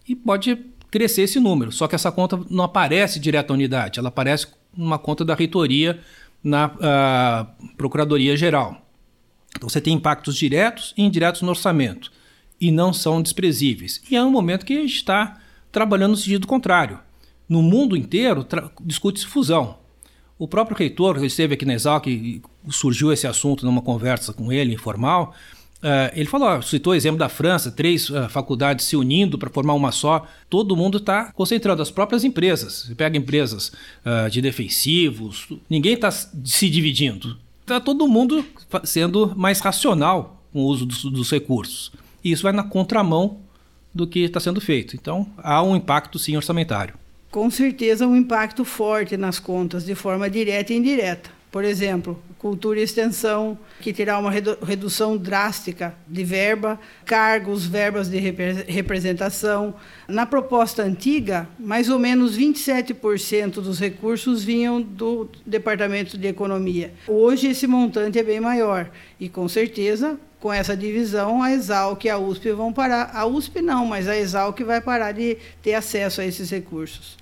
e 0.08 0.16
pode 0.16 0.58
crescer 0.92 1.24
esse 1.24 1.40
número. 1.40 1.72
Só 1.72 1.88
que 1.88 1.96
essa 1.96 2.12
conta 2.12 2.40
não 2.50 2.64
aparece 2.64 3.20
direto 3.20 3.52
à 3.52 3.54
unidade, 3.54 4.00
ela 4.00 4.10
aparece 4.10 4.48
numa 4.76 5.00
conta 5.00 5.26
da 5.26 5.36
reitoria 5.36 6.00
na 6.44 6.68
uh, 6.68 7.68
Procuradoria 7.76 8.36
Geral. 8.36 8.86
Então 9.56 9.68
você 9.68 9.82
tem 9.82 9.94
impactos 9.94 10.36
diretos 10.36 10.94
e 10.96 11.04
indiretos 11.04 11.42
no 11.42 11.50
orçamento, 11.50 12.12
e 12.62 12.72
não 12.72 12.94
são 12.94 13.22
desprezíveis. 13.22 14.02
E 14.10 14.16
é 14.16 14.24
um 14.24 14.32
momento 14.32 14.66
que 14.66 14.74
a 14.74 14.82
gente 14.82 14.96
está 14.96 15.40
trabalhando 15.72 16.12
no 16.12 16.18
sentido 16.18 16.48
contrário. 16.48 17.00
No 17.48 17.62
mundo 17.62 17.96
inteiro 17.98 18.46
discute-se 18.82 19.26
fusão. 19.26 19.78
O 20.38 20.48
próprio 20.48 20.78
reitor, 20.78 21.20
que 21.20 21.26
esteve 21.26 21.56
aqui 21.56 21.66
na 21.66 21.74
Exalc 21.74 22.06
surgiu 22.70 23.12
esse 23.12 23.28
assunto 23.28 23.66
numa 23.66 23.82
conversa 23.82 24.32
com 24.32 24.52
ele, 24.52 24.74
informal, 24.74 25.34
uh, 25.84 26.12
ele 26.14 26.28
falou, 26.28 26.62
citou 26.62 26.94
o 26.94 26.96
exemplo 26.96 27.18
da 27.18 27.30
França, 27.30 27.72
três 27.72 28.10
uh, 28.10 28.30
faculdades 28.30 28.86
se 28.86 28.96
unindo 28.96 29.38
para 29.38 29.50
formar 29.50 29.74
uma 29.74 29.92
só. 29.92 30.26
Todo 30.50 30.76
mundo 30.76 30.98
está 30.98 31.32
concentrando, 31.32 31.82
as 31.82 31.92
próprias 31.92 32.24
empresas. 32.24 32.86
Você 32.86 32.96
pega 32.96 33.18
empresas 33.18 33.72
uh, 34.06 34.30
de 34.30 34.42
defensivos, 34.42 35.48
ninguém 35.70 35.94
está 35.94 36.12
se 36.12 36.70
dividindo. 36.70 37.38
Está 37.62 37.80
todo 37.80 38.08
mundo 38.08 38.44
sendo 38.84 39.34
mais 39.36 39.60
racional 39.60 40.44
com 40.52 40.62
o 40.62 40.66
uso 40.66 40.86
dos, 40.86 41.04
dos 41.04 41.32
recursos. 41.32 41.92
E 42.24 42.32
isso 42.32 42.44
vai 42.44 42.52
na 42.52 42.64
contramão 42.64 43.40
do 43.94 44.08
que 44.08 44.20
está 44.20 44.40
sendo 44.40 44.60
feito. 44.60 44.96
Então, 44.96 45.28
há 45.38 45.62
um 45.62 45.76
impacto, 45.76 46.18
sim, 46.18 46.36
orçamentário 46.36 46.96
com 47.32 47.50
certeza 47.50 48.08
um 48.08 48.16
impacto 48.16 48.66
forte 48.66 49.16
nas 49.16 49.40
contas, 49.40 49.86
de 49.86 49.96
forma 49.96 50.30
direta 50.30 50.74
e 50.74 50.78
indireta. 50.78 51.30
Por 51.52 51.64
exemplo, 51.64 52.22
cultura 52.38 52.80
e 52.80 52.84
extensão, 52.84 53.58
que 53.82 53.92
terá 53.92 54.20
uma 54.20 54.30
redução 54.32 55.18
drástica 55.18 55.96
de 56.08 56.24
verba, 56.24 56.80
cargos, 57.04 57.66
verbas 57.66 58.08
de 58.08 58.20
representação. 58.20 59.74
Na 60.08 60.28
proposta 60.28 60.84
antiga, 60.84 61.50
mais 61.60 61.90
ou 61.90 61.98
menos 61.98 62.38
27% 62.38 63.54
dos 63.56 63.80
recursos 63.80 64.44
vinham 64.44 64.80
do 64.80 65.28
Departamento 65.44 66.20
de 66.20 66.28
Economia. 66.28 66.94
Hoje, 67.08 67.48
esse 67.48 67.66
montante 67.66 68.20
é 68.20 68.24
bem 68.24 68.40
maior. 68.40 68.92
E, 69.20 69.28
com 69.28 69.50
certeza, 69.50 70.20
com 70.40 70.54
essa 70.54 70.78
divisão, 70.78 71.42
a 71.42 71.52
Exalc 71.52 72.06
e 72.06 72.10
a 72.10 72.18
USP 72.20 72.52
vão 72.52 72.72
parar. 72.72 73.10
A 73.14 73.26
USP 73.26 73.60
não, 73.60 73.88
mas 73.88 74.08
a 74.08 74.16
Exalc 74.16 74.60
vai 74.62 74.80
parar 74.80 75.14
de 75.14 75.36
ter 75.64 75.74
acesso 75.74 76.22
a 76.22 76.26
esses 76.26 76.50
recursos. 76.52 77.18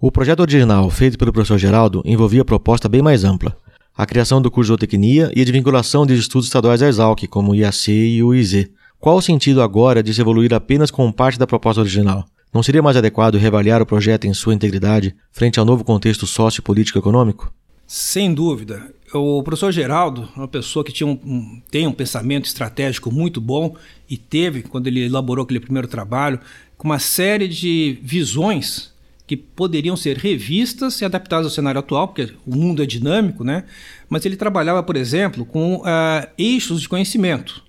O 0.00 0.12
projeto 0.12 0.38
original, 0.38 0.88
feito 0.90 1.18
pelo 1.18 1.32
professor 1.32 1.58
Geraldo, 1.58 2.02
envolvia 2.04 2.44
proposta 2.44 2.88
bem 2.88 3.02
mais 3.02 3.24
ampla. 3.24 3.56
A 3.96 4.06
criação 4.06 4.40
do 4.40 4.48
curso 4.48 4.68
de 4.68 4.72
zootecnia 4.74 5.32
e 5.34 5.40
a 5.40 5.44
desvinculação 5.44 6.06
de 6.06 6.14
estudos 6.14 6.46
estaduais 6.46 6.78
da 6.78 6.86
Exalc, 6.86 7.26
como 7.26 7.50
o 7.50 7.54
IAC 7.56 7.90
e 7.90 8.22
o 8.22 8.32
IZ. 8.32 8.70
Qual 9.00 9.16
o 9.16 9.20
sentido 9.20 9.60
agora 9.60 10.00
de 10.00 10.14
se 10.14 10.20
evoluir 10.20 10.54
apenas 10.54 10.92
com 10.92 11.10
parte 11.10 11.36
da 11.36 11.48
proposta 11.48 11.80
original? 11.80 12.24
Não 12.54 12.62
seria 12.62 12.80
mais 12.80 12.96
adequado 12.96 13.34
reavaliar 13.34 13.82
o 13.82 13.86
projeto 13.86 14.28
em 14.28 14.32
sua 14.32 14.54
integridade 14.54 15.16
frente 15.32 15.58
ao 15.58 15.66
novo 15.66 15.82
contexto 15.82 16.28
sociopolítico-econômico? 16.28 17.52
Sem 17.84 18.32
dúvida. 18.32 18.94
O 19.12 19.42
professor 19.42 19.72
Geraldo, 19.72 20.28
uma 20.36 20.46
pessoa 20.46 20.84
que 20.84 20.92
tinha 20.92 21.08
um, 21.08 21.60
tem 21.72 21.88
um 21.88 21.92
pensamento 21.92 22.44
estratégico 22.44 23.10
muito 23.10 23.40
bom 23.40 23.74
e 24.08 24.16
teve, 24.16 24.62
quando 24.62 24.86
ele 24.86 25.06
elaborou 25.06 25.42
aquele 25.42 25.58
primeiro 25.58 25.88
trabalho, 25.88 26.38
uma 26.84 27.00
série 27.00 27.48
de 27.48 27.98
visões 28.00 28.96
que 29.28 29.36
poderiam 29.36 29.94
ser 29.94 30.16
revistas 30.16 31.02
e 31.02 31.04
adaptadas 31.04 31.44
ao 31.44 31.52
cenário 31.52 31.78
atual, 31.78 32.08
porque 32.08 32.32
o 32.46 32.56
mundo 32.56 32.82
é 32.82 32.86
dinâmico, 32.86 33.44
né? 33.44 33.64
Mas 34.08 34.24
ele 34.24 34.36
trabalhava, 34.36 34.82
por 34.82 34.96
exemplo, 34.96 35.44
com 35.44 35.76
uh, 35.76 36.26
eixos 36.38 36.80
de 36.80 36.88
conhecimento 36.88 37.62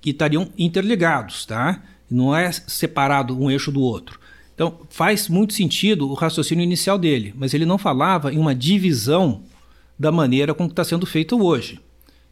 que 0.00 0.10
estariam 0.10 0.48
interligados, 0.56 1.44
tá? 1.44 1.82
Não 2.08 2.34
é 2.34 2.52
separado 2.52 3.36
um 3.36 3.50
eixo 3.50 3.72
do 3.72 3.80
outro. 3.80 4.20
Então, 4.54 4.78
faz 4.88 5.28
muito 5.28 5.54
sentido 5.54 6.08
o 6.08 6.14
raciocínio 6.14 6.62
inicial 6.62 6.96
dele, 6.96 7.34
mas 7.36 7.52
ele 7.52 7.66
não 7.66 7.76
falava 7.76 8.32
em 8.32 8.38
uma 8.38 8.54
divisão 8.54 9.42
da 9.98 10.12
maneira 10.12 10.54
como 10.54 10.70
está 10.70 10.84
sendo 10.84 11.04
feito 11.04 11.36
hoje. 11.44 11.80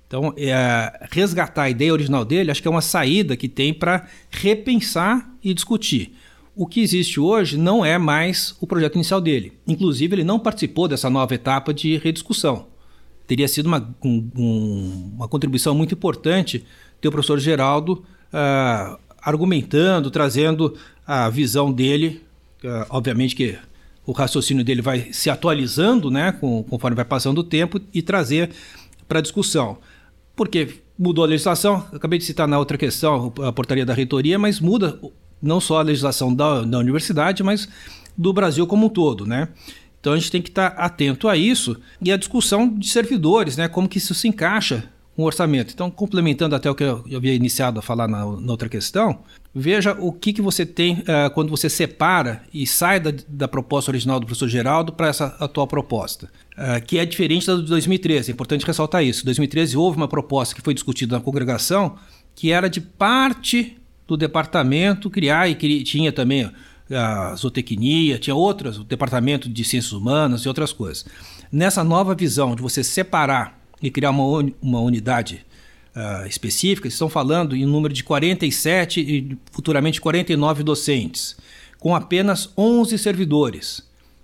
Então, 0.06 0.32
é, 0.36 1.08
resgatar 1.10 1.64
a 1.64 1.70
ideia 1.70 1.92
original 1.92 2.24
dele, 2.24 2.52
acho 2.52 2.62
que 2.62 2.68
é 2.68 2.70
uma 2.70 2.80
saída 2.80 3.36
que 3.36 3.48
tem 3.48 3.74
para 3.74 4.06
repensar 4.30 5.28
e 5.42 5.52
discutir. 5.52 6.14
O 6.56 6.66
que 6.66 6.80
existe 6.80 7.18
hoje 7.18 7.58
não 7.58 7.84
é 7.84 7.98
mais 7.98 8.56
o 8.60 8.66
projeto 8.66 8.94
inicial 8.94 9.20
dele. 9.20 9.52
Inclusive, 9.66 10.14
ele 10.14 10.24
não 10.24 10.38
participou 10.38 10.86
dessa 10.86 11.10
nova 11.10 11.34
etapa 11.34 11.74
de 11.74 11.96
rediscussão. 11.96 12.66
Teria 13.26 13.48
sido 13.48 13.66
uma, 13.66 13.94
um, 14.04 15.10
uma 15.16 15.26
contribuição 15.26 15.74
muito 15.74 15.94
importante 15.94 16.64
ter 17.00 17.08
o 17.08 17.10
professor 17.10 17.40
Geraldo 17.40 18.04
uh, 18.32 18.98
argumentando, 19.20 20.10
trazendo 20.10 20.76
a 21.04 21.28
visão 21.28 21.72
dele. 21.72 22.22
Uh, 22.62 22.86
obviamente 22.90 23.34
que 23.34 23.58
o 24.06 24.12
raciocínio 24.12 24.62
dele 24.62 24.80
vai 24.82 25.12
se 25.12 25.28
atualizando 25.30 26.10
né, 26.10 26.32
com, 26.32 26.62
conforme 26.62 26.94
vai 26.94 27.04
passando 27.04 27.38
o 27.38 27.44
tempo 27.44 27.80
e 27.92 28.00
trazer 28.00 28.50
para 29.08 29.20
discussão. 29.20 29.78
Porque 30.36 30.68
mudou 30.96 31.24
a 31.24 31.28
legislação, 31.28 31.84
acabei 31.92 32.18
de 32.18 32.24
citar 32.24 32.46
na 32.46 32.58
outra 32.58 32.78
questão 32.78 33.32
a 33.42 33.52
portaria 33.52 33.84
da 33.84 33.94
reitoria, 33.94 34.38
mas 34.38 34.60
muda 34.60 35.00
não 35.44 35.60
só 35.60 35.78
a 35.78 35.82
legislação 35.82 36.34
da, 36.34 36.62
da 36.62 36.78
universidade, 36.78 37.42
mas 37.42 37.68
do 38.16 38.32
Brasil 38.32 38.66
como 38.66 38.86
um 38.86 38.88
todo, 38.88 39.26
né? 39.26 39.48
Então 40.00 40.12
a 40.12 40.18
gente 40.18 40.30
tem 40.30 40.42
que 40.42 40.50
estar 40.50 40.68
atento 40.68 41.28
a 41.28 41.36
isso 41.36 41.80
e 42.00 42.12
a 42.12 42.16
discussão 42.16 42.68
de 42.68 42.88
servidores, 42.88 43.56
né? 43.56 43.68
Como 43.68 43.88
que 43.88 43.98
isso 43.98 44.14
se 44.14 44.28
encaixa 44.28 44.84
com 45.16 45.22
o 45.22 45.26
orçamento. 45.26 45.72
Então, 45.72 45.90
complementando 45.90 46.54
até 46.54 46.68
o 46.68 46.74
que 46.74 46.84
eu 46.84 47.04
havia 47.16 47.34
iniciado 47.34 47.78
a 47.78 47.82
falar 47.82 48.08
na, 48.08 48.18
na 48.18 48.50
outra 48.50 48.68
questão, 48.68 49.20
veja 49.54 49.96
o 49.98 50.12
que, 50.12 50.32
que 50.32 50.42
você 50.42 50.66
tem 50.66 50.98
uh, 51.00 51.32
quando 51.32 51.50
você 51.50 51.70
separa 51.70 52.42
e 52.52 52.66
sai 52.66 52.98
da, 52.98 53.12
da 53.28 53.48
proposta 53.48 53.90
original 53.90 54.18
do 54.18 54.26
professor 54.26 54.48
Geraldo 54.48 54.92
para 54.92 55.08
essa 55.08 55.36
atual 55.38 55.66
proposta, 55.66 56.28
uh, 56.58 56.84
que 56.84 56.98
é 56.98 57.06
diferente 57.06 57.46
da 57.46 57.54
de 57.56 57.62
2013. 57.62 58.30
É 58.30 58.34
importante 58.34 58.66
ressaltar 58.66 59.04
isso. 59.04 59.22
Em 59.22 59.26
2013 59.26 59.76
houve 59.76 59.96
uma 59.96 60.08
proposta 60.08 60.54
que 60.54 60.60
foi 60.60 60.74
discutida 60.74 61.16
na 61.16 61.22
congregação 61.22 61.96
que 62.34 62.50
era 62.50 62.68
de 62.68 62.80
parte 62.80 63.76
do 64.06 64.16
departamento 64.16 65.10
criar 65.10 65.48
e 65.48 65.82
tinha 65.82 66.12
também 66.12 66.50
a 66.90 67.34
zootecnia, 67.34 68.18
tinha 68.18 68.34
outras, 68.34 68.78
o 68.78 68.84
departamento 68.84 69.48
de 69.48 69.64
ciências 69.64 69.92
humanas 69.92 70.42
e 70.42 70.48
outras 70.48 70.72
coisas. 70.72 71.06
Nessa 71.50 71.82
nova 71.82 72.14
visão 72.14 72.54
de 72.54 72.62
você 72.62 72.84
separar 72.84 73.58
e 73.82 73.90
criar 73.90 74.10
uma, 74.10 74.52
uma 74.60 74.80
unidade 74.80 75.44
uh, 75.94 76.26
específicas, 76.26 76.92
estão 76.92 77.08
falando 77.08 77.56
em 77.56 77.64
um 77.64 77.70
número 77.70 77.94
de 77.94 78.04
47 78.04 79.00
e 79.00 79.38
futuramente 79.50 80.00
49 80.00 80.62
docentes, 80.62 81.36
com 81.78 81.94
apenas 81.94 82.50
11 82.56 82.98
servidores. 82.98 83.82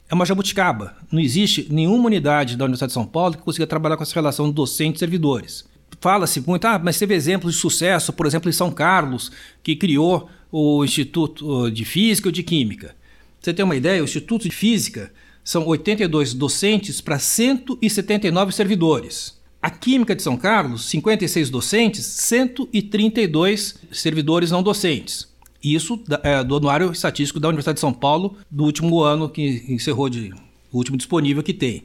É 0.08 0.14
uma 0.14 0.26
jabuticaba. 0.26 0.96
Não 1.10 1.20
existe 1.20 1.68
nenhuma 1.70 2.06
unidade 2.06 2.56
da 2.56 2.64
Universidade 2.64 2.90
de 2.90 2.94
São 2.94 3.06
Paulo 3.06 3.36
que 3.36 3.42
consiga 3.42 3.66
trabalhar 3.66 3.96
com 3.96 4.02
essa 4.02 4.14
relação 4.14 4.50
docente-servidores. 4.50 5.64
Fala-se 6.00 6.40
muito, 6.40 6.64
ah, 6.64 6.78
mas 6.78 6.98
teve 6.98 7.14
exemplos 7.14 7.54
de 7.54 7.60
sucesso, 7.60 8.12
por 8.12 8.26
exemplo, 8.26 8.48
em 8.48 8.52
São 8.52 8.70
Carlos, 8.70 9.30
que 9.62 9.76
criou 9.76 10.30
o 10.50 10.84
Instituto 10.84 11.70
de 11.70 11.84
Física 11.84 12.28
ou 12.28 12.32
de 12.32 12.42
Química. 12.42 12.96
Você 13.40 13.52
tem 13.52 13.64
uma 13.64 13.76
ideia? 13.76 14.00
O 14.00 14.04
Instituto 14.04 14.48
de 14.48 14.54
Física 14.54 15.12
são 15.44 15.66
82 15.66 16.34
docentes 16.34 17.00
para 17.00 17.18
179 17.18 18.52
servidores. 18.52 19.38
A 19.62 19.68
Química 19.70 20.16
de 20.16 20.22
São 20.22 20.36
Carlos, 20.38 20.86
56 20.86 21.50
docentes, 21.50 22.06
132 22.06 23.78
servidores 23.92 24.50
não 24.50 24.62
docentes. 24.62 25.28
Isso 25.62 26.02
é, 26.22 26.42
do 26.42 26.56
Anuário 26.56 26.90
Estatístico 26.90 27.38
da 27.38 27.48
Universidade 27.48 27.76
de 27.76 27.80
São 27.80 27.92
Paulo, 27.92 28.38
do 28.50 28.64
último 28.64 29.02
ano 29.02 29.28
que 29.28 29.64
encerrou, 29.68 30.08
de, 30.08 30.32
o 30.72 30.78
último 30.78 30.96
disponível 30.96 31.42
que 31.42 31.52
tem. 31.52 31.84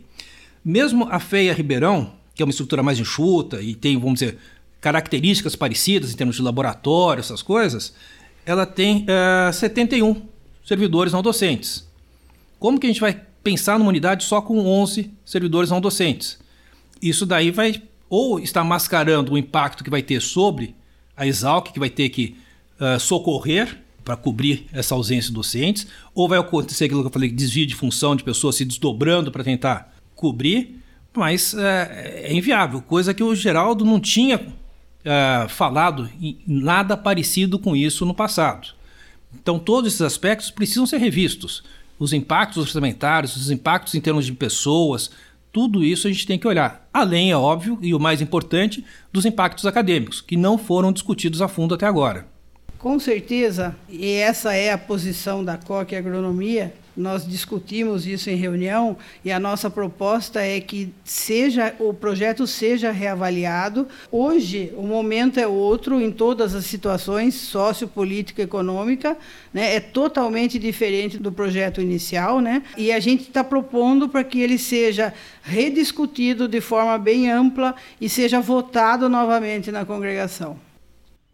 Mesmo 0.64 1.06
a 1.10 1.20
FEIA 1.20 1.54
Ribeirão, 1.54 2.14
que 2.36 2.44
é 2.44 2.46
uma 2.46 2.52
estrutura 2.52 2.84
mais 2.84 3.00
enxuta 3.00 3.62
e 3.62 3.74
tem, 3.74 3.98
vamos 3.98 4.20
dizer, 4.20 4.38
características 4.80 5.56
parecidas 5.56 6.14
em 6.14 6.16
termos 6.16 6.36
de 6.36 6.42
laboratório, 6.42 7.22
essas 7.22 7.42
coisas, 7.42 7.94
ela 8.46 8.66
tem 8.66 9.06
é, 9.08 9.52
71 9.52 10.22
servidores 10.64 11.14
não 11.14 11.24
docentes. 11.24 11.88
Como 12.60 12.80
que 12.80 12.86
a 12.86 12.90
gente 12.90 13.02
vai 13.02 13.20
pensar 13.44 13.80
numa 13.80 13.90
unidade 13.90 14.24
só 14.24 14.42
com 14.42 14.60
11 14.60 15.12
servidores 15.26 15.70
não 15.70 15.82
docentes? 15.82 16.38
isso 17.02 17.26
daí 17.26 17.52
vai 17.52 17.82
ou 18.10 18.40
está 18.40 18.64
mascarando 18.64 19.34
o 19.34 19.38
impacto 19.38 19.84
que 19.84 19.90
vai 19.90 20.02
ter 20.02 20.22
sobre 20.22 20.76
a 21.18 21.26
Exalc, 21.26 21.72
que 21.72 21.80
vai 21.80 21.90
ter 21.90 22.10
que 22.10 22.36
uh, 22.80 23.00
socorrer 23.00 23.80
para 24.04 24.16
cobrir 24.16 24.68
essa 24.72 24.94
ausência 24.94 25.30
de 25.30 25.36
docentes, 25.36 25.88
ou 26.14 26.30
vai 26.30 26.38
acontecer 26.38 26.86
aquilo 26.86 27.02
que 27.02 27.08
eu 27.08 27.12
falei, 27.12 27.32
desvio 27.32 27.66
de 27.66 27.74
função 27.74 28.16
de 28.16 28.24
pessoas 28.24 28.56
se 28.56 28.64
desdobrando 28.64 29.32
para 29.32 29.44
tentar 29.44 29.96
cobrir, 30.16 30.80
mas 31.20 31.54
uh, 31.54 31.60
é 31.60 32.34
inviável, 32.34 32.82
coisa 32.82 33.14
que 33.14 33.24
o 33.24 33.36
Geraldo 33.36 33.86
não 33.86 34.00
tinha 34.00 34.38
uh, 34.38 35.50
falado 35.50 36.10
em 36.22 36.38
nada 36.48 36.98
parecido 36.98 37.60
com 37.60 37.76
isso 37.76 38.06
no 38.06 38.14
passado. 38.14 38.70
Então 39.34 39.60
todos 39.60 39.94
esses 39.94 40.02
aspectos 40.02 40.52
precisam 40.52 40.86
ser 40.86 40.98
revistos. 40.98 41.64
Os 41.98 42.14
impactos 42.14 42.58
orçamentários, 42.58 43.36
os 43.36 43.50
impactos 43.50 43.96
em 43.96 44.02
termos 44.02 44.26
de 44.26 44.34
pessoas, 44.34 45.12
tudo 45.52 45.84
isso 45.84 46.08
a 46.08 46.12
gente 46.12 46.28
tem 46.28 46.38
que 46.38 46.48
olhar. 46.48 46.88
Além, 46.94 47.32
é 47.32 47.38
óbvio, 47.38 47.80
e 47.82 47.94
o 47.94 48.00
mais 48.00 48.22
importante, 48.22 48.84
dos 49.14 49.26
impactos 49.26 49.66
acadêmicos, 49.66 50.20
que 50.20 50.36
não 50.36 50.58
foram 50.58 50.92
discutidos 50.92 51.42
a 51.42 51.48
fundo 51.48 51.74
até 51.74 51.86
agora. 51.86 52.28
Com 52.86 53.00
certeza, 53.00 53.76
e 53.90 54.12
essa 54.12 54.54
é 54.54 54.72
a 54.72 54.78
posição 54.78 55.44
da 55.44 55.58
COC 55.58 55.96
Agronomia, 55.96 56.72
nós 56.96 57.28
discutimos 57.28 58.06
isso 58.06 58.30
em 58.30 58.36
reunião 58.36 58.96
e 59.24 59.32
a 59.32 59.40
nossa 59.40 59.72
proposta 59.72 60.40
é 60.40 60.62
que 60.62 60.94
seja 61.04 61.74
o 61.80 61.96
projeto 61.96 62.46
seja 62.46 62.92
reavaliado. 62.92 63.88
Hoje 64.12 64.72
o 64.78 64.84
momento 64.84 65.40
é 65.40 65.48
outro 65.48 66.00
em 66.00 66.12
todas 66.12 66.54
as 66.54 66.66
situações 66.66 67.34
sociopolítica 67.34 68.44
econômica, 68.44 69.18
né? 69.52 69.74
É 69.74 69.80
totalmente 69.80 70.60
diferente 70.60 71.18
do 71.18 71.32
projeto 71.32 71.82
inicial, 71.82 72.40
né? 72.40 72.62
E 72.78 72.92
a 72.92 73.00
gente 73.00 73.24
está 73.24 73.44
propondo 73.44 74.08
para 74.08 74.24
que 74.24 74.40
ele 74.40 74.60
seja 74.60 75.12
rediscutido 75.42 76.48
de 76.48 76.62
forma 76.62 77.00
bem 77.00 77.32
ampla 77.32 77.74
e 78.00 78.08
seja 78.08 78.40
votado 78.40 79.10
novamente 79.10 79.72
na 79.72 79.84
congregação. 79.86 80.60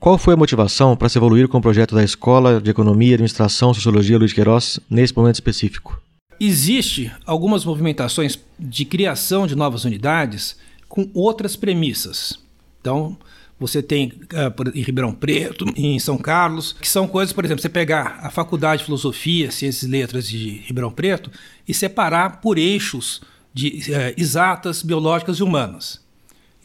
Qual 0.02 0.18
foi 0.18 0.34
a 0.34 0.38
motivação 0.38 0.98
para 0.98 1.08
se 1.08 1.20
evoluir 1.20 1.48
com 1.48 1.60
o 1.60 1.62
projeto 1.62 1.94
da 1.94 2.04
Escola 2.04 2.60
de 2.60 2.72
Economia, 2.72 3.14
Administração 3.14 3.72
Sociologia 3.72 4.18
Luiz 4.18 4.34
Queiroz 4.34 4.80
nesse 4.90 5.16
momento 5.16 5.36
específico? 5.36 6.02
Existe 6.40 7.12
algumas 7.24 7.64
movimentações 7.64 8.40
de 8.58 8.84
criação 8.84 9.46
de 9.46 9.56
novas 9.56 9.86
unidades 9.86 10.58
com 10.90 11.08
outras 11.14 11.56
premissas. 11.56 12.40
Então, 12.82 13.16
você 13.60 13.84
tem 13.84 14.08
uh, 14.34 14.72
em 14.74 14.82
Ribeirão 14.82 15.14
Preto, 15.14 15.66
em 15.76 16.00
São 16.00 16.18
Carlos, 16.18 16.74
que 16.82 16.90
são 16.90 17.08
coisas, 17.08 17.32
por 17.32 17.46
exemplo, 17.46 17.62
você 17.62 17.70
pegar 17.70 18.22
a 18.24 18.32
Faculdade 18.32 18.80
de 18.80 18.86
Filosofia, 18.86 19.52
Ciências 19.52 19.84
e 19.84 19.92
Letras 19.92 20.28
de 20.28 20.64
Ribeirão 20.66 20.92
Preto 20.92 21.30
e 21.68 21.76
separar 21.76 22.42
por 22.42 22.58
eixos 22.58 23.22
de 23.54 23.68
uh, 23.68 24.20
exatas, 24.20 24.82
biológicas 24.82 25.38
e 25.38 25.44
humanas. 25.44 26.01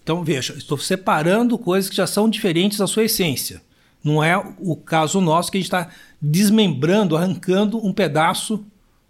Então, 0.07 0.23
veja, 0.23 0.55
estou 0.57 0.79
separando 0.79 1.59
coisas 1.59 1.91
que 1.91 1.97
já 1.97 2.07
são 2.07 2.31
diferentes 2.31 2.79
da 2.79 2.87
sua 2.87 3.03
essência. 3.03 3.61
Não 4.05 4.23
é 4.23 4.37
o 4.61 4.77
caso 4.77 5.21
nosso 5.21 5.51
que 5.51 5.59
a 5.59 5.61
gente 5.61 5.67
está 5.67 5.89
desmembrando, 6.23 7.17
arrancando 7.17 7.85
um 7.85 7.93
pedaço 7.93 8.65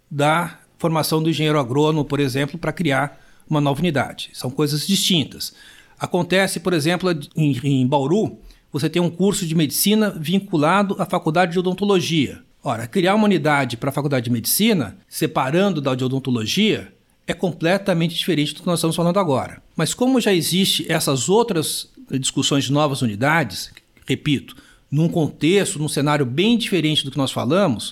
da 0.09 0.57
formação 0.79 1.21
do 1.21 1.29
engenheiro 1.29 1.59
agrônomo, 1.59 2.03
por 2.03 2.19
exemplo, 2.19 2.57
para 2.57 2.73
criar 2.73 3.21
uma 3.47 3.61
nova 3.61 3.79
unidade. 3.79 4.31
São 4.33 4.49
coisas 4.49 4.87
distintas. 4.87 5.53
Acontece, 5.99 6.59
por 6.59 6.73
exemplo, 6.73 7.11
em, 7.35 7.59
em 7.63 7.85
Bauru, 7.85 8.39
você 8.71 8.89
tem 8.89 8.99
um 8.99 9.11
curso 9.11 9.45
de 9.45 9.53
medicina 9.53 10.09
vinculado 10.09 10.95
à 10.97 11.05
faculdade 11.05 11.51
de 11.51 11.59
odontologia. 11.59 12.41
Ora, 12.63 12.87
criar 12.87 13.13
uma 13.13 13.25
unidade 13.25 13.77
para 13.77 13.91
a 13.91 13.93
faculdade 13.93 14.23
de 14.23 14.31
medicina, 14.31 14.97
separando 15.07 15.79
da 15.79 15.93
de 15.93 16.03
odontologia, 16.03 16.91
é 17.27 17.33
completamente 17.33 18.15
diferente 18.15 18.55
do 18.55 18.61
que 18.61 18.67
nós 18.67 18.79
estamos 18.79 18.95
falando 18.95 19.19
agora. 19.19 19.61
Mas 19.75 19.93
como 19.93 20.21
já 20.21 20.33
existe 20.33 20.89
essas 20.89 21.27
outras 21.27 21.89
discussões 22.09 22.63
de 22.63 22.71
novas 22.71 23.01
unidades, 23.01 23.69
repito, 24.07 24.55
num 24.89 25.09
contexto, 25.09 25.77
num 25.77 25.89
cenário 25.89 26.25
bem 26.25 26.57
diferente 26.57 27.03
do 27.03 27.11
que 27.11 27.17
nós 27.17 27.31
falamos, 27.31 27.89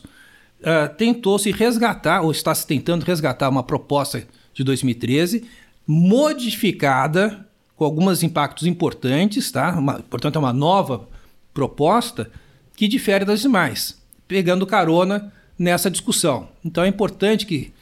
uh, 0.61 0.95
tentou-se 0.97 1.51
resgatar, 1.51 2.21
ou 2.21 2.31
está 2.31 2.55
se 2.55 2.65
tentando 2.65 3.03
resgatar 3.03 3.49
uma 3.49 3.61
proposta 3.61 4.25
de 4.53 4.63
2013, 4.63 5.43
modificada 5.86 7.45
com 7.75 7.83
alguns 7.83 8.23
impactos 8.23 8.65
importantes, 8.65 9.51
tá? 9.51 9.77
Uma, 9.77 9.99
portanto, 9.99 10.38
é 10.38 10.39
uma 10.39 10.53
nova 10.53 11.09
proposta 11.53 12.31
que 12.75 12.88
difere 12.88 13.25
das 13.25 13.41
demais, 13.41 14.01
pegando 14.29 14.65
carona 14.65 15.33
nessa 15.59 15.91
discussão. 15.91 16.47
Então 16.63 16.86
é 16.86 16.88
importante 16.88 17.45
que 17.45 17.73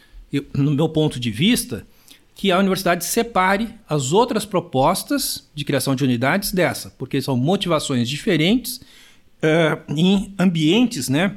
no 0.53 0.71
meu 0.71 0.89
ponto 0.89 1.19
de 1.19 1.29
vista, 1.29 1.86
que 2.36 2.51
a 2.51 2.57
universidade 2.57 3.05
separe 3.05 3.69
as 3.88 4.11
outras 4.11 4.45
propostas 4.45 5.49
de 5.53 5.63
criação 5.63 5.95
de 5.95 6.03
unidades 6.03 6.51
dessa, 6.51 6.89
porque 6.97 7.21
são 7.21 7.38
motivações 7.38 8.09
diferentes 8.09 8.77
uh, 8.77 9.93
em 9.95 10.34
ambientes 10.39 11.09
né, 11.09 11.36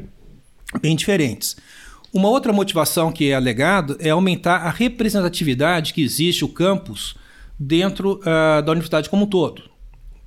bem 0.80 0.96
diferentes. 0.96 1.56
Uma 2.12 2.28
outra 2.28 2.52
motivação 2.52 3.12
que 3.12 3.30
é 3.30 3.34
alegado 3.34 3.96
é 4.00 4.10
aumentar 4.10 4.56
a 4.58 4.70
representatividade 4.70 5.92
que 5.92 6.02
existe 6.02 6.44
o 6.44 6.48
campus 6.48 7.14
dentro 7.58 8.20
uh, 8.20 8.62
da 8.62 8.72
universidade 8.72 9.10
como 9.10 9.24
um 9.24 9.28
todo. 9.28 9.62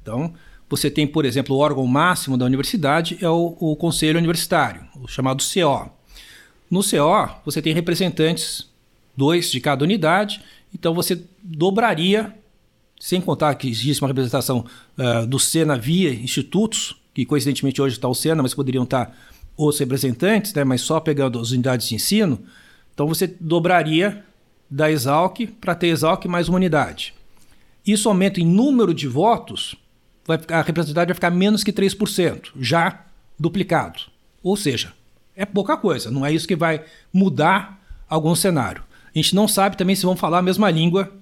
Então, 0.01 0.34
você 0.70 0.91
tem, 0.91 1.07
por 1.07 1.26
exemplo, 1.26 1.55
o 1.55 1.59
órgão 1.59 1.86
máximo 1.88 2.38
da 2.38 2.45
universidade 2.45 3.17
é 3.22 3.30
o, 3.30 3.57
o 3.59 3.76
Conselho 3.76 4.20
Universitário, 4.20 4.86
o 5.01 5.07
chamado 5.07 5.43
CO. 5.43 5.99
No 6.70 6.82
CO, 6.82 7.30
você 7.43 7.61
tem 7.61 7.74
representantes, 7.74 8.70
dois 9.15 9.51
de 9.51 9.59
cada 9.59 9.84
unidade, 9.84 10.41
então 10.74 10.93
você 10.93 11.22
dobraria, 11.41 12.34
sem 12.99 13.20
contar 13.20 13.55
que 13.55 13.67
existe 13.67 14.01
uma 14.01 14.07
representação 14.07 14.65
uh, 14.97 15.26
do 15.26 15.39
SENA 15.39 15.78
via 15.78 16.13
institutos, 16.13 16.95
que 17.13 17.26
coincidentemente 17.26 17.82
hoje 17.82 17.95
está 17.95 18.07
o 18.07 18.13
SENA, 18.13 18.43
mas 18.43 18.53
poderiam 18.53 18.84
estar 18.84 19.17
os 19.57 19.80
representantes, 19.80 20.53
né, 20.53 20.63
mas 20.63 20.82
só 20.82 20.99
pegando 20.99 21.39
as 21.39 21.51
unidades 21.51 21.88
de 21.88 21.95
ensino, 21.95 22.39
então 22.93 23.07
você 23.07 23.28
dobraria 23.28 24.24
da 24.70 24.91
Exalc 24.91 25.47
para 25.59 25.74
ter 25.74 25.88
Exalc 25.88 26.26
mais 26.26 26.47
uma 26.47 26.57
unidade. 26.57 27.13
Isso 27.86 28.07
aumenta 28.07 28.39
em 28.39 28.45
número 28.45 28.93
de 28.93 29.07
votos, 29.07 29.76
vai 30.26 30.38
ficar, 30.38 30.59
a 30.59 30.61
representatividade 30.61 31.07
vai 31.07 31.15
ficar 31.15 31.32
menos 31.32 31.63
que 31.63 31.74
3%, 31.74 32.51
já 32.59 33.05
duplicado. 33.38 34.01
Ou 34.43 34.55
seja, 34.55 34.93
é 35.39 35.45
pouca 35.45 35.77
coisa, 35.77 36.11
não 36.11 36.25
é 36.25 36.33
isso 36.33 36.45
que 36.45 36.55
vai 36.55 36.83
mudar 37.13 37.81
algum 38.09 38.35
cenário. 38.35 38.83
A 39.15 39.17
gente 39.17 39.33
não 39.33 39.47
sabe 39.47 39.77
também 39.77 39.95
se 39.95 40.05
vão 40.05 40.15
falar 40.15 40.39
a 40.39 40.41
mesma 40.41 40.69
língua. 40.69 41.13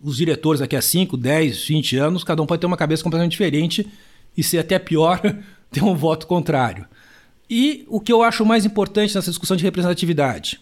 Os 0.00 0.16
diretores 0.16 0.60
daqui 0.60 0.76
a 0.76 0.80
5, 0.80 1.16
10, 1.16 1.66
20 1.66 1.96
anos, 1.96 2.22
cada 2.22 2.40
um 2.40 2.46
pode 2.46 2.60
ter 2.60 2.68
uma 2.68 2.76
cabeça 2.76 3.02
completamente 3.02 3.32
diferente 3.32 3.88
e 4.36 4.42
ser 4.44 4.58
até 4.58 4.78
pior 4.78 5.20
ter 5.68 5.82
um 5.82 5.96
voto 5.96 6.28
contrário. 6.28 6.86
E 7.50 7.84
o 7.88 8.00
que 8.00 8.12
eu 8.12 8.22
acho 8.22 8.46
mais 8.46 8.64
importante 8.64 9.16
nessa 9.16 9.32
discussão 9.32 9.56
de 9.56 9.64
representatividade, 9.64 10.60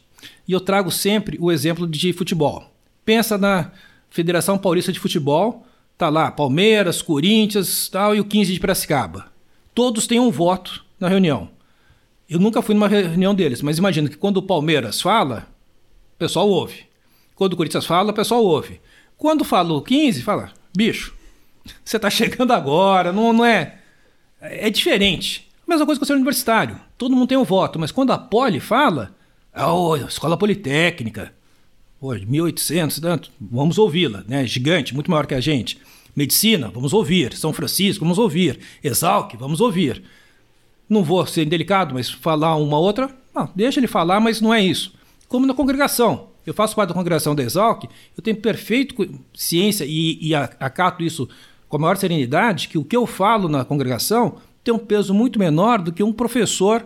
e 0.49 0.53
eu 0.53 0.61
trago 0.61 0.91
sempre 0.91 1.37
o 1.39 1.53
exemplo 1.53 1.87
de 1.87 2.15
futebol. 2.15 2.73
Pensa 3.05 3.37
na 3.37 3.71
Federação 4.09 4.57
Paulista 4.57 4.91
de 4.91 4.99
Futebol, 4.99 5.67
tá 5.99 6.09
lá 6.09 6.31
Palmeiras, 6.31 7.03
Corinthians, 7.03 7.87
tal 7.91 8.17
e 8.17 8.21
o 8.21 8.25
15 8.25 8.55
de 8.55 8.59
Piracicaba. 8.59 9.27
Todos 9.75 10.07
têm 10.07 10.19
um 10.19 10.31
voto 10.31 10.83
na 10.99 11.07
reunião. 11.07 11.58
Eu 12.29 12.39
nunca 12.39 12.61
fui 12.61 12.75
numa 12.75 12.89
reunião 12.89 13.35
deles, 13.35 13.63
mas 13.63 13.79
imagino 13.79 14.09
que 14.09 14.17
quando 14.17 14.37
o 14.37 14.43
Palmeiras 14.43 15.01
fala, 15.01 15.49
o 16.15 16.19
pessoal 16.19 16.49
ouve. 16.49 16.85
Quando 17.35 17.55
o 17.55 17.57
Corinthians 17.57 17.87
fala, 17.87 18.11
o 18.11 18.15
pessoal 18.15 18.45
ouve. 18.45 18.81
Quando 19.17 19.45
fala 19.45 19.73
o 19.73 19.83
15, 19.83 20.23
fala, 20.23 20.53
bicho, 20.77 21.15
Você 21.85 21.97
está 21.97 22.11
chegando 22.11 22.53
agora, 22.53 23.13
não, 23.13 23.33
não 23.33 23.45
é. 23.45 23.79
É 24.41 24.71
diferente. 24.71 25.49
Mesma 25.67 25.85
coisa 25.85 25.99
com 25.99 26.05
o 26.05 26.07
ser 26.07 26.15
universitário. 26.15 26.81
Todo 26.97 27.15
mundo 27.15 27.29
tem 27.29 27.39
um 27.39 27.45
voto, 27.45 27.79
mas 27.79 27.93
quando 27.93 28.13
a 28.13 28.19
Poli 28.19 28.61
fala, 28.61 29.15
oh, 29.55 29.97
escola 29.97 30.37
politécnica, 30.37 31.33
oh, 32.01 32.15
1800, 32.15 33.01
tanto, 33.01 33.31
vamos 33.41 33.79
ouvi-la, 33.79 34.25
né? 34.27 34.47
Gigante, 34.47 34.95
muito 34.95 35.11
maior 35.11 35.27
que 35.27 35.35
a 35.35 35.41
gente. 35.41 35.79
Medicina, 36.17 36.71
vamos 36.73 36.93
ouvir. 36.93 37.37
São 37.37 37.53
Francisco, 37.53 38.05
vamos 38.05 38.19
ouvir. 38.19 38.61
Exalc, 38.83 39.35
vamos 39.37 39.61
ouvir. 39.61 40.03
Não 40.89 41.05
vou 41.05 41.27
ser 41.27 41.45
indelicado, 41.45 41.95
mas 41.95 42.11
falar 42.11 42.57
uma 42.57 42.79
outra, 42.79 43.11
ah, 43.35 43.49
deixa 43.55 43.79
ele 43.79 43.87
falar, 43.87 44.21
mas 44.21 44.41
não 44.41 44.53
é 44.53 44.63
isso. 44.63 44.95
Como 45.29 45.47
na 45.47 45.55
congregação. 45.55 46.29
Eu 46.47 46.55
faço 46.55 46.75
parte 46.75 46.89
da 46.89 46.95
congregação 46.95 47.35
da 47.35 47.43
Exalc, 47.43 47.85
eu 48.17 48.23
tenho 48.23 48.39
perfeito 48.39 49.21
ciência 49.35 49.85
e, 49.87 50.19
e 50.21 50.35
acato 50.35 51.05
isso 51.05 51.29
com 51.69 51.77
a 51.77 51.81
maior 51.81 51.97
serenidade, 51.99 52.69
que 52.69 52.79
o 52.79 52.85
que 52.85 52.97
eu 52.97 53.07
falo 53.07 53.49
na 53.49 53.67
congregação 53.67 54.37
tem 54.65 54.73
um 54.73 54.79
peso 54.79 55.13
muito 55.13 55.39
menor 55.39 55.81
do 55.83 55.93
que 55.93 56.03
um 56.03 56.13
professor, 56.13 56.85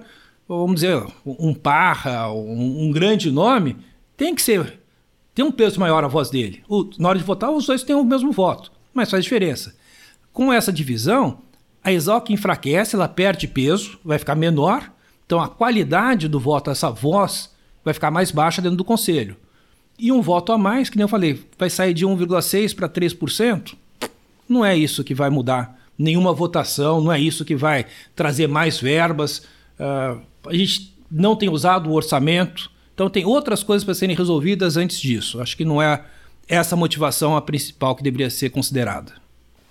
vamos 0.49 0.77
dizer, 0.77 1.01
um 1.25 1.55
parra, 1.55 2.33
um, 2.33 2.87
um 2.87 2.91
grande 2.91 3.31
nome, 3.31 3.77
tem 4.17 4.35
que 4.35 4.43
ser, 4.43 4.81
tem 5.35 5.45
um 5.45 5.53
peso 5.53 5.79
maior 5.79 6.05
a 6.05 6.09
voz 6.09 6.29
dele. 6.29 6.63
O, 6.69 6.89
na 6.99 7.09
hora 7.09 7.19
de 7.19 7.25
votar, 7.25 7.51
os 7.51 7.67
dois 7.67 7.83
têm 7.83 7.95
o 7.95 8.05
mesmo 8.05 8.33
voto, 8.33 8.73
mas 8.93 9.11
faz 9.11 9.23
diferença. 9.23 9.75
Com 10.33 10.53
essa 10.53 10.73
divisão, 10.73 11.39
a 11.85 11.93
Exalc 11.93 12.31
enfraquece, 12.31 12.95
ela 12.95 13.09
perde 13.09 13.49
peso, 13.49 13.99
vai 14.05 14.19
ficar 14.19 14.35
menor, 14.35 14.91
então 15.27 15.41
a 15.41 15.49
qualidade 15.49 16.29
do 16.29 16.39
voto, 16.39 16.71
essa 16.71 16.91
voz, 16.91 17.51
vai 17.85 17.93
ficar 17.93 18.11
mais 18.11 18.31
baixa 18.31 18.63
dentro 18.63 18.77
do 18.77 18.85
conselho. 18.85 19.37
E 19.99 20.13
um 20.13 20.23
voto 20.23 20.53
a 20.53 20.59
mais, 20.59 20.89
que 20.89 20.97
nem 20.97 21.03
eu 21.03 21.09
falei, 21.09 21.45
vai 21.59 21.71
sair 21.71 21.95
de 21.95 22.07
1,6% 22.07 22.75
para 22.75 22.89
3%. 22.89 23.75
Não 24.49 24.65
é 24.65 24.77
isso 24.77 25.05
que 25.05 25.15
vai 25.15 25.31
mudar 25.31 25.79
nenhuma 25.99 26.33
votação, 26.33 27.01
não 27.01 27.13
é 27.13 27.21
isso 27.21 27.45
que 27.45 27.55
vai 27.55 27.87
trazer 28.15 28.47
mais 28.47 28.81
verbas. 28.81 29.47
Uh, 29.79 30.21
a 30.49 30.55
gente 30.55 30.95
não 31.11 31.37
tem 31.37 31.49
usado 31.49 31.91
o 31.91 31.95
orçamento, 31.95 32.71
então 32.95 33.09
tem 33.09 33.25
outras 33.25 33.63
coisas 33.63 33.85
para 33.85 33.95
serem 33.95 34.17
resolvidas 34.17 34.77
antes 34.77 35.01
disso. 35.01 35.41
Acho 35.41 35.57
que 35.57 35.65
não 35.65 35.81
é 35.81 36.05
essa 36.49 36.77
motivação 36.77 37.37
a 37.37 37.43
principal 37.43 37.95
que 37.95 38.03
deveria 38.03 38.31
ser 38.31 38.51
considerada. 38.51 39.22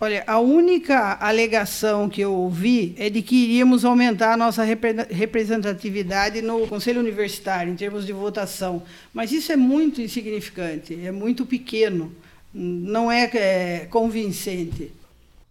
Olha, 0.04 0.24
a 0.26 0.40
única 0.40 1.20
alegação 1.22 2.10
que 2.10 2.22
eu 2.22 2.34
ouvi 2.34 2.96
é 2.98 3.08
de 3.08 3.22
que 3.22 3.36
iríamos 3.36 3.86
aumentar 3.86 4.34
a 4.34 4.38
nossa 4.38 4.64
representatividade 4.64 6.42
no 6.42 6.66
Conselho 6.66 7.00
Universitário, 7.00 7.72
em 7.72 7.76
termos 7.76 8.04
de 8.04 8.12
votação. 8.12 8.82
Mas 9.14 9.32
isso 9.32 9.52
é 9.52 9.56
muito 9.56 10.02
insignificante, 10.02 10.98
é 11.06 11.12
muito 11.12 11.46
pequeno, 11.46 12.12
não 12.52 13.12
é, 13.12 13.30
é 13.32 13.88
convincente. 13.92 14.92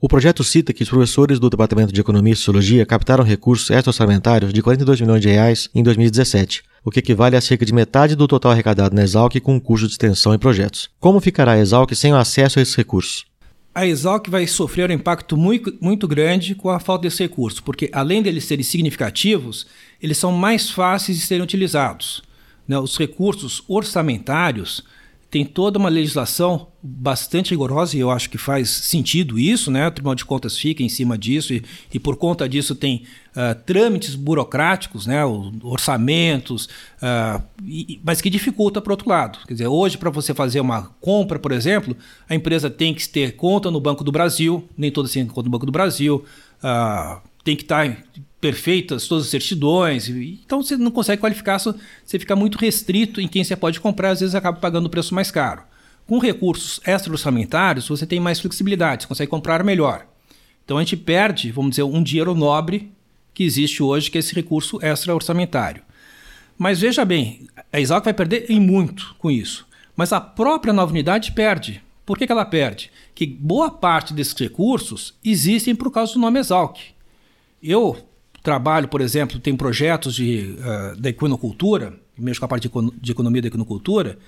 O 0.01 0.09
projeto 0.09 0.43
cita 0.43 0.73
que 0.73 0.83
os 0.83 0.89
professores 0.89 1.39
do 1.39 1.49
Departamento 1.49 1.93
de 1.93 2.01
Economia 2.01 2.33
e 2.33 2.37
Sociologia 2.37 2.85
captaram 2.85 3.23
recursos 3.23 3.71
extra-orçamentários 3.71 4.53
de 4.53 4.61
42 4.61 5.01
milhões 5.01 5.23
de 5.23 5.29
reais 5.29 5.71
em 5.73 5.81
2017, 5.85 6.65
o 6.85 6.91
que 6.91 6.99
equivale 6.99 7.37
a 7.37 7.41
cerca 7.41 7.65
de 7.65 7.73
metade 7.73 8.17
do 8.17 8.27
total 8.27 8.51
arrecadado 8.51 8.97
na 8.97 9.05
Exalc 9.05 9.39
com 9.41 9.61
custo 9.61 9.87
de 9.87 9.93
extensão 9.93 10.35
e 10.35 10.39
projetos. 10.39 10.91
Como 10.99 11.21
ficará 11.21 11.53
a 11.53 11.59
Exalc 11.61 11.95
sem 11.95 12.13
o 12.13 12.17
acesso 12.17 12.59
a 12.59 12.63
esses 12.63 12.75
recursos? 12.75 13.30
A 13.75 13.87
Exalc 13.87 14.29
vai 14.29 14.47
sofrer 14.47 14.91
um 14.91 14.95
impacto 14.95 15.37
muito, 15.37 15.77
muito 15.81 16.09
grande 16.09 16.55
com 16.55 16.71
a 16.71 16.81
falta 16.81 17.03
desse 17.03 17.23
recurso, 17.23 17.63
porque 17.63 17.89
além 17.93 18.21
deles 18.21 18.45
serem 18.45 18.65
significativos, 18.65 19.67
eles 20.03 20.19
são 20.19 20.33
mais 20.33 20.71
fáceis 20.71 21.19
de 21.19 21.27
serem 21.27 21.43
utilizados. 21.43 22.23
Né? 22.67 22.79
Os 22.79 22.99
recursos 22.99 23.63
orçamentários 23.69 24.83
tem 25.31 25.45
toda 25.45 25.79
uma 25.79 25.89
legislação 25.89 26.67
bastante 26.83 27.51
rigorosa 27.51 27.97
e 27.97 28.01
eu 28.01 28.11
acho 28.11 28.29
que 28.29 28.37
faz 28.37 28.69
sentido 28.69 29.39
isso, 29.39 29.71
né? 29.71 29.87
O 29.87 29.91
Tribunal 29.91 30.17
de 30.17 30.25
Contas 30.25 30.59
fica 30.59 30.83
em 30.83 30.89
cima 30.89 31.17
disso 31.17 31.55
e, 31.55 31.63
e 31.93 32.01
por 32.01 32.17
conta 32.17 32.49
disso 32.49 32.75
tem 32.75 33.05
uh, 33.31 33.55
trâmites 33.65 34.17
burocráticos, 34.17 35.07
né? 35.07 35.25
orçamentos, 35.63 36.69
uh, 37.01 37.41
e, 37.65 38.01
mas 38.03 38.21
que 38.21 38.29
dificulta 38.29 38.81
por 38.81 38.91
outro 38.91 39.09
lado. 39.09 39.39
Quer 39.47 39.55
dizer, 39.55 39.69
hoje 39.69 39.97
para 39.97 40.11
você 40.11 40.35
fazer 40.35 40.61
uma 40.61 40.91
compra, 41.01 41.39
por 41.39 41.53
exemplo, 41.53 41.97
a 42.29 42.35
empresa 42.35 42.69
tem 42.69 42.93
que 42.93 43.09
ter 43.09 43.37
conta 43.37 43.71
no 43.71 43.81
Banco 43.81 44.03
do 44.03 44.11
Brasil, 44.11 44.69
nem 44.77 44.91
toda 44.91 45.09
tem 45.09 45.25
conta 45.27 45.45
no 45.45 45.51
Banco 45.51 45.67
do 45.67 45.73
Brasil, 45.73 46.25
uh, 46.65 47.21
tem 47.45 47.55
que 47.55 47.63
estar 47.63 48.05
perfeitas 48.41 49.07
todas 49.07 49.25
as 49.25 49.31
certidões. 49.31 50.09
Então 50.09 50.63
você 50.63 50.77
não 50.77 50.91
consegue 50.91 51.21
qualificar, 51.21 51.59
você 51.59 52.19
fica 52.19 52.35
muito 52.35 52.59
restrito 52.59 53.21
em 53.21 53.29
quem 53.29 53.45
você 53.45 53.55
pode 53.55 53.81
comprar, 53.81 54.11
às 54.11 54.21
vezes 54.21 54.35
acaba 54.35 54.59
pagando 54.59 54.87
o 54.87 54.91
preço 54.91 55.15
mais 55.15 55.31
caro. 55.31 55.63
Com 56.07 56.19
recursos 56.19 56.81
extra-orçamentários, 56.85 57.89
você 57.89 58.07
tem 58.07 58.19
mais 58.19 58.41
flexibilidade, 58.41 59.03
você 59.03 59.09
consegue 59.09 59.31
comprar 59.31 59.63
melhor. 59.63 60.07
Então 60.65 60.79
a 60.79 60.81
gente 60.81 60.97
perde, 60.97 61.53
vamos 61.53 61.71
dizer, 61.71 61.83
um 61.83 62.03
dinheiro 62.03 62.35
nobre 62.35 62.91
que 63.35 63.45
existe 63.45 63.83
hoje, 63.83 64.11
que 64.11 64.19
é 64.19 64.21
esse 64.21 64.35
recurso 64.35 64.79
extra-orçamentário. 64.83 65.83
Mas 66.59 66.81
veja 66.81 67.05
bem, 67.05 67.47
a 67.73 67.81
Exalc 67.81 68.05
vai 68.05 68.15
perder 68.15 68.51
em 68.51 68.61
muito 68.61 69.15
com 69.19 69.31
isso. 69.31 69.67
Mas 69.97 70.13
a 70.13 70.21
própria 70.21 70.73
nova 70.73 70.93
unidade 70.93 71.33
perde. 71.33 71.83
Por 72.05 72.19
que, 72.19 72.27
que 72.27 72.33
ela 72.33 72.45
perde? 72.45 72.91
Que 73.15 73.27
boa 73.27 73.71
parte 73.71 74.13
desses 74.13 74.35
recursos 74.35 75.15
existem 75.25 75.75
por 75.75 75.91
causa 75.91 76.15
do 76.15 76.19
nome 76.19 76.39
Exalc. 76.39 76.79
Eu 77.63 77.97
trabalho, 78.43 78.89
por 78.89 79.01
exemplo, 79.01 79.39
tem 79.39 79.57
projetos 79.57 80.15
de, 80.15 80.57
uh, 80.59 81.01
da 81.01 81.11
equinocultura, 81.11 81.95
mesmo 82.19 82.41
com 82.41 82.45
a 82.47 82.49
parte 82.49 82.69
de, 82.69 82.91
de 83.01 83.13
economia 83.13 83.43
da 83.43 83.49
equinocultura, 83.49 84.19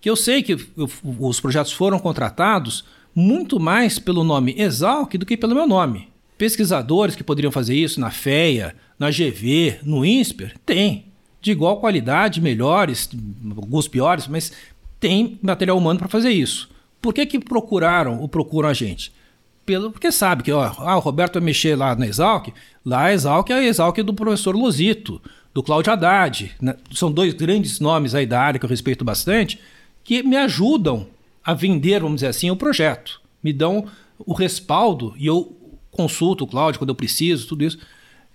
que 0.00 0.08
eu 0.08 0.16
sei 0.16 0.42
que 0.42 0.52
eu, 0.76 0.88
os 1.18 1.40
projetos 1.40 1.72
foram 1.72 1.98
contratados 1.98 2.84
muito 3.14 3.58
mais 3.60 3.98
pelo 3.98 4.24
nome 4.24 4.54
Exalc 4.56 5.14
do 5.14 5.26
que 5.26 5.36
pelo 5.36 5.54
meu 5.54 5.66
nome. 5.66 6.08
Pesquisadores 6.38 7.14
que 7.14 7.24
poderiam 7.24 7.52
fazer 7.52 7.74
isso 7.74 8.00
na 8.00 8.10
FEA, 8.10 8.74
na 8.98 9.10
GV, 9.10 9.80
no 9.82 10.04
INSPER, 10.04 10.54
tem. 10.64 11.06
De 11.42 11.50
igual 11.50 11.80
qualidade, 11.80 12.40
melhores, 12.40 13.10
alguns 13.56 13.88
piores, 13.88 14.26
mas 14.26 14.52
tem 14.98 15.38
material 15.42 15.76
humano 15.76 15.98
para 15.98 16.08
fazer 16.08 16.30
isso. 16.30 16.70
Por 17.00 17.14
que, 17.14 17.24
que 17.26 17.38
procuraram 17.38 18.20
ou 18.20 18.28
procuram 18.28 18.68
a 18.68 18.74
gente? 18.74 19.12
Pelo 19.70 19.92
porque 19.92 20.10
sabe 20.10 20.42
que 20.42 20.50
ó, 20.50 20.64
ah, 20.78 20.96
o 20.96 21.00
Roberto 21.00 21.34
vai 21.34 21.42
mexer 21.44 21.76
lá 21.76 21.94
na 21.94 22.04
Exalc, 22.04 22.48
lá 22.84 23.04
a 23.04 23.12
Exalc 23.12 23.48
é 23.50 23.54
a 23.54 23.62
Exalc 23.62 23.98
do 23.98 24.12
professor 24.12 24.56
Luzito, 24.56 25.22
do 25.54 25.62
Cláudio 25.62 25.92
Haddad. 25.92 26.50
Né? 26.60 26.74
São 26.92 27.12
dois 27.12 27.32
grandes 27.34 27.78
nomes 27.78 28.12
aí 28.12 28.26
da 28.26 28.40
área 28.40 28.58
que 28.58 28.66
eu 28.66 28.70
respeito 28.70 29.04
bastante, 29.04 29.60
que 30.02 30.24
me 30.24 30.36
ajudam 30.36 31.06
a 31.44 31.54
vender, 31.54 32.00
vamos 32.00 32.16
dizer 32.16 32.26
assim, 32.26 32.50
o 32.50 32.56
projeto. 32.56 33.20
Me 33.40 33.52
dão 33.52 33.86
o 34.18 34.32
respaldo 34.32 35.14
e 35.16 35.26
eu 35.26 35.56
consulto 35.92 36.42
o 36.42 36.46
Cláudio 36.48 36.80
quando 36.80 36.90
eu 36.90 36.96
preciso, 36.96 37.46
tudo 37.46 37.62
isso. 37.62 37.78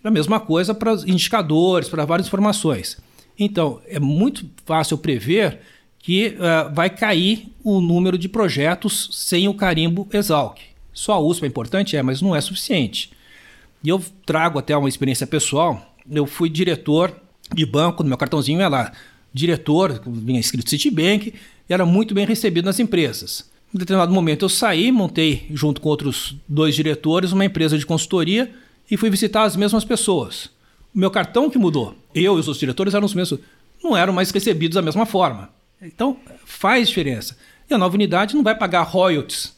A 0.02 0.10
mesma 0.10 0.40
coisa 0.40 0.74
para 0.74 0.94
indicadores, 1.06 1.90
para 1.90 2.06
várias 2.06 2.28
informações. 2.28 2.98
Então, 3.38 3.82
é 3.88 4.00
muito 4.00 4.50
fácil 4.66 4.98
prever 4.98 5.60
que 6.00 6.38
uh, 6.38 6.74
vai 6.74 6.90
cair 6.90 7.52
o 7.62 7.82
número 7.82 8.18
de 8.18 8.30
projetos 8.30 9.10
sem 9.12 9.50
o 9.50 9.54
carimbo 9.54 10.08
Exalc. 10.14 10.75
Só 10.96 11.14
a 11.14 11.20
USP 11.20 11.44
é 11.44 11.48
importante? 11.48 11.98
É, 11.98 12.02
mas 12.02 12.22
não 12.22 12.34
é 12.34 12.40
suficiente. 12.40 13.12
E 13.84 13.90
eu 13.90 14.02
trago 14.26 14.58
até 14.58 14.76
uma 14.76 14.90
experiência 14.90 15.28
pessoal. 15.28 15.94
Eu 16.10 16.26
fui 16.26 16.50
diretor 16.50 17.14
de 17.54 17.66
banco, 17.66 18.02
no 18.02 18.10
meu 18.10 18.18
cartãozinho 18.18 18.62
é 18.62 18.68
lá, 18.68 18.92
diretor, 19.32 20.02
vinha 20.08 20.40
escrito 20.40 20.70
Citibank, 20.70 21.34
e 21.70 21.74
era 21.74 21.86
muito 21.86 22.14
bem 22.14 22.26
recebido 22.26 22.66
nas 22.66 22.80
empresas. 22.80 23.48
Em 23.74 23.78
determinado 23.78 24.14
momento 24.14 24.46
eu 24.46 24.50
saí, 24.50 24.92
montei 24.92 25.46
junto 25.52 25.82
com 25.82 25.90
outros 25.90 26.36
dois 26.48 26.74
diretores 26.74 27.34
uma 27.34 27.46
empresa 27.46 27.78
de 27.78 27.86
consultoria 27.86 28.52
e 28.90 28.96
fui 28.96 29.10
visitar 29.10 29.44
as 29.44 29.56
mesmas 29.56 29.84
pessoas. 29.84 30.46
O 30.94 30.98
meu 30.98 31.12
cartão 31.12 31.50
que 31.50 31.58
mudou. 31.58 31.94
Eu 32.14 32.38
e 32.38 32.40
os 32.40 32.48
outros 32.48 32.60
diretores 32.60 32.94
eram 32.94 33.06
os 33.06 33.14
mesmos, 33.14 33.40
não 33.84 33.98
eram 33.98 34.14
mais 34.14 34.32
recebidos 34.32 34.76
da 34.76 34.82
mesma 34.82 35.06
forma. 35.06 35.50
Então 35.82 36.18
faz 36.46 36.88
diferença. 36.88 37.38
E 37.70 37.74
a 37.74 37.78
nova 37.78 37.96
unidade 37.96 38.34
não 38.34 38.44
vai 38.44 38.56
pagar 38.56 38.84
royalties 38.84 39.55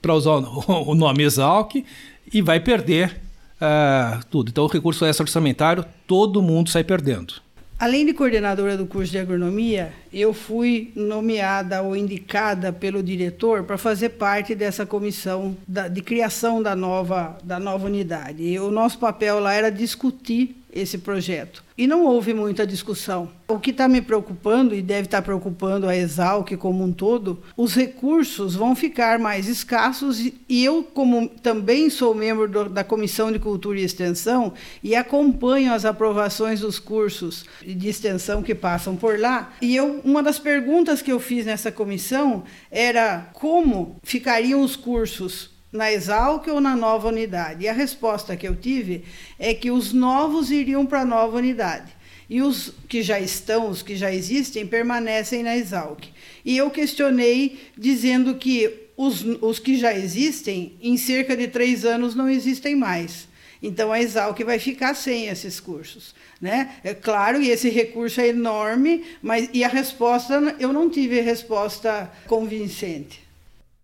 para 0.00 0.14
usar 0.14 0.36
o 0.86 0.94
nome 0.94 1.24
Exalc, 1.24 1.84
e 2.32 2.42
vai 2.42 2.60
perder 2.60 3.20
uh, 3.60 4.24
tudo. 4.30 4.50
Então, 4.50 4.64
o 4.64 4.68
recurso 4.68 5.04
extra-orçamentário, 5.04 5.84
todo 6.06 6.42
mundo 6.42 6.70
sai 6.70 6.84
perdendo. 6.84 7.34
Além 7.78 8.04
de 8.04 8.12
coordenadora 8.12 8.76
do 8.76 8.86
curso 8.86 9.12
de 9.12 9.18
agronomia, 9.18 9.92
eu 10.12 10.34
fui 10.34 10.90
nomeada 10.96 11.80
ou 11.80 11.94
indicada 11.94 12.72
pelo 12.72 13.04
diretor 13.04 13.62
para 13.62 13.78
fazer 13.78 14.08
parte 14.10 14.52
dessa 14.52 14.84
comissão 14.84 15.56
de 15.92 16.02
criação 16.02 16.60
da 16.60 16.74
nova, 16.74 17.38
da 17.44 17.60
nova 17.60 17.86
unidade. 17.86 18.42
E 18.42 18.58
o 18.58 18.68
nosso 18.68 18.98
papel 18.98 19.38
lá 19.38 19.54
era 19.54 19.70
discutir 19.70 20.57
esse 20.72 20.98
projeto. 20.98 21.64
E 21.76 21.86
não 21.86 22.04
houve 22.04 22.34
muita 22.34 22.66
discussão. 22.66 23.30
O 23.46 23.58
que 23.58 23.70
está 23.70 23.88
me 23.88 24.02
preocupando, 24.02 24.74
e 24.74 24.82
deve 24.82 25.06
estar 25.06 25.18
tá 25.18 25.22
preocupando 25.22 25.88
a 25.88 25.96
Exalc 25.96 26.56
como 26.56 26.84
um 26.84 26.92
todo, 26.92 27.42
os 27.56 27.74
recursos 27.74 28.54
vão 28.54 28.74
ficar 28.74 29.18
mais 29.18 29.48
escassos. 29.48 30.18
E 30.48 30.64
eu, 30.64 30.82
como 30.82 31.28
também 31.28 31.88
sou 31.88 32.14
membro 32.14 32.48
do, 32.48 32.68
da 32.68 32.84
Comissão 32.84 33.30
de 33.30 33.38
Cultura 33.38 33.78
e 33.78 33.84
Extensão, 33.84 34.52
e 34.82 34.94
acompanho 34.94 35.72
as 35.72 35.84
aprovações 35.84 36.60
dos 36.60 36.78
cursos 36.78 37.44
de 37.64 37.88
extensão 37.88 38.42
que 38.42 38.54
passam 38.54 38.96
por 38.96 39.18
lá, 39.18 39.52
e 39.62 39.76
eu, 39.76 40.00
uma 40.04 40.22
das 40.22 40.38
perguntas 40.38 41.00
que 41.00 41.12
eu 41.12 41.20
fiz 41.20 41.46
nessa 41.46 41.70
comissão 41.70 42.42
era 42.70 43.30
como 43.32 43.96
ficariam 44.02 44.60
os 44.60 44.76
cursos 44.76 45.57
na 45.72 45.92
Exalc 45.92 46.46
ou 46.48 46.60
na 46.60 46.74
nova 46.74 47.08
unidade? 47.08 47.64
E 47.64 47.68
a 47.68 47.72
resposta 47.72 48.36
que 48.36 48.46
eu 48.46 48.56
tive 48.56 49.04
é 49.38 49.52
que 49.54 49.70
os 49.70 49.92
novos 49.92 50.50
iriam 50.50 50.86
para 50.86 51.02
a 51.02 51.04
nova 51.04 51.36
unidade. 51.36 51.96
E 52.28 52.42
os 52.42 52.72
que 52.88 53.02
já 53.02 53.18
estão, 53.18 53.70
os 53.70 53.82
que 53.82 53.96
já 53.96 54.12
existem, 54.12 54.66
permanecem 54.66 55.42
na 55.42 55.56
Exalc. 55.56 56.04
E 56.44 56.56
eu 56.56 56.70
questionei 56.70 57.58
dizendo 57.76 58.34
que 58.34 58.88
os, 58.96 59.24
os 59.40 59.58
que 59.58 59.78
já 59.78 59.94
existem, 59.94 60.76
em 60.82 60.96
cerca 60.96 61.36
de 61.36 61.48
três 61.48 61.84
anos, 61.84 62.14
não 62.14 62.28
existem 62.28 62.76
mais. 62.76 63.28
Então 63.62 63.92
a 63.92 64.00
Exalc 64.00 64.38
vai 64.44 64.58
ficar 64.58 64.94
sem 64.94 65.28
esses 65.28 65.58
cursos. 65.58 66.14
Né? 66.40 66.76
É 66.84 66.94
claro, 66.94 67.40
e 67.42 67.50
esse 67.50 67.68
recurso 67.68 68.20
é 68.20 68.28
enorme, 68.28 69.04
mas 69.22 69.48
e 69.52 69.64
a 69.64 69.68
resposta, 69.68 70.56
eu 70.60 70.72
não 70.72 70.88
tive 70.88 71.20
resposta 71.20 72.10
convincente. 72.26 73.27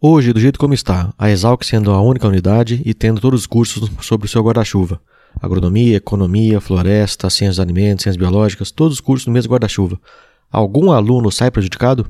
Hoje, 0.06 0.34
do 0.34 0.38
jeito 0.38 0.58
como 0.58 0.74
está, 0.74 1.14
a 1.18 1.30
Exalc 1.30 1.64
sendo 1.64 1.90
a 1.90 1.98
única 2.02 2.28
unidade 2.28 2.82
e 2.84 2.92
tendo 2.92 3.22
todos 3.22 3.40
os 3.40 3.46
cursos 3.46 3.90
sobre 4.04 4.26
o 4.26 4.28
seu 4.28 4.42
guarda-chuva. 4.42 5.00
Agronomia, 5.40 5.96
economia, 5.96 6.60
floresta, 6.60 7.30
ciências 7.30 7.58
alimentos, 7.58 8.02
ciências 8.02 8.18
biológicas, 8.18 8.70
todos 8.70 8.98
os 8.98 9.00
cursos 9.00 9.26
no 9.26 9.32
mesmo 9.32 9.50
guarda-chuva. 9.50 9.98
Algum 10.52 10.92
aluno 10.92 11.32
sai 11.32 11.50
prejudicado? 11.50 12.06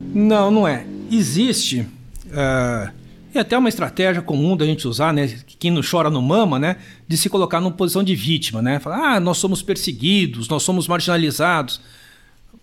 Não, 0.00 0.50
não 0.50 0.66
é. 0.66 0.84
Existe. 1.08 1.82
Uh, 1.82 2.90
e 3.32 3.38
até 3.38 3.56
uma 3.56 3.68
estratégia 3.68 4.20
comum 4.20 4.56
da 4.56 4.66
gente 4.66 4.88
usar, 4.88 5.12
né? 5.12 5.32
Quem 5.60 5.70
não 5.70 5.82
chora 5.88 6.10
não 6.10 6.22
mama, 6.22 6.58
né? 6.58 6.78
De 7.06 7.16
se 7.16 7.30
colocar 7.30 7.60
numa 7.60 7.70
posição 7.70 8.02
de 8.02 8.16
vítima, 8.16 8.60
né? 8.60 8.80
Falar, 8.80 9.14
ah, 9.14 9.20
nós 9.20 9.38
somos 9.38 9.62
perseguidos, 9.62 10.48
nós 10.48 10.64
somos 10.64 10.88
marginalizados. 10.88 11.80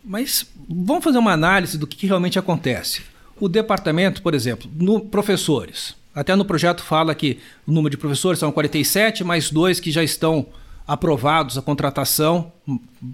Mas 0.03 0.45
vamos 0.67 1.05
fazer 1.05 1.19
uma 1.19 1.31
análise 1.31 1.77
do 1.77 1.87
que 1.87 2.05
realmente 2.05 2.37
acontece. 2.37 3.12
O 3.39 3.49
departamento, 3.49 4.21
por 4.21 4.33
exemplo, 4.33 4.69
no 4.75 4.99
professores. 4.99 5.95
Até 6.13 6.35
no 6.35 6.45
projeto 6.45 6.83
fala 6.83 7.15
que 7.15 7.39
o 7.65 7.71
número 7.71 7.91
de 7.91 7.97
professores 7.97 8.39
são 8.39 8.51
47, 8.51 9.23
mais 9.23 9.49
dois 9.49 9.79
que 9.79 9.91
já 9.91 10.03
estão 10.03 10.45
aprovados 10.87 11.57
a 11.57 11.61
contratação 11.61 12.51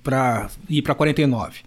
para 0.04 0.50
ir 0.70 0.82
para 0.82 0.96
49. 0.96 1.60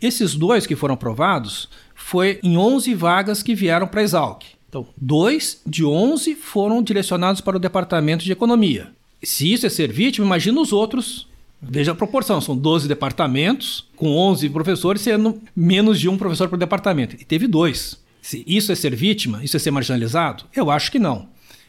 Esses 0.00 0.34
dois 0.34 0.66
que 0.66 0.74
foram 0.74 0.94
aprovados 0.94 1.68
foi 1.94 2.40
em 2.42 2.56
11 2.56 2.94
vagas 2.94 3.42
que 3.42 3.54
vieram 3.54 3.86
para 3.86 4.00
a 4.00 4.04
Exalc. 4.04 4.42
Então, 4.68 4.86
dois 4.96 5.60
de 5.66 5.84
11 5.84 6.34
foram 6.34 6.82
direcionados 6.82 7.40
para 7.40 7.56
o 7.56 7.60
Departamento 7.60 8.24
de 8.24 8.32
Economia. 8.32 8.90
Se 9.22 9.52
isso 9.52 9.66
é 9.66 9.68
ser 9.68 9.92
vítima, 9.92 10.26
imagina 10.26 10.60
os 10.60 10.72
outros. 10.72 11.28
Veja 11.62 11.92
a 11.92 11.94
proporção, 11.94 12.40
são 12.40 12.56
12 12.56 12.88
departamentos, 12.88 13.86
com 13.94 14.16
11 14.16 14.50
professores, 14.50 15.00
sendo 15.00 15.40
menos 15.54 16.00
de 16.00 16.08
um 16.08 16.18
professor 16.18 16.48
por 16.48 16.58
departamento. 16.58 17.14
E 17.14 17.24
teve 17.24 17.46
dois. 17.46 18.02
Se 18.20 18.42
isso 18.46 18.72
é 18.72 18.74
ser 18.74 18.94
vítima, 18.96 19.44
isso 19.44 19.56
é 19.56 19.60
ser 19.60 19.70
marginalizado? 19.70 20.44
Eu 20.54 20.70
acho 20.70 20.90
que 20.90 20.98
não. 20.98 21.28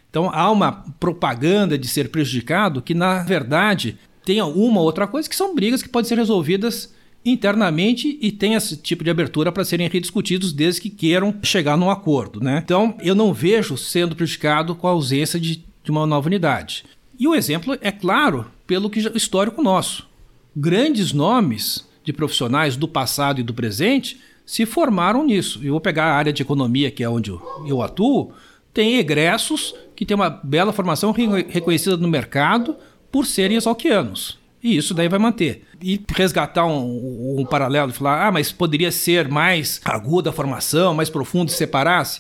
Então 0.10 0.30
há 0.34 0.50
uma 0.52 0.72
propaganda 1.00 1.78
de 1.78 1.88
ser 1.88 2.10
prejudicado 2.10 2.82
que, 2.82 2.94
na 2.94 3.24
verdade, 3.24 3.98
tem 4.26 4.42
uma 4.42 4.82
outra 4.82 5.08
coisa 5.08 5.30
que 5.30 5.36
são 5.36 5.56
brigas 5.56 5.84
que 5.84 5.90
podem 5.90 6.08
ser 6.08 6.18
resolvidas 6.18 6.94
internamente 7.26 8.18
e 8.22 8.32
tem 8.32 8.54
esse 8.54 8.78
tipo 8.78 9.04
de 9.04 9.10
abertura 9.10 9.52
para 9.52 9.64
serem 9.64 9.88
rediscutidos 9.88 10.52
desde 10.52 10.82
que 10.82 10.90
queiram 10.90 11.34
chegar 11.42 11.78
num 11.78 11.90
acordo. 11.90 12.40
Né? 12.40 12.62
Então, 12.64 12.96
eu 13.02 13.16
não 13.16 13.34
vejo 13.34 13.78
sendo 13.78 14.16
prejudicado 14.16 14.76
com 14.76 14.88
a 14.88 14.92
ausência 14.92 15.40
de, 15.40 15.64
de 15.84 15.92
uma 15.92 16.06
nova 16.06 16.28
unidade. 16.28 16.84
E 17.24 17.28
o 17.28 17.34
exemplo 17.34 17.78
é 17.80 17.90
claro 17.90 18.52
pelo 18.68 18.90
que 18.90 19.00
histórico 19.16 19.64
nosso. 19.64 20.06
Grandes 20.54 21.14
nomes 21.14 21.88
de 22.04 22.12
profissionais 22.12 22.76
do 22.76 22.86
passado 22.86 23.40
e 23.40 23.44
do 23.44 23.54
presente 23.54 24.20
se 24.46 24.66
formaram 24.66 25.26
nisso. 25.26 25.62
Eu 25.64 25.72
vou 25.72 25.80
pegar 25.80 26.04
a 26.04 26.16
área 26.16 26.34
de 26.34 26.42
economia, 26.42 26.92
que 26.92 27.02
é 27.02 27.08
onde 27.08 27.32
eu 27.66 27.82
atuo, 27.82 28.34
tem 28.74 28.98
egressos 28.98 29.74
que 29.96 30.06
têm 30.06 30.16
uma 30.16 30.30
bela 30.30 30.74
formação 30.74 31.14
reconhecida 31.14 31.96
no 31.96 32.10
mercado 32.10 32.76
por 33.10 33.26
serem 33.26 33.56
exalquianos. 33.56 34.38
E 34.62 34.76
isso 34.76 34.94
daí 34.94 35.08
vai 35.08 35.18
manter. 35.18 35.64
E 35.82 36.02
resgatar 36.14 36.66
um, 36.66 37.40
um 37.40 37.46
paralelo 37.46 37.92
e 37.92 37.94
falar, 37.94 38.28
ah, 38.28 38.34
mas 38.34 38.52
poderia 38.52 38.92
ser 38.92 39.30
mais 39.30 39.80
aguda 39.86 40.32
a 40.32 40.34
formação, 40.34 40.94
mais 40.94 41.10
profundo 41.10 41.52
se 41.52 41.58
separasse. 41.58 42.20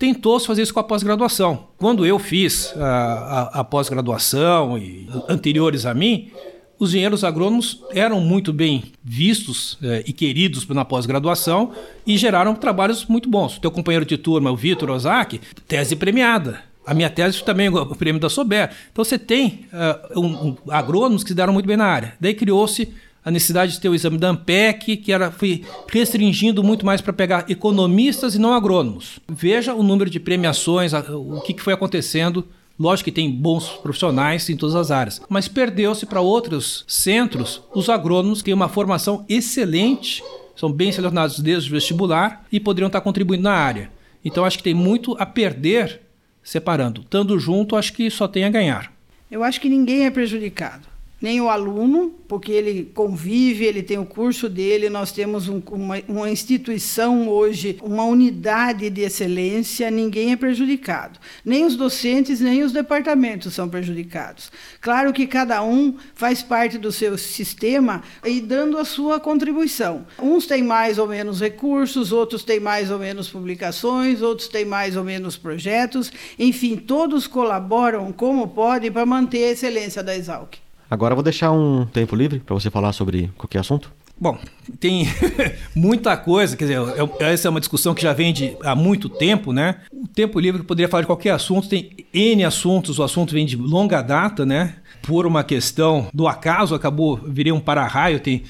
Tentou-se 0.00 0.46
fazer 0.46 0.62
isso 0.62 0.72
com 0.72 0.80
a 0.80 0.82
pós-graduação. 0.82 1.68
Quando 1.76 2.06
eu 2.06 2.18
fiz 2.18 2.72
a, 2.74 2.86
a, 2.86 3.60
a 3.60 3.64
pós-graduação 3.64 4.78
e 4.78 5.06
anteriores 5.28 5.84
a 5.84 5.92
mim, 5.92 6.30
os 6.78 6.88
engenheiros 6.88 7.22
agrônomos 7.22 7.82
eram 7.92 8.18
muito 8.18 8.50
bem 8.50 8.84
vistos 9.04 9.76
eh, 9.82 10.02
e 10.06 10.14
queridos 10.14 10.66
na 10.68 10.86
pós-graduação 10.86 11.72
e 12.06 12.16
geraram 12.16 12.54
trabalhos 12.54 13.04
muito 13.04 13.28
bons. 13.28 13.58
O 13.58 13.60
teu 13.60 13.70
companheiro 13.70 14.06
de 14.06 14.16
turma, 14.16 14.50
o 14.50 14.56
Vitor 14.56 14.88
Ozaki, 14.88 15.38
tese 15.68 15.94
premiada. 15.94 16.62
A 16.86 16.94
minha 16.94 17.10
tese 17.10 17.44
também 17.44 17.66
é 17.66 17.70
o 17.70 17.94
prêmio 17.94 18.18
da 18.18 18.30
Sober. 18.30 18.70
Então 18.90 19.04
você 19.04 19.18
tem 19.18 19.66
uh, 19.70 20.18
um, 20.18 20.46
um, 20.46 20.56
agrônomos 20.70 21.22
que 21.22 21.28
se 21.28 21.34
deram 21.34 21.52
muito 21.52 21.66
bem 21.66 21.76
na 21.76 21.84
área. 21.84 22.14
Daí 22.18 22.32
criou-se 22.32 22.90
a 23.24 23.30
necessidade 23.30 23.72
de 23.72 23.80
ter 23.80 23.88
o 23.88 23.94
exame 23.94 24.18
da 24.18 24.30
ANPEC, 24.30 24.96
que 24.96 25.12
era, 25.12 25.30
foi 25.30 25.64
restringindo 25.88 26.62
muito 26.64 26.86
mais 26.86 27.00
para 27.00 27.12
pegar 27.12 27.44
economistas 27.50 28.34
e 28.34 28.38
não 28.38 28.54
agrônomos. 28.54 29.20
Veja 29.28 29.74
o 29.74 29.82
número 29.82 30.08
de 30.08 30.18
premiações, 30.18 30.92
o 30.92 31.40
que, 31.42 31.54
que 31.54 31.62
foi 31.62 31.72
acontecendo. 31.72 32.46
Lógico 32.78 33.06
que 33.06 33.12
tem 33.12 33.30
bons 33.30 33.68
profissionais 33.68 34.48
em 34.48 34.56
todas 34.56 34.74
as 34.74 34.90
áreas, 34.90 35.20
mas 35.28 35.46
perdeu-se 35.46 36.06
para 36.06 36.22
outros 36.22 36.82
centros 36.88 37.60
os 37.74 37.90
agrônomos 37.90 38.38
que 38.38 38.46
têm 38.46 38.54
uma 38.54 38.70
formação 38.70 39.22
excelente, 39.28 40.24
são 40.56 40.72
bem 40.72 40.90
selecionados 40.90 41.40
desde 41.40 41.68
o 41.68 41.72
vestibular 41.72 42.46
e 42.50 42.58
poderiam 42.58 42.86
estar 42.86 43.02
contribuindo 43.02 43.42
na 43.42 43.52
área. 43.52 43.92
Então 44.24 44.46
acho 44.46 44.56
que 44.56 44.64
tem 44.64 44.72
muito 44.72 45.14
a 45.18 45.26
perder 45.26 46.00
separando. 46.42 47.02
Estando 47.02 47.38
junto, 47.38 47.76
acho 47.76 47.92
que 47.92 48.10
só 48.10 48.26
tem 48.26 48.44
a 48.44 48.50
ganhar. 48.50 48.90
Eu 49.30 49.44
acho 49.44 49.60
que 49.60 49.68
ninguém 49.68 50.06
é 50.06 50.10
prejudicado 50.10 50.89
nem 51.20 51.40
o 51.40 51.50
aluno, 51.50 52.14
porque 52.26 52.50
ele 52.50 52.90
convive, 52.94 53.64
ele 53.64 53.82
tem 53.82 53.98
o 53.98 54.06
curso 54.06 54.48
dele, 54.48 54.88
nós 54.88 55.12
temos 55.12 55.48
um, 55.48 55.60
uma, 55.70 56.00
uma, 56.08 56.30
instituição 56.30 57.28
hoje, 57.28 57.78
uma 57.82 58.04
unidade 58.04 58.88
de 58.88 59.02
excelência, 59.02 59.90
ninguém 59.90 60.32
é 60.32 60.36
prejudicado. 60.36 61.18
Nem 61.44 61.64
os 61.66 61.76
docentes, 61.76 62.40
nem 62.40 62.62
os 62.62 62.72
departamentos 62.72 63.52
são 63.52 63.68
prejudicados. 63.68 64.50
Claro 64.80 65.12
que 65.12 65.26
cada 65.26 65.62
um 65.62 65.96
faz 66.14 66.42
parte 66.42 66.78
do 66.78 66.90
seu 66.90 67.18
sistema 67.18 68.02
e 68.24 68.40
dando 68.40 68.78
a 68.78 68.84
sua 68.84 69.20
contribuição. 69.20 70.06
Uns 70.18 70.46
têm 70.46 70.62
mais 70.62 70.98
ou 70.98 71.06
menos 71.06 71.40
recursos, 71.40 72.12
outros 72.12 72.44
têm 72.44 72.60
mais 72.60 72.90
ou 72.90 72.98
menos 72.98 73.28
publicações, 73.28 74.22
outros 74.22 74.48
têm 74.48 74.64
mais 74.64 74.96
ou 74.96 75.04
menos 75.04 75.36
projetos, 75.36 76.10
enfim, 76.38 76.76
todos 76.76 77.26
colaboram 77.26 78.10
como 78.12 78.48
podem 78.48 78.90
para 78.90 79.04
manter 79.04 79.44
a 79.44 79.50
excelência 79.50 80.02
da 80.02 80.16
Exalc. 80.16 80.69
Agora 80.90 81.12
eu 81.12 81.16
vou 81.16 81.22
deixar 81.22 81.52
um 81.52 81.86
tempo 81.86 82.16
livre 82.16 82.40
para 82.40 82.52
você 82.52 82.68
falar 82.68 82.92
sobre 82.92 83.30
qualquer 83.38 83.60
assunto. 83.60 83.92
Bom, 84.20 84.36
tem 84.78 85.06
muita 85.74 86.16
coisa, 86.16 86.56
quer 86.56 86.64
dizer, 86.64 86.80
essa 87.20 87.48
é 87.48 87.50
uma 87.50 87.60
discussão 87.60 87.94
que 87.94 88.02
já 88.02 88.12
vem 88.12 88.34
de, 88.34 88.56
há 88.62 88.74
muito 88.74 89.08
tempo, 89.08 89.52
né? 89.52 89.76
O 89.90 90.06
tempo 90.08 90.38
livre 90.38 90.62
poderia 90.64 90.88
falar 90.88 91.02
de 91.02 91.06
qualquer 91.06 91.30
assunto, 91.30 91.68
tem 91.68 91.90
N 92.12 92.44
assuntos, 92.44 92.98
o 92.98 93.02
assunto 93.02 93.32
vem 93.32 93.46
de 93.46 93.56
longa 93.56 94.02
data, 94.02 94.44
né? 94.44 94.74
Por 95.02 95.26
uma 95.26 95.44
questão 95.44 96.08
do 96.12 96.28
acaso, 96.28 96.74
acabou, 96.74 97.16
virei 97.16 97.52
um 97.52 97.60
para-raio, 97.60 98.20
tem 98.20 98.42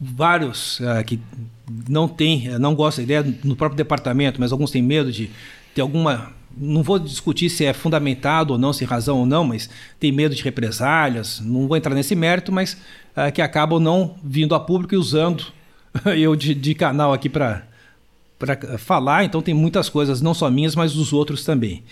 vários 0.00 0.78
uh, 0.80 1.02
que 1.04 1.18
não 1.88 2.06
tem, 2.06 2.48
não 2.58 2.74
gostam 2.74 3.04
da 3.04 3.12
ideia 3.12 3.36
no 3.42 3.56
próprio 3.56 3.76
departamento, 3.76 4.40
mas 4.40 4.52
alguns 4.52 4.70
têm 4.70 4.82
medo 4.82 5.10
de 5.10 5.30
ter 5.74 5.80
alguma 5.80 6.32
não 6.56 6.82
vou 6.82 6.98
discutir 6.98 7.48
se 7.50 7.64
é 7.64 7.72
fundamentado 7.72 8.52
ou 8.52 8.58
não, 8.58 8.72
se 8.72 8.84
é 8.84 8.86
razão 8.86 9.18
ou 9.18 9.26
não, 9.26 9.44
mas 9.44 9.68
tem 9.98 10.12
medo 10.12 10.34
de 10.34 10.42
represálias, 10.42 11.40
não 11.40 11.66
vou 11.66 11.76
entrar 11.76 11.94
nesse 11.94 12.14
mérito, 12.14 12.52
mas 12.52 12.74
uh, 13.16 13.32
que 13.32 13.42
acabam 13.42 13.80
não 13.80 14.16
vindo 14.22 14.54
a 14.54 14.60
público 14.60 14.94
e 14.94 14.98
usando 14.98 15.46
eu 16.16 16.34
de, 16.36 16.54
de 16.54 16.74
canal 16.74 17.12
aqui 17.12 17.28
para 17.28 17.64
falar, 18.78 19.24
então 19.24 19.40
tem 19.40 19.54
muitas 19.54 19.88
coisas, 19.88 20.20
não 20.20 20.34
só 20.34 20.50
minhas, 20.50 20.74
mas 20.74 20.92
dos 20.94 21.12
outros 21.12 21.44
também. 21.44 21.84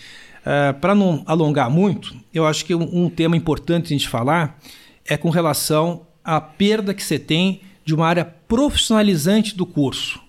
Uh, 0.45 0.69
ah, 0.69 0.73
para 0.73 0.95
não 0.95 1.23
alongar 1.25 1.69
muito, 1.69 2.15
eu 2.33 2.45
acho 2.45 2.65
que 2.65 2.73
um, 2.73 3.05
um 3.05 3.09
tema 3.09 3.37
importante 3.37 3.85
a 3.85 3.97
gente 3.97 4.09
falar 4.09 4.59
é 5.05 5.15
com 5.15 5.29
relação 5.29 6.01
à 6.23 6.41
perda 6.41 6.93
que 6.93 7.03
você 7.03 7.19
tem 7.19 7.61
de 7.85 7.93
uma 7.93 8.07
área 8.07 8.25
profissionalizante 8.25 9.55
do 9.55 9.65
curso. 9.65 10.19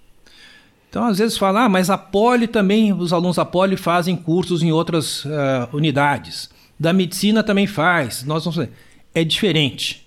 Então, 0.93 1.07
às 1.07 1.17
vezes 1.17 1.39
fala, 1.39 1.65
ah, 1.65 1.69
mas 1.71 1.89
a 1.89 1.97
Poli 1.97 2.47
também, 2.47 2.93
os 2.93 3.15
alunos 3.15 3.37
da 3.37 3.47
Poli 3.47 3.79
fazem 3.79 4.15
cursos 4.15 4.63
em 4.63 4.73
outras 4.73 5.25
uh, 5.25 5.31
unidades. 5.73 6.51
Da 6.79 6.93
medicina 6.93 7.43
também 7.43 7.67
faz. 7.67 8.23
Nós 8.25 8.45
vamos 8.45 8.57
fazer. 8.57 8.73
É 9.15 9.25
diferente. 9.25 10.07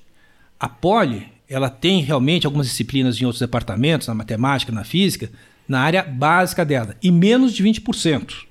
A 0.59 0.69
Poli, 0.69 1.25
ela 1.49 1.71
tem 1.71 2.01
realmente 2.03 2.45
algumas 2.45 2.67
disciplinas 2.67 3.19
em 3.19 3.25
outros 3.25 3.39
departamentos, 3.39 4.07
na 4.07 4.13
matemática, 4.13 4.71
na 4.71 4.83
física, 4.83 5.31
na 5.67 5.81
área 5.81 6.03
básica 6.03 6.63
dela, 6.63 6.95
e 7.01 7.09
menos 7.09 7.55
de 7.55 7.63
20% 7.63 8.43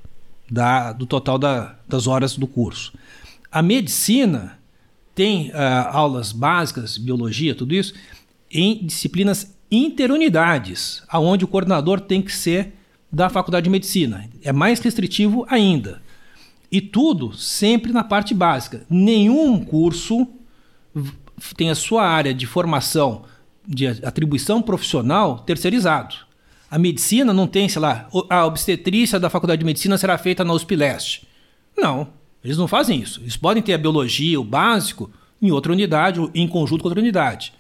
da, 0.51 0.93
do 0.93 1.07
total 1.07 1.39
da, 1.39 1.77
das 1.89 2.09
horas 2.09 2.37
do 2.37 2.49
curso. 2.49 2.93
A 3.49 3.63
medicina 3.63 4.59
tem 5.15 5.51
uh, 5.51 5.55
aulas 5.93 6.33
básicas, 6.33 6.99
biologia, 6.99 7.55
tudo 7.55 7.77
isso, 7.77 7.95
em 8.51 8.85
disciplinas 8.85 9.54
interunidades, 9.71 11.03
aonde 11.09 11.45
o 11.45 11.49
coordenador 11.49 12.01
tem 12.01 12.23
que 12.23 12.33
ser 12.33 12.75
da 13.11 13.29
Faculdade 13.29 13.65
de 13.65 13.71
Medicina. 13.71 14.29
É 14.43 14.53
mais 14.53 14.81
restritivo 14.81 15.47
ainda. 15.49 16.03
E 16.71 16.81
tudo 16.81 17.33
sempre 17.33 17.93
na 17.93 18.03
parte 18.03 18.35
básica. 18.35 18.85
Nenhum 18.91 19.65
curso 19.65 20.27
tem 21.57 21.71
a 21.71 21.75
sua 21.75 22.07
área 22.07 22.35
de 22.35 22.47
formação, 22.47 23.25
de 23.67 23.87
atribuição 23.87 24.61
profissional 24.61 25.39
terceirizado. 25.39 26.17
A 26.71 26.79
medicina 26.79 27.33
não 27.33 27.47
tem, 27.47 27.69
sei 27.69 27.81
lá, 27.81 28.09
a 28.29 28.45
obstetrícia 28.47 29.21
da 29.21 29.31
faculdade 29.31 29.61
de 29.61 29.65
medicina 29.65 29.97
será 29.97 30.19
feita 30.19 30.45
na 30.45 30.53
USP 30.53 30.75
Leste. 30.75 31.29
Não, 31.77 32.09
eles 32.43 32.57
não 32.57 32.67
fazem 32.67 33.01
isso. 33.01 33.21
Eles 33.21 33.37
podem 33.37 33.63
ter 33.63 33.75
a 33.75 33.79
biologia, 33.79 34.41
o 34.41 34.45
básico, 34.45 35.11
em 35.41 35.51
outra 35.51 35.73
unidade, 35.73 36.21
em 36.35 36.49
conjunto 36.49 36.83
com 36.83 36.89
outra 36.89 37.01
unidade. 37.01 37.53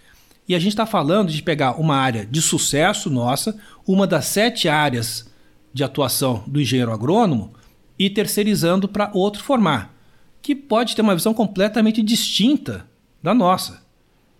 E 0.48 0.54
a 0.54 0.58
gente 0.58 0.72
está 0.72 0.84
falando 0.84 1.30
de 1.30 1.42
pegar 1.42 1.80
uma 1.80 1.96
área 1.96 2.26
de 2.26 2.42
sucesso 2.42 3.08
nossa, 3.08 3.56
uma 3.86 4.06
das 4.06 4.26
sete 4.26 4.68
áreas 4.68 5.30
de 5.72 5.82
atuação 5.82 6.44
do 6.46 6.60
engenheiro 6.60 6.92
agrônomo, 6.92 7.52
e 7.98 8.10
terceirizando 8.10 8.88
para 8.88 9.10
outro 9.14 9.42
formar, 9.42 9.94
que 10.42 10.54
pode 10.54 10.94
ter 10.94 11.02
uma 11.02 11.14
visão 11.14 11.32
completamente 11.32 12.02
distinta 12.02 12.86
da 13.22 13.32
nossa. 13.32 13.82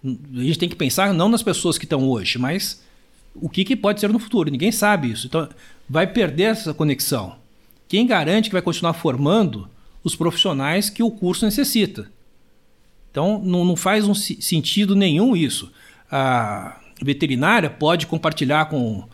A 0.04 0.42
gente 0.42 0.58
tem 0.58 0.68
que 0.68 0.76
pensar 0.76 1.14
não 1.14 1.28
nas 1.28 1.42
pessoas 1.42 1.78
que 1.78 1.84
estão 1.84 2.08
hoje, 2.08 2.38
mas 2.38 2.82
o 3.34 3.48
que, 3.48 3.64
que 3.64 3.74
pode 3.76 4.00
ser 4.00 4.10
no 4.10 4.18
futuro. 4.18 4.50
Ninguém 4.50 4.70
sabe 4.70 5.10
isso. 5.10 5.26
Então, 5.26 5.48
vai 5.88 6.06
perder 6.06 6.44
essa 6.44 6.74
conexão. 6.74 7.36
Quem 7.88 8.06
garante 8.06 8.48
que 8.48 8.54
vai 8.54 8.62
continuar 8.62 8.92
formando 8.94 9.68
os 10.02 10.14
profissionais 10.14 10.90
que 10.90 11.02
o 11.02 11.10
curso 11.10 11.44
necessita? 11.44 12.10
Então, 13.10 13.40
não, 13.42 13.64
não 13.64 13.76
faz 13.76 14.06
um 14.06 14.14
sentido 14.14 14.94
nenhum 14.94 15.36
isso. 15.36 15.72
A 16.10 16.78
veterinária 17.02 17.68
pode 17.68 18.06
compartilhar 18.06 18.66
com 18.66 18.98
uh, 18.98 19.06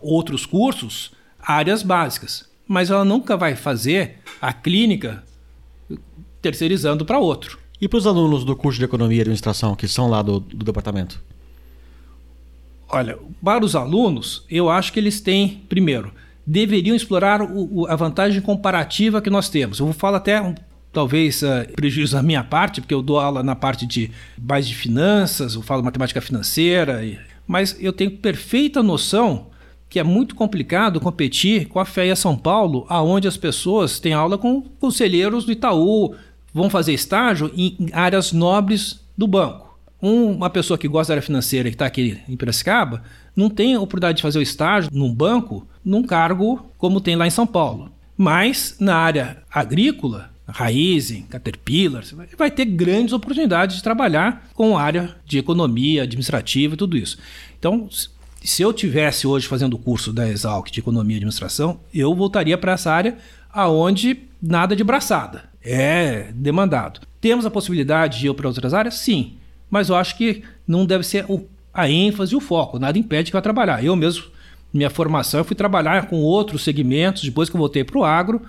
outros 0.00 0.44
cursos 0.44 1.12
áreas 1.40 1.82
básicas, 1.82 2.48
mas 2.66 2.90
ela 2.90 3.04
nunca 3.04 3.36
vai 3.36 3.54
fazer 3.54 4.18
a 4.40 4.52
clínica 4.52 5.22
terceirizando 6.42 7.04
para 7.04 7.18
outro. 7.18 7.58
E 7.80 7.88
para 7.88 7.98
os 7.98 8.06
alunos 8.06 8.44
do 8.44 8.56
curso 8.56 8.78
de 8.78 8.84
Economia 8.84 9.18
e 9.18 9.20
Administração 9.20 9.76
que 9.76 9.86
são 9.86 10.08
lá 10.08 10.22
do, 10.22 10.40
do 10.40 10.64
departamento? 10.64 11.22
Olha, 12.88 13.18
para 13.44 13.64
os 13.64 13.74
alunos, 13.74 14.44
eu 14.48 14.70
acho 14.70 14.92
que 14.92 15.00
eles 15.00 15.20
têm, 15.20 15.62
primeiro, 15.68 16.12
deveriam 16.46 16.94
explorar 16.94 17.42
o, 17.42 17.80
o, 17.80 17.86
a 17.86 17.96
vantagem 17.96 18.40
comparativa 18.40 19.20
que 19.20 19.28
nós 19.28 19.48
temos. 19.48 19.80
Eu 19.80 19.86
vou 19.86 19.94
falar 19.94 20.18
até 20.18 20.40
um, 20.40 20.54
talvez 20.96 21.42
uh, 21.42 21.70
prejuízo 21.74 22.16
da 22.16 22.22
minha 22.22 22.42
parte, 22.42 22.80
porque 22.80 22.94
eu 22.94 23.02
dou 23.02 23.20
aula 23.20 23.42
na 23.42 23.54
parte 23.54 23.84
de 23.84 24.10
base 24.34 24.68
de 24.68 24.74
finanças, 24.74 25.54
eu 25.54 25.60
falo 25.60 25.84
matemática 25.84 26.22
financeira, 26.22 27.04
e, 27.04 27.18
mas 27.46 27.76
eu 27.78 27.92
tenho 27.92 28.12
perfeita 28.12 28.82
noção 28.82 29.48
que 29.90 29.98
é 29.98 30.02
muito 30.02 30.34
complicado 30.34 30.98
competir 30.98 31.68
com 31.68 31.78
a 31.78 31.84
FEA 31.84 32.16
São 32.16 32.34
Paulo, 32.34 32.86
aonde 32.88 33.28
as 33.28 33.36
pessoas 33.36 34.00
têm 34.00 34.14
aula 34.14 34.38
com 34.38 34.62
conselheiros 34.80 35.44
do 35.44 35.52
Itaú, 35.52 36.14
vão 36.52 36.70
fazer 36.70 36.94
estágio 36.94 37.52
em 37.54 37.76
áreas 37.92 38.32
nobres 38.32 39.04
do 39.18 39.26
banco. 39.26 39.78
Um, 40.02 40.32
uma 40.32 40.48
pessoa 40.48 40.78
que 40.78 40.88
gosta 40.88 41.10
da 41.10 41.16
área 41.16 41.26
financeira 41.26 41.68
que 41.68 41.74
está 41.74 41.84
aqui 41.84 42.18
em 42.26 42.36
Piracicaba 42.38 43.02
não 43.34 43.50
tem 43.50 43.74
a 43.74 43.80
oportunidade 43.80 44.16
de 44.16 44.22
fazer 44.22 44.38
o 44.38 44.42
estágio 44.42 44.90
num 44.94 45.14
banco, 45.14 45.66
num 45.84 46.02
cargo 46.02 46.70
como 46.78 47.02
tem 47.02 47.16
lá 47.16 47.26
em 47.26 47.30
São 47.30 47.46
Paulo. 47.46 47.92
Mas 48.16 48.76
na 48.80 48.96
área 48.96 49.42
agrícola, 49.50 50.34
Raizen, 50.46 51.22
Caterpillar, 51.22 52.04
vai 52.36 52.50
ter 52.50 52.64
grandes 52.64 53.12
oportunidades 53.12 53.76
de 53.76 53.82
trabalhar 53.82 54.48
com 54.54 54.78
área 54.78 55.16
de 55.24 55.38
economia, 55.38 56.04
administrativa 56.04 56.74
e 56.74 56.76
tudo 56.76 56.96
isso. 56.96 57.18
Então, 57.58 57.88
se 58.42 58.62
eu 58.62 58.72
tivesse 58.72 59.26
hoje 59.26 59.48
fazendo 59.48 59.74
o 59.74 59.78
curso 59.78 60.12
da 60.12 60.28
Exalc 60.28 60.70
de 60.70 60.80
economia 60.80 61.16
e 61.16 61.18
administração, 61.18 61.80
eu 61.92 62.14
voltaria 62.14 62.56
para 62.56 62.72
essa 62.72 62.92
área 62.92 63.18
aonde 63.52 64.20
nada 64.40 64.76
de 64.76 64.84
braçada 64.84 65.56
é 65.66 66.30
demandado. 66.32 67.00
Temos 67.20 67.44
a 67.44 67.50
possibilidade 67.50 68.20
de 68.20 68.28
ir 68.28 68.34
para 68.34 68.46
outras 68.46 68.72
áreas? 68.72 68.94
Sim. 68.94 69.34
Mas 69.68 69.88
eu 69.88 69.96
acho 69.96 70.16
que 70.16 70.44
não 70.66 70.86
deve 70.86 71.02
ser 71.02 71.26
a 71.74 71.90
ênfase 71.90 72.34
e 72.34 72.36
o 72.36 72.40
foco. 72.40 72.78
Nada 72.78 72.96
impede 72.96 73.32
que 73.32 73.36
eu 73.36 73.42
trabalhar. 73.42 73.84
Eu 73.84 73.96
mesmo, 73.96 74.24
minha 74.72 74.88
formação, 74.88 75.40
eu 75.40 75.44
fui 75.44 75.56
trabalhar 75.56 76.06
com 76.06 76.20
outros 76.22 76.62
segmentos 76.62 77.24
depois 77.24 77.50
que 77.50 77.56
eu 77.56 77.58
voltei 77.58 77.82
para 77.82 77.98
o 77.98 78.04
agro, 78.04 78.42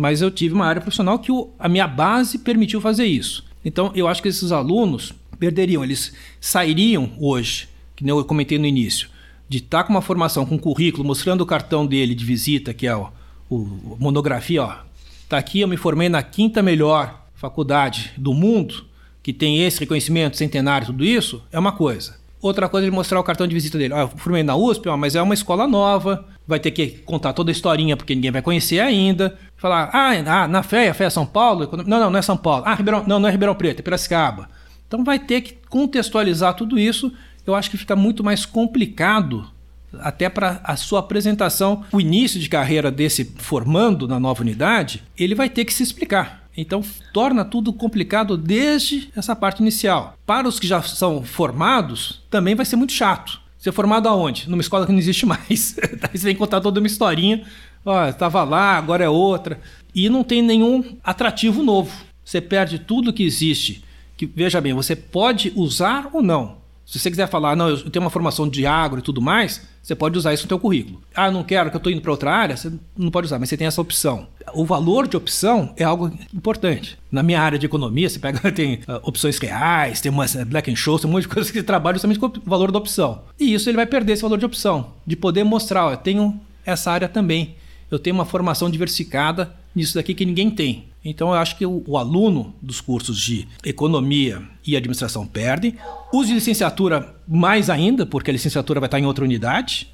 mas 0.00 0.22
eu 0.22 0.30
tive 0.30 0.54
uma 0.54 0.66
área 0.66 0.80
profissional 0.80 1.18
que 1.18 1.30
a 1.58 1.68
minha 1.68 1.86
base 1.86 2.38
permitiu 2.38 2.80
fazer 2.80 3.04
isso. 3.04 3.44
Então, 3.64 3.92
eu 3.94 4.08
acho 4.08 4.22
que 4.22 4.28
esses 4.28 4.50
alunos 4.50 5.12
perderiam, 5.38 5.84
eles 5.84 6.14
sairiam 6.40 7.12
hoje, 7.20 7.68
que 7.94 8.02
nem 8.02 8.16
eu 8.16 8.24
comentei 8.24 8.58
no 8.58 8.66
início, 8.66 9.08
de 9.48 9.58
estar 9.58 9.84
com 9.84 9.92
uma 9.92 10.00
formação, 10.00 10.46
com 10.46 10.54
um 10.54 10.58
currículo, 10.58 11.04
mostrando 11.04 11.42
o 11.42 11.46
cartão 11.46 11.86
dele 11.86 12.14
de 12.14 12.24
visita, 12.24 12.72
que 12.72 12.86
é 12.86 12.96
o, 12.96 13.10
o 13.48 13.96
monografia, 13.98 14.62
ó, 14.62 14.90
Está 15.30 15.38
aqui, 15.38 15.60
eu 15.60 15.68
me 15.68 15.76
formei 15.76 16.08
na 16.08 16.24
quinta 16.24 16.60
melhor 16.60 17.24
faculdade 17.36 18.10
do 18.16 18.34
mundo, 18.34 18.84
que 19.22 19.32
tem 19.32 19.64
esse 19.64 19.78
reconhecimento 19.78 20.36
centenário, 20.36 20.88
tudo 20.88 21.04
isso, 21.04 21.40
é 21.52 21.58
uma 21.58 21.70
coisa. 21.70 22.16
Outra 22.42 22.68
coisa 22.68 22.86
é 22.86 22.88
ele 22.88 22.94
mostrar 22.94 23.20
o 23.20 23.24
cartão 23.24 23.46
de 23.46 23.54
visita 23.54 23.76
dele. 23.76 23.92
Ah, 23.94 24.00
eu 24.00 24.08
formei 24.08 24.42
na 24.42 24.56
USP, 24.56 24.88
ó, 24.88 24.96
mas 24.96 25.14
é 25.14 25.20
uma 25.20 25.34
escola 25.34 25.66
nova, 25.66 26.26
vai 26.46 26.58
ter 26.58 26.70
que 26.70 26.88
contar 27.04 27.32
toda 27.32 27.50
a 27.50 27.52
historinha 27.52 27.96
porque 27.96 28.14
ninguém 28.14 28.30
vai 28.30 28.42
conhecer 28.42 28.80
ainda. 28.80 29.38
Falar, 29.56 29.90
ah, 29.92 30.10
ah 30.26 30.48
na 30.48 30.62
FEA, 30.62 30.94
FEA 30.94 31.10
São 31.10 31.26
Paulo? 31.26 31.68
Não, 31.86 32.00
não, 32.00 32.10
não 32.10 32.18
é 32.18 32.22
São 32.22 32.36
Paulo. 32.36 32.64
Ah, 32.66 32.74
Ribeirão, 32.74 33.04
não, 33.06 33.20
não 33.20 33.28
é 33.28 33.32
Ribeirão 33.32 33.54
Preto, 33.54 33.80
é 33.80 33.82
Piracicaba. 33.82 34.48
Então 34.86 35.04
vai 35.04 35.18
ter 35.18 35.42
que 35.42 35.54
contextualizar 35.68 36.54
tudo 36.54 36.78
isso. 36.78 37.12
Eu 37.46 37.54
acho 37.54 37.70
que 37.70 37.76
fica 37.76 37.94
muito 37.94 38.24
mais 38.24 38.46
complicado 38.46 39.46
até 39.98 40.28
para 40.28 40.60
a 40.62 40.76
sua 40.76 41.00
apresentação, 41.00 41.84
o 41.92 42.00
início 42.00 42.38
de 42.38 42.48
carreira 42.48 42.90
desse 42.90 43.24
formando 43.36 44.06
na 44.06 44.20
nova 44.20 44.42
unidade, 44.42 45.02
ele 45.18 45.34
vai 45.34 45.48
ter 45.48 45.64
que 45.64 45.74
se 45.74 45.82
explicar. 45.82 46.39
Então, 46.60 46.82
torna 47.12 47.42
tudo 47.42 47.72
complicado 47.72 48.36
desde 48.36 49.10
essa 49.16 49.34
parte 49.34 49.60
inicial. 49.60 50.14
Para 50.26 50.46
os 50.46 50.60
que 50.60 50.66
já 50.66 50.82
são 50.82 51.22
formados, 51.22 52.22
também 52.28 52.54
vai 52.54 52.66
ser 52.66 52.76
muito 52.76 52.92
chato. 52.92 53.40
Ser 53.56 53.72
formado 53.72 54.08
aonde? 54.08 54.48
Numa 54.48 54.60
escola 54.60 54.84
que 54.84 54.92
não 54.92 54.98
existe 54.98 55.24
mais. 55.24 55.76
Aí 56.12 56.18
você 56.18 56.32
que 56.32 56.38
contar 56.38 56.60
toda 56.60 56.78
uma 56.78 56.86
historinha. 56.86 57.42
Ó, 57.84 58.06
estava 58.06 58.44
lá, 58.44 58.76
agora 58.76 59.04
é 59.04 59.08
outra. 59.08 59.58
E 59.94 60.08
não 60.10 60.22
tem 60.22 60.42
nenhum 60.42 60.98
atrativo 61.02 61.62
novo. 61.62 62.04
Você 62.22 62.40
perde 62.40 62.78
tudo 62.78 63.12
que 63.12 63.22
existe. 63.22 63.82
Que, 64.16 64.26
veja 64.26 64.60
bem, 64.60 64.74
você 64.74 64.94
pode 64.94 65.52
usar 65.56 66.10
ou 66.12 66.22
não. 66.22 66.59
Se 66.90 66.98
você 66.98 67.08
quiser 67.08 67.28
falar, 67.28 67.54
não, 67.54 67.68
eu 67.68 67.88
tenho 67.88 68.04
uma 68.04 68.10
formação 68.10 68.48
de 68.48 68.66
agro 68.66 68.98
e 68.98 69.02
tudo 69.02 69.22
mais, 69.22 69.62
você 69.80 69.94
pode 69.94 70.18
usar 70.18 70.34
isso 70.34 70.42
no 70.42 70.48
teu 70.48 70.58
currículo. 70.58 71.00
Ah, 71.14 71.30
não 71.30 71.44
quero, 71.44 71.70
que 71.70 71.76
eu 71.76 71.78
estou 71.78 71.92
indo 71.92 72.00
para 72.00 72.10
outra 72.10 72.32
área, 72.32 72.56
você 72.56 72.72
não 72.98 73.12
pode 73.12 73.26
usar, 73.26 73.38
mas 73.38 73.48
você 73.48 73.56
tem 73.56 73.68
essa 73.68 73.80
opção. 73.80 74.26
O 74.54 74.64
valor 74.64 75.06
de 75.06 75.16
opção 75.16 75.72
é 75.76 75.84
algo 75.84 76.12
importante. 76.34 76.98
Na 77.08 77.22
minha 77.22 77.40
área 77.40 77.56
de 77.56 77.64
economia, 77.64 78.10
você 78.10 78.18
pega, 78.18 78.40
tem 78.50 78.80
uh, 78.88 78.98
opções 79.04 79.38
reais, 79.38 80.00
tem 80.00 80.10
umas 80.10 80.34
uh, 80.34 80.44
black 80.44 80.68
and 80.68 80.74
shows, 80.74 81.00
tem 81.00 81.08
um 81.08 81.12
monte 81.12 81.22
de 81.22 81.28
coisas 81.28 81.52
que 81.52 81.62
trabalham 81.62 81.94
justamente 81.94 82.18
com 82.18 82.26
o 82.26 82.32
valor 82.44 82.72
da 82.72 82.78
opção. 82.80 83.22
E 83.38 83.54
isso 83.54 83.70
ele 83.70 83.76
vai 83.76 83.86
perder 83.86 84.14
esse 84.14 84.22
valor 84.22 84.38
de 84.38 84.44
opção, 84.44 84.94
de 85.06 85.14
poder 85.14 85.44
mostrar, 85.44 85.86
ó, 85.86 85.92
eu 85.92 85.96
tenho 85.96 86.40
essa 86.66 86.90
área 86.90 87.08
também. 87.08 87.54
Eu 87.88 88.00
tenho 88.00 88.16
uma 88.16 88.24
formação 88.24 88.68
diversificada 88.68 89.54
nisso 89.76 89.94
daqui 89.94 90.12
que 90.12 90.26
ninguém 90.26 90.50
tem. 90.50 90.89
Então 91.04 91.28
eu 91.28 91.34
acho 91.34 91.56
que 91.56 91.64
o, 91.64 91.82
o, 91.86 91.96
aluno 91.96 92.54
dos 92.60 92.80
cursos 92.80 93.18
de 93.18 93.48
economia 93.64 94.42
e 94.66 94.76
administração 94.76 95.26
perde. 95.26 95.74
Os 96.12 96.26
de 96.26 96.34
licenciatura 96.34 97.14
mais 97.26 97.70
ainda, 97.70 98.04
porque 98.04 98.30
a 98.30 98.32
licenciatura 98.32 98.80
vai 98.80 98.86
estar 98.86 99.00
em 99.00 99.06
outra 99.06 99.24
unidade, 99.24 99.88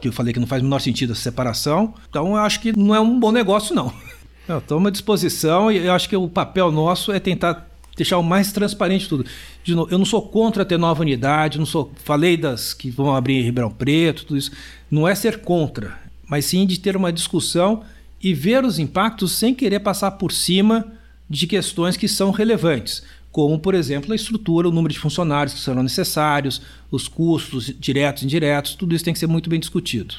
que 0.00 0.08
eu 0.08 0.12
falei 0.12 0.32
que 0.32 0.40
não 0.40 0.46
faz 0.46 0.62
o 0.62 0.64
menor 0.64 0.80
sentido 0.80 1.12
essa 1.12 1.22
separação. 1.22 1.94
Então 2.08 2.28
eu 2.28 2.36
acho 2.36 2.60
que 2.60 2.76
não 2.76 2.94
é 2.94 3.00
um 3.00 3.20
bom 3.20 3.30
negócio 3.30 3.74
não. 3.76 3.92
Estou 4.58 4.84
à 4.86 4.90
disposição 4.90 5.70
e 5.70 5.78
eu 5.78 5.92
acho 5.92 6.08
que 6.08 6.16
o 6.16 6.28
papel 6.28 6.72
nosso 6.72 7.12
é 7.12 7.20
tentar 7.20 7.68
deixar 7.96 8.18
o 8.18 8.22
mais 8.22 8.52
transparente 8.52 9.08
tudo. 9.08 9.26
De 9.62 9.74
novo, 9.74 9.90
eu 9.90 9.98
não 9.98 10.04
sou 10.04 10.22
contra 10.22 10.64
ter 10.64 10.78
nova 10.78 11.02
unidade, 11.02 11.58
não 11.58 11.66
sou, 11.66 11.92
falei 12.04 12.36
das 12.36 12.72
que 12.72 12.90
vão 12.90 13.14
abrir 13.14 13.34
em 13.34 13.42
Ribeirão 13.42 13.70
Preto, 13.70 14.24
tudo 14.24 14.38
isso. 14.38 14.50
Não 14.90 15.06
é 15.06 15.14
ser 15.14 15.40
contra, 15.40 15.98
mas 16.26 16.46
sim 16.46 16.66
de 16.66 16.80
ter 16.80 16.96
uma 16.96 17.12
discussão 17.12 17.82
e 18.22 18.32
ver 18.32 18.64
os 18.64 18.78
impactos 18.78 19.32
sem 19.32 19.54
querer 19.54 19.80
passar 19.80 20.12
por 20.12 20.30
cima 20.32 20.92
de 21.28 21.46
questões 21.46 21.96
que 21.96 22.06
são 22.06 22.30
relevantes, 22.30 23.02
como, 23.32 23.58
por 23.58 23.74
exemplo, 23.74 24.12
a 24.12 24.16
estrutura, 24.16 24.68
o 24.68 24.72
número 24.72 24.92
de 24.92 25.00
funcionários 25.00 25.54
que 25.54 25.60
serão 25.60 25.82
necessários, 25.82 26.60
os 26.90 27.08
custos 27.08 27.74
diretos 27.78 28.22
e 28.22 28.26
indiretos, 28.26 28.74
tudo 28.74 28.94
isso 28.94 29.04
tem 29.04 29.14
que 29.14 29.18
ser 29.18 29.26
muito 29.26 29.48
bem 29.48 29.58
discutido. 29.58 30.16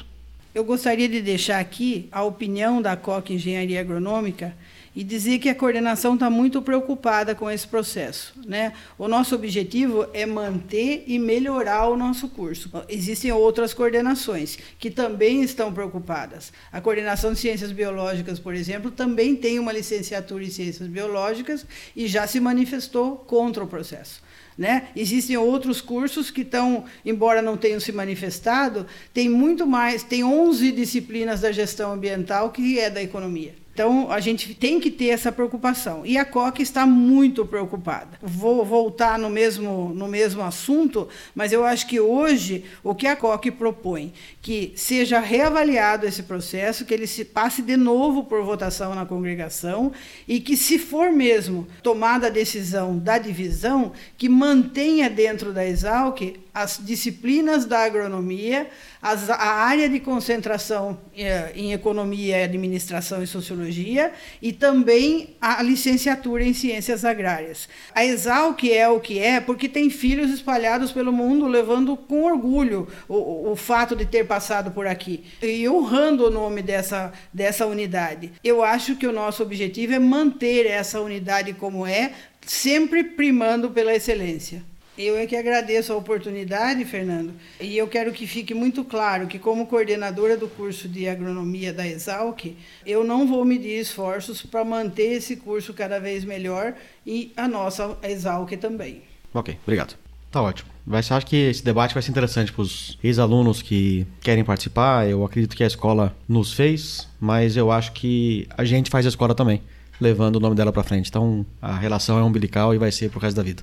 Eu 0.54 0.64
gostaria 0.64 1.08
de 1.08 1.20
deixar 1.20 1.60
aqui 1.60 2.08
a 2.12 2.22
opinião 2.22 2.82
da 2.82 2.96
COC 2.96 3.34
Engenharia 3.34 3.80
Agronômica 3.80 4.54
e 4.94 5.02
dizer 5.02 5.38
que 5.38 5.48
a 5.48 5.54
coordenação 5.54 6.14
está 6.14 6.30
muito 6.30 6.62
preocupada 6.62 7.34
com 7.34 7.50
esse 7.50 7.66
processo. 7.66 8.32
Né? 8.46 8.72
O 8.96 9.08
nosso 9.08 9.34
objetivo 9.34 10.06
é 10.12 10.24
manter 10.24 11.04
e 11.06 11.18
melhorar 11.18 11.88
o 11.88 11.96
nosso 11.96 12.28
curso. 12.28 12.70
Existem 12.88 13.32
outras 13.32 13.74
coordenações 13.74 14.58
que 14.78 14.90
também 14.90 15.42
estão 15.42 15.72
preocupadas. 15.72 16.52
A 16.70 16.80
coordenação 16.80 17.32
de 17.32 17.40
ciências 17.40 17.72
biológicas, 17.72 18.38
por 18.38 18.54
exemplo, 18.54 18.90
também 18.90 19.34
tem 19.34 19.58
uma 19.58 19.72
licenciatura 19.72 20.44
em 20.44 20.50
ciências 20.50 20.88
biológicas 20.88 21.66
e 21.96 22.06
já 22.06 22.26
se 22.26 22.38
manifestou 22.38 23.16
contra 23.16 23.64
o 23.64 23.66
processo. 23.66 24.22
Né? 24.56 24.88
Existem 24.94 25.36
outros 25.36 25.80
cursos 25.80 26.30
que 26.30 26.42
estão, 26.42 26.84
embora 27.04 27.42
não 27.42 27.56
tenham 27.56 27.80
se 27.80 27.90
manifestado, 27.90 28.86
tem 29.12 29.28
muito 29.28 29.66
mais, 29.66 30.04
tem 30.04 30.22
11 30.22 30.70
disciplinas 30.70 31.40
da 31.40 31.50
gestão 31.50 31.92
ambiental 31.92 32.50
que 32.50 32.78
é 32.78 32.88
da 32.88 33.02
economia. 33.02 33.63
Então, 33.74 34.08
a 34.08 34.20
gente 34.20 34.54
tem 34.54 34.78
que 34.78 34.88
ter 34.88 35.08
essa 35.08 35.32
preocupação. 35.32 36.06
E 36.06 36.16
a 36.16 36.24
COC 36.24 36.62
está 36.62 36.86
muito 36.86 37.44
preocupada. 37.44 38.16
Vou 38.22 38.64
voltar 38.64 39.18
no 39.18 39.28
mesmo, 39.28 39.92
no 39.92 40.06
mesmo 40.06 40.42
assunto, 40.42 41.08
mas 41.34 41.52
eu 41.52 41.64
acho 41.64 41.88
que 41.88 41.98
hoje 41.98 42.64
o 42.84 42.94
que 42.94 43.08
a 43.08 43.16
COC 43.16 43.50
propõe, 43.50 44.12
que 44.40 44.72
seja 44.76 45.18
reavaliado 45.18 46.06
esse 46.06 46.22
processo, 46.22 46.84
que 46.84 46.94
ele 46.94 47.08
se 47.08 47.24
passe 47.24 47.62
de 47.62 47.76
novo 47.76 48.22
por 48.22 48.44
votação 48.44 48.94
na 48.94 49.04
congregação 49.04 49.90
e 50.28 50.38
que, 50.38 50.56
se 50.56 50.78
for 50.78 51.10
mesmo 51.10 51.66
tomada 51.82 52.28
a 52.28 52.30
decisão 52.30 52.96
da 52.96 53.18
divisão, 53.18 53.92
que 54.16 54.28
mantenha 54.28 55.10
dentro 55.10 55.52
da 55.52 55.66
Exalc 55.66 56.20
as 56.54 56.78
disciplinas 56.80 57.64
da 57.64 57.80
agronomia, 57.80 58.68
as, 59.04 59.28
a 59.28 59.36
área 59.36 59.86
de 59.86 60.00
concentração 60.00 60.98
eh, 61.14 61.52
em 61.54 61.74
economia, 61.74 62.42
administração 62.42 63.22
e 63.22 63.26
sociologia 63.26 64.10
e 64.40 64.50
também 64.50 65.36
a 65.38 65.62
licenciatura 65.62 66.42
em 66.42 66.54
ciências 66.54 67.04
agrárias. 67.04 67.68
A 67.94 68.02
Exalc 68.02 68.64
é 68.64 68.88
o 68.88 68.98
que 68.98 69.18
é 69.18 69.42
porque 69.42 69.68
tem 69.68 69.90
filhos 69.90 70.30
espalhados 70.30 70.90
pelo 70.90 71.12
mundo 71.12 71.46
levando 71.46 71.98
com 71.98 72.24
orgulho 72.24 72.88
o, 73.06 73.50
o 73.52 73.56
fato 73.56 73.94
de 73.94 74.06
ter 74.06 74.26
passado 74.26 74.70
por 74.70 74.86
aqui 74.86 75.22
e 75.42 75.68
honrando 75.68 76.26
o 76.26 76.30
nome 76.30 76.62
dessa, 76.62 77.12
dessa 77.30 77.66
unidade. 77.66 78.32
Eu 78.42 78.64
acho 78.64 78.96
que 78.96 79.06
o 79.06 79.12
nosso 79.12 79.42
objetivo 79.42 79.92
é 79.92 79.98
manter 79.98 80.64
essa 80.64 80.98
unidade 81.02 81.52
como 81.52 81.86
é, 81.86 82.12
sempre 82.40 83.04
primando 83.04 83.68
pela 83.68 83.94
excelência. 83.94 84.62
Eu 84.96 85.16
é 85.16 85.26
que 85.26 85.34
agradeço 85.34 85.92
a 85.92 85.96
oportunidade, 85.96 86.84
Fernando, 86.84 87.32
e 87.60 87.76
eu 87.76 87.88
quero 87.88 88.12
que 88.12 88.28
fique 88.28 88.54
muito 88.54 88.84
claro 88.84 89.26
que, 89.26 89.40
como 89.40 89.66
coordenadora 89.66 90.36
do 90.36 90.46
curso 90.46 90.88
de 90.88 91.08
agronomia 91.08 91.72
da 91.72 91.84
Exalc, 91.84 92.56
eu 92.86 93.02
não 93.02 93.26
vou 93.26 93.44
medir 93.44 93.80
esforços 93.80 94.42
para 94.42 94.64
manter 94.64 95.14
esse 95.14 95.34
curso 95.36 95.74
cada 95.74 95.98
vez 95.98 96.24
melhor 96.24 96.74
e 97.04 97.32
a 97.36 97.48
nossa 97.48 97.98
Exalc 98.04 98.52
também. 98.56 99.02
Ok, 99.32 99.58
obrigado. 99.64 99.96
Tá 100.30 100.40
ótimo. 100.40 100.70
Vai 100.86 101.02
ser, 101.02 101.14
acho 101.14 101.26
que 101.26 101.36
esse 101.36 101.64
debate 101.64 101.94
vai 101.94 102.02
ser 102.02 102.10
interessante 102.10 102.52
para 102.52 102.62
os 102.62 102.98
ex-alunos 103.02 103.62
que 103.62 104.06
querem 104.20 104.44
participar. 104.44 105.08
Eu 105.08 105.24
acredito 105.24 105.56
que 105.56 105.64
a 105.64 105.66
escola 105.66 106.14
nos 106.28 106.52
fez, 106.52 107.08
mas 107.20 107.56
eu 107.56 107.72
acho 107.72 107.92
que 107.92 108.46
a 108.56 108.64
gente 108.64 108.90
faz 108.90 109.06
a 109.06 109.08
escola 109.08 109.34
também, 109.34 109.60
levando 110.00 110.36
o 110.36 110.40
nome 110.40 110.54
dela 110.54 110.72
para 110.72 110.84
frente. 110.84 111.08
Então 111.08 111.44
a 111.60 111.76
relação 111.76 112.18
é 112.18 112.22
umbilical 112.22 112.74
e 112.74 112.78
vai 112.78 112.92
ser 112.92 113.10
pro 113.10 113.18
resto 113.18 113.36
da 113.36 113.42
vida. 113.42 113.62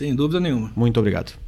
Sem 0.00 0.14
dúvida 0.14 0.40
nenhuma. 0.40 0.72
Muito 0.74 0.98
obrigado. 0.98 1.38